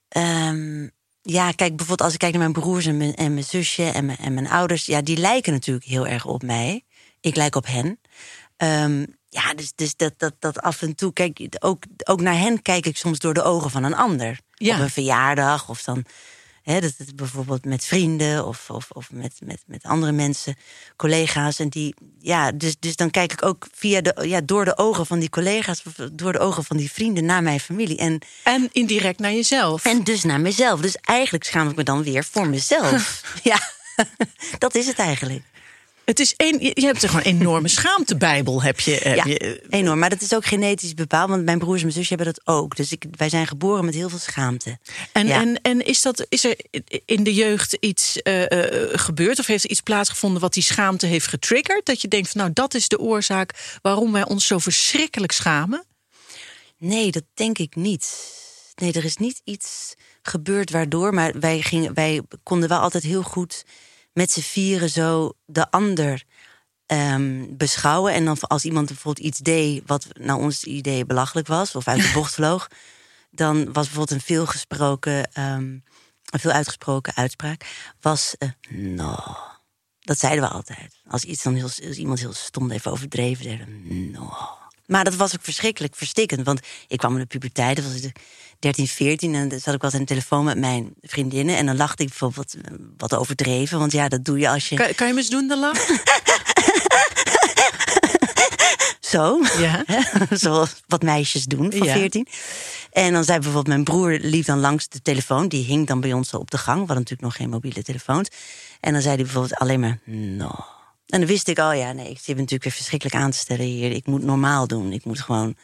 ehm, 0.08 0.88
ja, 1.22 1.52
kijk, 1.52 1.76
bijvoorbeeld 1.76 2.00
als 2.00 2.12
ik 2.12 2.18
kijk 2.18 2.32
naar 2.32 2.40
mijn 2.40 2.52
broers 2.52 2.86
en 2.86 2.96
mijn, 2.96 3.14
en 3.14 3.32
mijn 3.32 3.46
zusje 3.46 3.90
en 3.90 4.04
mijn, 4.04 4.18
en 4.18 4.34
mijn 4.34 4.48
ouders. 4.48 4.86
Ja, 4.86 5.02
die 5.02 5.16
lijken 5.16 5.52
natuurlijk 5.52 5.86
heel 5.86 6.06
erg 6.06 6.24
op 6.24 6.42
mij. 6.42 6.84
Ik 7.20 7.36
lijk 7.36 7.54
op 7.54 7.66
hen. 7.66 8.00
Ehm, 8.56 9.06
ja, 9.28 9.54
dus, 9.54 9.72
dus 9.74 9.96
dat, 9.96 10.14
dat, 10.16 10.34
dat 10.38 10.60
af 10.60 10.82
en 10.82 10.94
toe, 10.94 11.12
kijk, 11.12 11.56
ook, 11.58 11.82
ook 12.04 12.20
naar 12.20 12.38
hen 12.38 12.62
kijk 12.62 12.86
ik 12.86 12.96
soms 12.96 13.18
door 13.18 13.34
de 13.34 13.42
ogen 13.42 13.70
van 13.70 13.84
een 13.84 13.94
ander. 13.94 14.40
Ja. 14.54 14.74
Op 14.74 14.80
een 14.80 14.90
verjaardag 14.90 15.68
of 15.68 15.82
dan. 15.82 16.04
Dat 16.66 16.82
het 16.82 17.16
bijvoorbeeld 17.16 17.64
met 17.64 17.84
vrienden 17.84 18.46
of, 18.46 18.70
of, 18.70 18.90
of 18.90 19.10
met, 19.10 19.32
met, 19.44 19.62
met 19.66 19.82
andere 19.82 20.12
mensen, 20.12 20.56
collega's. 20.96 21.58
En 21.58 21.68
die, 21.68 21.94
ja, 22.20 22.52
dus, 22.52 22.76
dus 22.78 22.96
dan 22.96 23.10
kijk 23.10 23.32
ik 23.32 23.44
ook 23.44 23.66
via 23.74 24.00
de, 24.00 24.24
ja, 24.28 24.40
door 24.40 24.64
de 24.64 24.78
ogen 24.78 25.06
van 25.06 25.18
die 25.18 25.28
collega's, 25.28 25.82
of 25.86 26.08
door 26.12 26.32
de 26.32 26.38
ogen 26.38 26.64
van 26.64 26.76
die 26.76 26.92
vrienden 26.92 27.24
naar 27.24 27.42
mijn 27.42 27.60
familie. 27.60 27.96
En, 27.96 28.18
En 28.42 28.68
indirect 28.72 29.18
naar 29.18 29.32
jezelf. 29.32 29.84
en 29.84 30.04
dus 30.04 30.22
naar 30.22 30.40
mezelf. 30.40 30.80
Dus 30.80 30.96
eigenlijk 30.96 31.44
schaam 31.44 31.68
ik 31.68 31.76
me 31.76 31.82
dan 31.82 32.02
weer 32.02 32.24
voor 32.24 32.48
mezelf. 32.48 33.22
ja, 33.42 33.60
dat 34.58 34.74
is 34.74 34.86
het 34.86 34.98
eigenlijk. 34.98 35.42
Het 36.06 36.20
is 36.20 36.34
een, 36.36 36.58
je 36.60 36.86
hebt 36.86 37.02
er 37.02 37.08
gewoon 37.08 37.24
een 37.26 37.40
enorme 37.40 37.68
schaamtebijbel. 37.78 38.62
Heb 38.62 38.80
je, 38.80 38.90
heb 39.02 39.16
Ja, 39.16 39.24
je, 39.24 39.66
enorm. 39.70 39.98
Maar 39.98 40.10
dat 40.10 40.20
is 40.20 40.34
ook 40.34 40.44
genetisch 40.46 40.94
bepaald, 40.94 41.28
want 41.28 41.44
mijn 41.44 41.58
broers 41.58 41.76
en 41.76 41.82
mijn 41.86 41.98
zusje 41.98 42.14
hebben 42.14 42.34
dat 42.34 42.46
ook. 42.54 42.76
Dus 42.76 42.92
ik, 42.92 43.04
wij 43.10 43.28
zijn 43.28 43.46
geboren 43.46 43.84
met 43.84 43.94
heel 43.94 44.08
veel 44.08 44.18
schaamte. 44.18 44.78
En, 45.12 45.26
Ja. 45.26 45.40
en, 45.40 45.60
en 45.62 45.84
is, 45.86 46.02
dat, 46.02 46.26
is 46.28 46.44
er 46.44 46.56
in 47.04 47.22
de 47.24 47.34
jeugd 47.34 47.76
iets 47.80 48.22
eh, 48.22 48.42
eh, 48.50 48.88
gebeurd? 48.92 49.38
Of 49.38 49.46
heeft 49.46 49.64
er 49.64 49.70
iets 49.70 49.80
plaatsgevonden 49.80 50.40
wat 50.40 50.54
die 50.54 50.62
schaamte 50.62 51.06
heeft 51.06 51.26
getriggerd? 51.26 51.86
Dat 51.86 52.00
je 52.00 52.08
denkt 52.08 52.28
van 52.28 52.40
nou, 52.40 52.52
dat 52.52 52.74
is 52.74 52.88
de 52.88 52.98
oorzaak 52.98 53.78
waarom 53.82 54.12
wij 54.12 54.26
ons 54.26 54.46
zo 54.46 54.58
verschrikkelijk 54.58 55.32
schamen? 55.32 55.84
Nee, 56.78 57.10
dat 57.10 57.24
denk 57.34 57.58
ik 57.58 57.74
niet. 57.74 58.14
Nee, 58.74 58.92
er 58.92 59.04
is 59.04 59.16
niet 59.16 59.40
iets 59.44 59.94
gebeurd 60.22 60.70
waardoor, 60.70 61.14
maar 61.14 61.40
wij, 61.40 61.60
gingen, 61.62 61.94
wij 61.94 62.22
konden 62.42 62.68
wel 62.68 62.78
altijd 62.78 63.02
heel 63.04 63.22
goed 63.22 63.64
met 64.16 64.30
z'n 64.30 64.40
vieren 64.40 64.90
zo 64.90 65.32
de 65.46 65.70
ander 65.70 66.24
ehm, 66.86 67.44
beschouwen. 67.50 68.12
En 68.12 68.24
dan 68.24 68.38
als 68.40 68.64
iemand 68.64 68.86
bijvoorbeeld 68.86 69.26
iets 69.26 69.38
deed 69.38 69.82
wat 69.86 70.06
naar 70.12 70.36
ons 70.36 70.64
idee 70.64 71.06
belachelijk 71.06 71.46
was, 71.46 71.74
of 71.74 71.88
uit 71.88 72.02
de 72.02 72.10
bocht 72.18 72.34
vloog, 72.34 72.68
dan 73.30 73.56
was 73.56 73.72
bijvoorbeeld 73.72 74.10
een 74.10 74.26
veelgesproken, 74.26 75.32
ehm, 75.32 75.78
een 76.24 76.40
veel 76.40 76.50
uitgesproken 76.50 77.14
uitspraak, 77.14 77.90
was 78.00 78.34
eh, 78.38 78.48
no. 78.68 79.18
Dat 80.00 80.18
zeiden 80.18 80.44
we 80.44 80.50
altijd. 80.50 81.00
Als, 81.08 81.24
iets 81.24 81.42
dan 81.42 81.54
heel, 81.54 81.64
als 81.64 81.96
iemand 81.96 82.18
heel 82.18 82.32
stom 82.32 82.70
even 82.70 82.90
overdreven, 82.90 83.44
zeiden 83.44 83.66
we 83.66 83.94
no. 83.94 84.34
Maar 84.86 85.04
dat 85.04 85.14
was 85.14 85.34
ook 85.34 85.42
verschrikkelijk 85.42 85.94
verstikkend. 85.96 86.46
Want 86.46 86.60
ik 86.88 86.98
kwam 86.98 87.12
in 87.12 87.20
de 87.20 87.26
puberteit, 87.26 87.76
dat 87.76 87.84
was 87.84 87.94
ik 87.94 88.16
13, 88.58 88.86
14... 88.86 89.34
en 89.34 89.48
dan 89.48 89.60
zat 89.60 89.74
ik 89.74 89.82
wel 89.82 89.92
aan 89.92 89.98
de 89.98 90.04
telefoon 90.04 90.44
met 90.44 90.58
mijn 90.58 90.94
vriendinnen... 91.02 91.56
en 91.56 91.66
dan 91.66 91.76
lachte 91.76 92.02
ik 92.02 92.08
bijvoorbeeld 92.08 92.56
wat, 92.96 93.10
wat 93.10 93.14
overdreven. 93.20 93.78
Want 93.78 93.92
ja, 93.92 94.08
dat 94.08 94.24
doe 94.24 94.38
je 94.38 94.48
als 94.48 94.68
je 94.68 94.76
Kan, 94.76 94.94
kan 94.94 95.06
je 95.06 95.12
me 95.12 95.18
eens 95.18 95.28
doen, 95.30 95.48
de 95.48 95.56
lach? 95.58 95.86
zo... 99.12 99.40
Ja. 99.58 99.84
Zoals 100.30 100.82
wat 100.86 101.02
meisjes 101.02 101.44
doen 101.44 101.72
van 101.72 101.86
Ja. 101.86 101.92
14. 101.92 102.26
En 102.92 103.12
dan 103.12 103.24
zei 103.24 103.38
bijvoorbeeld 103.38 103.66
mijn 103.66 103.84
broer 103.84 104.18
liep 104.20 104.44
dan 104.44 104.58
langs 104.58 104.88
de 104.88 105.02
telefoon. 105.02 105.48
Die 105.48 105.64
hing 105.64 105.86
dan 105.86 106.00
bij 106.00 106.12
ons 106.12 106.32
op 106.32 106.50
de 106.50 106.58
gang. 106.58 106.80
We 106.80 106.86
hadden 106.86 106.96
natuurlijk 106.96 107.22
nog 107.22 107.36
geen 107.36 107.50
mobiele 107.50 107.82
telefoons. 107.82 108.28
En 108.80 108.92
dan 108.92 109.02
zei 109.02 109.14
hij 109.14 109.24
bijvoorbeeld 109.24 109.54
alleen 109.54 109.80
maar 109.80 109.98
no. 110.04 110.75
En 111.06 111.18
dan 111.18 111.26
wist 111.28 111.48
ik, 111.48 111.58
oh 111.58 111.76
ja, 111.76 111.92
nee, 111.92 112.10
ik 112.10 112.16
zit 112.18 112.26
me 112.26 112.34
natuurlijk 112.34 112.64
weer 112.64 112.72
verschrikkelijk 112.72 113.16
aan 113.16 113.30
te 113.30 113.38
stellen 113.38 113.64
hier. 113.66 113.90
Ik 113.90 114.06
moet 114.06 114.22
normaal 114.22 114.66
doen. 114.66 114.92
Ik 114.92 115.04
moet 115.04 115.20
gewoon 115.20 115.56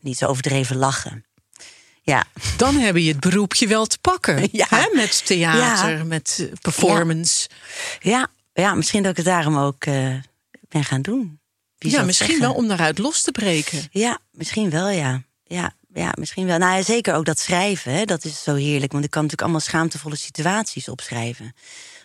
niet 0.00 0.18
zo 0.18 0.26
overdreven 0.26 0.76
lachen. 0.76 1.24
Ja, 2.02 2.24
Dan 2.56 2.76
heb 2.76 2.96
je 2.96 3.08
het 3.08 3.20
beroepje 3.20 3.66
wel 3.66 3.86
te 3.86 3.98
pakken. 3.98 4.48
Ja. 4.52 4.66
Hè? 4.68 4.86
Met 4.94 5.26
theater, 5.26 5.96
Ja. 5.96 6.04
met 6.04 6.38
eh, 6.40 6.46
performance. 6.60 7.48
ja, 8.00 8.28
ja 8.52 8.74
misschien 8.74 9.02
dat 9.02 9.10
ik 9.10 9.16
het 9.16 9.26
daarom 9.26 9.56
ook 9.58 9.84
eh, 9.84 10.14
ben 10.68 10.84
gaan 10.84 11.02
doen. 11.02 11.40
Wie 11.78 11.90
Ja, 11.90 12.02
misschien 12.02 12.26
zeggen? 12.28 12.46
wel 12.46 12.56
om 12.56 12.68
daaruit 12.68 12.98
los 12.98 13.22
te 13.22 13.32
breken. 13.32 13.88
Ja, 13.90 14.18
misschien 14.30 14.70
wel, 14.70 14.88
ja. 14.88 15.22
Ja, 15.44 15.74
ja 15.94 16.12
misschien 16.18 16.46
wel. 16.46 16.58
Nou, 16.58 16.76
ja, 16.76 16.82
zeker 16.82 17.14
ook 17.14 17.24
dat 17.24 17.38
schrijven, 17.38 17.92
hè, 17.92 18.04
dat 18.04 18.24
is 18.24 18.42
zo 18.42 18.54
heerlijk. 18.54 18.92
Want 18.92 19.04
ik 19.04 19.10
kan 19.10 19.22
natuurlijk 19.22 19.42
allemaal 19.48 19.60
schaamtevolle 19.68 20.16
situaties 20.16 20.88
opschrijven. 20.88 21.54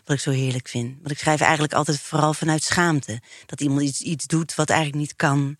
Wat 0.05 0.15
ik 0.15 0.21
zo 0.21 0.31
heerlijk 0.31 0.67
vind. 0.67 0.95
Want 0.97 1.11
ik 1.11 1.17
schrijf 1.17 1.41
eigenlijk 1.41 1.73
altijd 1.73 1.99
vooral 1.99 2.33
vanuit 2.33 2.63
schaamte. 2.63 3.21
Dat 3.45 3.61
iemand 3.61 3.81
iets, 3.81 4.01
iets 4.01 4.25
doet 4.25 4.55
wat 4.55 4.69
eigenlijk 4.69 4.99
niet 4.99 5.15
kan. 5.15 5.57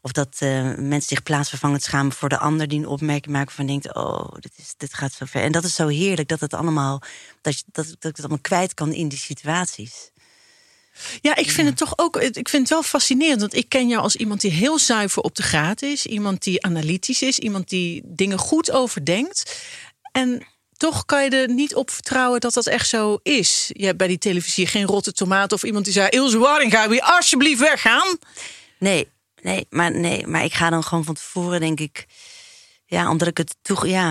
Of 0.00 0.12
dat 0.12 0.36
eh, 0.38 0.62
mensen 0.62 1.02
zich 1.08 1.22
plaatsvervangend 1.22 1.82
schamen 1.82 2.12
voor 2.12 2.28
de 2.28 2.38
ander 2.38 2.68
die 2.68 2.78
een 2.78 2.86
opmerking 2.86 3.34
maakt 3.34 3.52
van 3.52 3.66
denkt: 3.66 3.94
Oh, 3.94 4.32
dit, 4.40 4.52
is, 4.56 4.74
dit 4.76 4.94
gaat 4.94 5.12
zo 5.12 5.24
ver. 5.28 5.42
En 5.42 5.52
dat 5.52 5.64
is 5.64 5.74
zo 5.74 5.88
heerlijk 5.88 6.28
dat 6.28 6.40
het 6.40 6.54
allemaal, 6.54 7.02
dat, 7.40 7.58
je, 7.58 7.64
dat, 7.66 7.86
dat 7.86 7.94
ik 8.10 8.16
het 8.16 8.18
allemaal 8.18 8.38
kwijt 8.38 8.74
kan 8.74 8.92
in 8.92 9.08
die 9.08 9.18
situaties. 9.18 10.10
Ja, 11.20 11.36
ik 11.36 11.50
vind 11.50 11.68
het 11.68 11.76
toch 11.76 11.98
ook. 11.98 12.16
Ik 12.16 12.48
vind 12.48 12.62
het 12.62 12.68
wel 12.68 12.82
fascinerend. 12.82 13.40
Want 13.40 13.54
ik 13.54 13.68
ken 13.68 13.88
jou 13.88 14.02
als 14.02 14.16
iemand 14.16 14.40
die 14.40 14.50
heel 14.50 14.78
zuiver 14.78 15.22
op 15.22 15.34
de 15.34 15.42
graad 15.42 15.82
is. 15.82 16.06
Iemand 16.06 16.42
die 16.42 16.64
analytisch 16.64 17.22
is. 17.22 17.38
Iemand 17.38 17.68
die 17.68 18.02
dingen 18.04 18.38
goed 18.38 18.70
overdenkt. 18.70 19.60
En 20.12 20.46
toch 20.82 21.04
kan 21.04 21.24
je 21.24 21.30
er 21.30 21.48
niet 21.48 21.74
op 21.74 21.90
vertrouwen 21.90 22.40
dat 22.40 22.52
dat 22.52 22.66
echt 22.66 22.88
zo 22.88 23.18
is. 23.22 23.70
Je 23.72 23.84
hebt 23.84 23.98
bij 23.98 24.06
die 24.06 24.18
televisie 24.18 24.66
geen 24.66 24.84
rotte 24.84 25.12
tomaat 25.12 25.52
of 25.52 25.62
iemand 25.62 25.84
die 25.84 25.92
zei: 25.92 26.08
Ilse 26.08 26.38
Waring, 26.38 26.72
ga 26.72 26.92
je 26.92 27.02
alsjeblieft 27.02 27.60
weggaan? 27.60 28.18
Nee, 28.78 29.08
nee, 29.42 29.66
maar 29.70 29.92
nee, 29.92 30.26
maar 30.26 30.44
ik 30.44 30.54
ga 30.54 30.70
dan 30.70 30.84
gewoon 30.84 31.04
van 31.04 31.14
tevoren, 31.14 31.60
denk 31.60 31.80
ik, 31.80 32.06
ja, 32.86 33.10
omdat 33.10 33.28
ik 33.28 33.36
het 33.36 33.56
toe, 33.62 33.88
ja, 33.88 34.08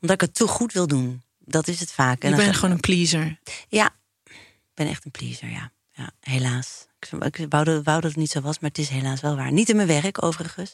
omdat 0.00 0.16
ik 0.16 0.20
het 0.20 0.34
te 0.34 0.46
goed 0.46 0.72
wil 0.72 0.86
doen. 0.86 1.22
Dat 1.38 1.68
is 1.68 1.80
het 1.80 1.92
vaak. 1.92 2.24
Ik 2.24 2.36
ben 2.36 2.54
gewoon 2.54 2.70
een 2.70 2.80
pleaser. 2.80 3.38
Ja, 3.68 3.90
ik 4.24 4.74
ben 4.74 4.88
echt 4.88 5.04
een 5.04 5.10
pleaser, 5.10 5.50
ja. 5.50 5.72
ja 5.92 6.10
helaas. 6.20 6.86
Ik, 6.98 7.38
ik 7.38 7.46
wou, 7.48 7.64
dat, 7.64 7.84
wou 7.84 8.00
dat 8.00 8.10
het 8.10 8.16
niet 8.16 8.30
zo 8.30 8.40
was, 8.40 8.58
maar 8.58 8.70
het 8.70 8.78
is 8.78 8.88
helaas 8.88 9.20
wel 9.20 9.36
waar. 9.36 9.52
Niet 9.52 9.68
in 9.68 9.76
mijn 9.76 9.88
werk, 9.88 10.22
overigens. 10.22 10.72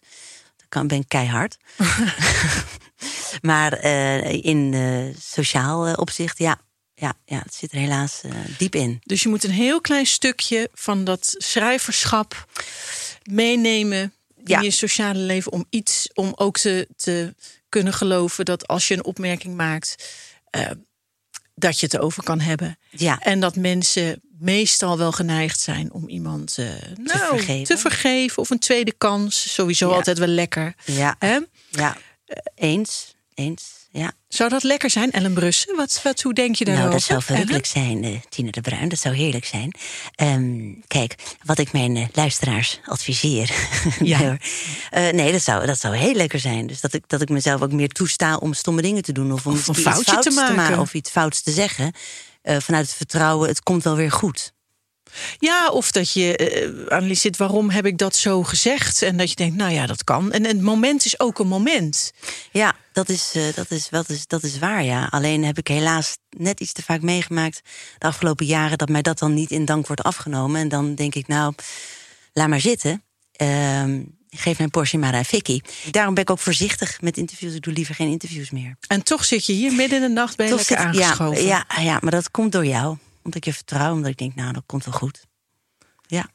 Kan, 0.75 0.87
ben 0.87 1.07
keihard. 1.09 1.57
maar 3.51 3.73
eh, 3.73 4.33
in 4.45 4.75
eh, 4.75 5.21
sociaal 5.21 5.87
eh, 5.87 5.93
opzicht, 5.97 6.39
ja, 6.39 6.61
ja, 6.95 7.15
ja, 7.25 7.39
het 7.39 7.55
zit 7.55 7.73
er 7.73 7.79
helaas 7.79 8.21
diep 8.59 8.75
in. 8.75 9.01
Dus 9.05 9.23
je 9.23 9.29
moet 9.29 9.45
een 9.45 9.51
heel 9.51 9.81
klein 9.81 10.07
stukje 10.07 10.69
van 10.73 11.05
dat 11.05 11.35
schrijverschap 11.39 12.49
meenemen 13.23 14.13
Ja. 14.45 14.59
in 14.59 14.65
je 14.65 14.71
sociale 14.71 15.19
leven 15.19 15.53
om 15.53 15.67
iets 15.71 16.11
om 16.15 16.33
ook 16.37 16.59
te, 16.59 16.89
te 16.97 17.35
kunnen 17.69 17.93
geloven 17.93 18.45
dat 18.45 18.67
als 18.67 18.89
je 18.89 18.95
een 18.95 19.05
opmerking 19.05 19.55
maakt, 19.57 20.09
dat 21.55 21.81
je 21.81 21.87
het 21.87 21.99
over 21.99 22.23
kan 22.23 22.41
hebben. 22.41 22.79
Ja. 22.91 23.19
En 23.19 23.41
dat 23.41 23.57
mensen 23.57 24.21
meestal 24.39 24.99
wel 24.99 25.13
geneigd 25.13 25.61
zijn 25.61 25.93
om 25.93 26.09
iemand 26.09 26.59
eh, 26.59 26.67
nou, 26.97 27.19
vergeven. 27.37 27.65
te 27.65 27.79
vergeven 27.79 28.39
of 28.43 28.51
een 28.51 28.59
tweede 28.59 28.93
kans. 28.99 29.53
Sowieso 29.55 29.89
Ja. 29.89 29.95
altijd 29.95 30.19
wel 30.19 30.29
lekker. 30.29 30.75
Ja, 30.85 31.17
ja. 31.71 31.97
eens, 32.55 33.15
eens, 33.35 33.84
ja. 33.99 34.13
Zou 34.29 34.51
dat 34.51 34.63
lekker 34.63 34.91
zijn, 34.91 35.11
Ellen 35.11 35.33
Brussen? 35.33 35.77
Wat, 35.77 36.01
wat, 36.03 36.21
hoe 36.21 36.35
denk 36.35 36.55
je 36.57 36.65
daarover? 36.65 36.89
Nou, 36.89 36.99
dat 36.99 37.09
zou 37.09 37.23
verrukkelijk 37.23 37.67
zijn, 37.67 38.05
eh 38.05 38.21
Tine 38.29 38.51
de 38.51 38.61
Bruin. 38.61 38.89
Dat 38.89 38.99
zou 38.99 39.15
heerlijk 39.15 39.45
zijn. 39.45 39.75
Ehm, 40.15 40.73
kijk, 40.87 41.15
wat 41.45 41.59
ik 41.59 41.73
mijn 41.73 41.97
eh, 41.97 42.07
luisteraars 42.13 42.81
adviseer. 42.85 43.51
Ja. 44.01 44.19
nee. 44.19 44.39
Eh, 44.91 45.13
nee, 45.13 45.33
dat 45.33 45.43
zou, 45.43 45.67
dat 45.67 45.81
zou 45.81 45.97
heel 45.97 46.15
lekker 46.15 46.41
zijn. 46.41 46.67
Dus 46.67 46.81
dat 46.81 46.93
ik, 46.93 47.05
dat 47.07 47.21
ik 47.21 47.29
mezelf 47.29 47.63
ook 47.63 47.73
meer 47.73 47.89
toesta 47.89 48.37
om 48.37 48.55
stomme 48.55 48.83
dingen 48.83 49.03
te 49.03 49.13
doen. 49.13 49.33
Of 49.33 49.47
om 49.47 49.53
Of 49.53 49.67
een 49.67 49.75
iets 49.75 49.83
foutje 49.83 50.19
te 50.19 50.33
fouts 50.33 50.55
maken. 50.55 50.79
Of 50.79 50.95
iets 50.95 51.11
fouts 51.11 51.43
te 51.43 51.51
zeggen. 51.51 51.93
Vanuit 52.43 52.87
het 52.87 52.95
vertrouwen, 52.95 53.49
het 53.49 53.63
komt 53.63 53.83
wel 53.83 53.97
weer 53.97 54.13
goed. 54.13 54.54
Ja, 55.39 55.71
of 55.71 55.91
dat 55.91 56.13
je 56.13 56.37
eh, 56.37 56.97
analyseert 56.97 57.37
waarom 57.37 57.71
heb 57.71 57.87
ik 57.87 57.99
dat 57.99 58.17
zo 58.17 58.43
gezegd. 58.43 59.03
En 59.03 59.17
dat 59.17 59.29
je 59.31 59.37
denkt, 59.37 59.57
nou 59.57 59.73
ja, 59.73 59.87
dat 59.87 60.05
kan. 60.05 60.33
En 60.33 60.45
het 60.45 60.61
moment 60.61 61.05
is 61.05 61.21
ook 61.21 61.39
een 61.39 61.47
moment. 61.47 62.13
Ja, 62.53 62.75
Dat 62.93 63.09
is, 63.09 63.31
eh, 63.35 63.43
dat, 63.55 63.71
is, 63.71 63.89
dat, 63.89 64.09
is, 64.09 64.27
dat 64.27 64.43
is 64.43 64.59
waar, 64.59 64.85
ja. 64.85 65.07
Alleen 65.11 65.45
heb 65.45 65.59
ik 65.59 65.69
helaas 65.69 66.17
net 66.37 66.61
iets 66.61 66.73
te 66.73 66.83
vaak 66.83 67.01
meegemaakt 67.03 67.61
de 67.99 68.07
afgelopen 68.07 68.47
jaren 68.47 68.79
dat 68.79 68.89
mij 68.89 69.03
dat 69.03 69.19
dan 69.19 69.35
niet 69.35 69.51
in 69.51 69.65
dank 69.65 69.87
wordt 69.87 70.03
afgenomen. 70.03 70.61
En 70.61 70.69
dan 70.69 70.95
denk 70.95 71.15
ik, 71.15 71.27
nou, 71.27 71.55
laat 72.33 72.49
maar 72.49 72.61
zitten. 72.61 73.03
Ehm, 73.33 74.03
geef 74.31 74.59
mijn 74.59 74.71
Porsche 74.71 74.99
maar 74.99 75.15
aan 75.15 75.25
Vicky. 75.25 75.61
Daarom 75.91 76.15
ben 76.15 76.23
ik 76.23 76.31
ook 76.31 76.39
voorzichtig 76.39 77.01
met 77.01 77.17
interviews. 77.17 77.55
Ik 77.55 77.63
doe 77.63 77.73
liever 77.73 77.95
geen 77.95 78.09
interviews 78.11 78.51
meer. 78.51 78.77
En 78.87 79.03
toch 79.03 79.25
zit 79.25 79.47
je 79.47 79.53
hier 79.53 79.73
midden 79.73 80.03
in 80.03 80.09
de 80.09 80.13
nacht 80.15 80.37
bij 80.37 80.49
zit- 80.59 80.75
aangeschoven. 80.77 81.45
Ja, 81.47 81.65
ja, 81.77 81.83
ja, 81.83 81.99
maar 82.01 82.11
dat 82.11 82.31
komt 82.31 82.53
door 82.53 82.67
jou. 82.67 82.97
Omdat 83.25 83.35
ik 83.35 83.45
je 83.45 83.53
vertrouw, 83.55 83.93
omdat 83.93 84.11
ik 84.11 84.17
denk, 84.17 84.35
nou, 84.35 84.53
dat 84.53 84.63
komt 84.67 84.85
wel 84.85 84.95
goed. 84.95 85.27
Ja, 86.07 86.31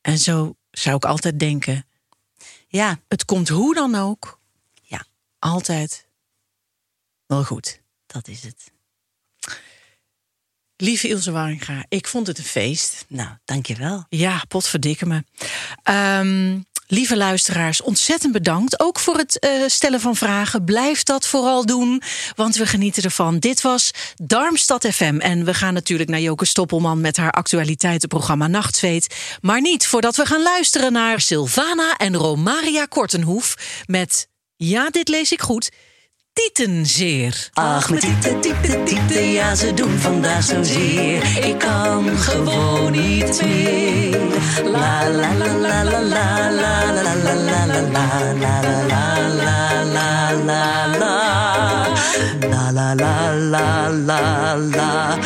En 0.00 0.18
zo 0.18 0.56
zou 0.70 0.96
ik 0.96 1.04
altijd 1.04 1.38
denken. 1.38 1.86
ja, 2.68 3.00
Het 3.08 3.24
komt 3.24 3.48
hoe 3.48 3.74
dan 3.74 3.94
ook 3.94 4.40
ja, 4.82 5.04
altijd 5.38 6.08
wel 7.26 7.44
goed. 7.44 7.80
dat 8.06 8.28
is 8.28 8.42
het. 8.42 8.72
Lieve 10.76 11.08
Ilse 11.08 11.30
Waringa, 11.30 11.84
ik 11.88 12.06
vond 12.06 12.26
het 12.26 12.38
een 12.38 12.44
feest. 12.44 13.04
Nou, 13.08 13.36
dankjewel. 13.44 14.04
Ja, 14.08 14.42
potverdikke 14.48 15.06
me. 15.06 15.24
Ehm, 15.82 16.60
lieve 16.88 17.16
luisteraars, 17.16 17.82
ontzettend 17.82 18.32
bedankt. 18.32 18.80
Ook 18.80 18.98
voor 18.98 19.16
het 19.16 19.38
eh, 19.38 19.50
stellen 19.66 20.00
van 20.00 20.16
vragen. 20.16 20.64
Blijf 20.64 21.02
dat 21.02 21.26
vooral 21.26 21.66
doen, 21.66 22.02
want 22.36 22.56
we 22.56 22.66
genieten 22.66 23.02
ervan. 23.02 23.38
Dit 23.38 23.60
was 23.60 23.90
Darmstad 24.16 24.86
FM. 24.86 25.18
En 25.18 25.44
we 25.44 25.54
gaan 25.54 25.74
natuurlijk 25.74 26.10
naar 26.10 26.20
Joke 26.20 26.44
Stoppelman 26.44 27.00
met 27.00 27.16
haar 27.16 27.30
actualiteitenprogramma 27.30 28.46
Nachtzweet. 28.46 29.16
Maar 29.40 29.60
niet 29.60 29.86
voordat 29.86 30.16
we 30.16 30.26
gaan 30.26 30.42
luisteren 30.42 30.92
naar 30.92 31.20
Sylvana 31.20 31.96
en 31.96 32.16
Romaria 32.16 32.84
Kortenhoef 32.84 33.54
met, 33.86 34.28
ja, 34.56 34.90
dit 34.90 35.08
lees 35.08 35.32
ik 35.32 35.40
goed, 35.40 35.70
Tietenzeer. 36.38 37.48
Ach, 37.52 37.90
met 37.90 38.00
tieten, 38.00 38.40
tieten, 38.40 38.84
tieten, 38.84 39.30
ja, 39.30 39.54
ze 39.54 39.74
doen 39.74 39.98
vandaag 39.98 40.42
zozeer. 40.42 41.46
Ik 41.46 41.58
kan 41.58 42.18
gewoon 42.18 42.92
niet 42.92 43.42
meer. 43.42 44.18
La 44.64 45.08
la 45.08 45.34
la 45.34 45.46
la 45.46 45.82
la 45.82 46.00
la 46.00 46.50
la 46.50 46.92
la 46.92 47.14
la 47.14 47.34
la 47.34 47.54
la 47.54 47.90
la 47.92 48.22
la 48.22 48.62
la 48.64 50.32
la 50.44 50.86
la. 50.98 51.16
La 52.50 52.72
la 52.72 52.94
la 52.94 53.32
la 53.34 53.88
la 53.88 54.56
la. 54.56 55.18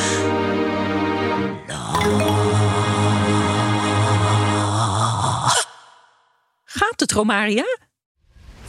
Gaat 6.64 7.00
het, 7.00 7.12
Romaria? 7.12 7.81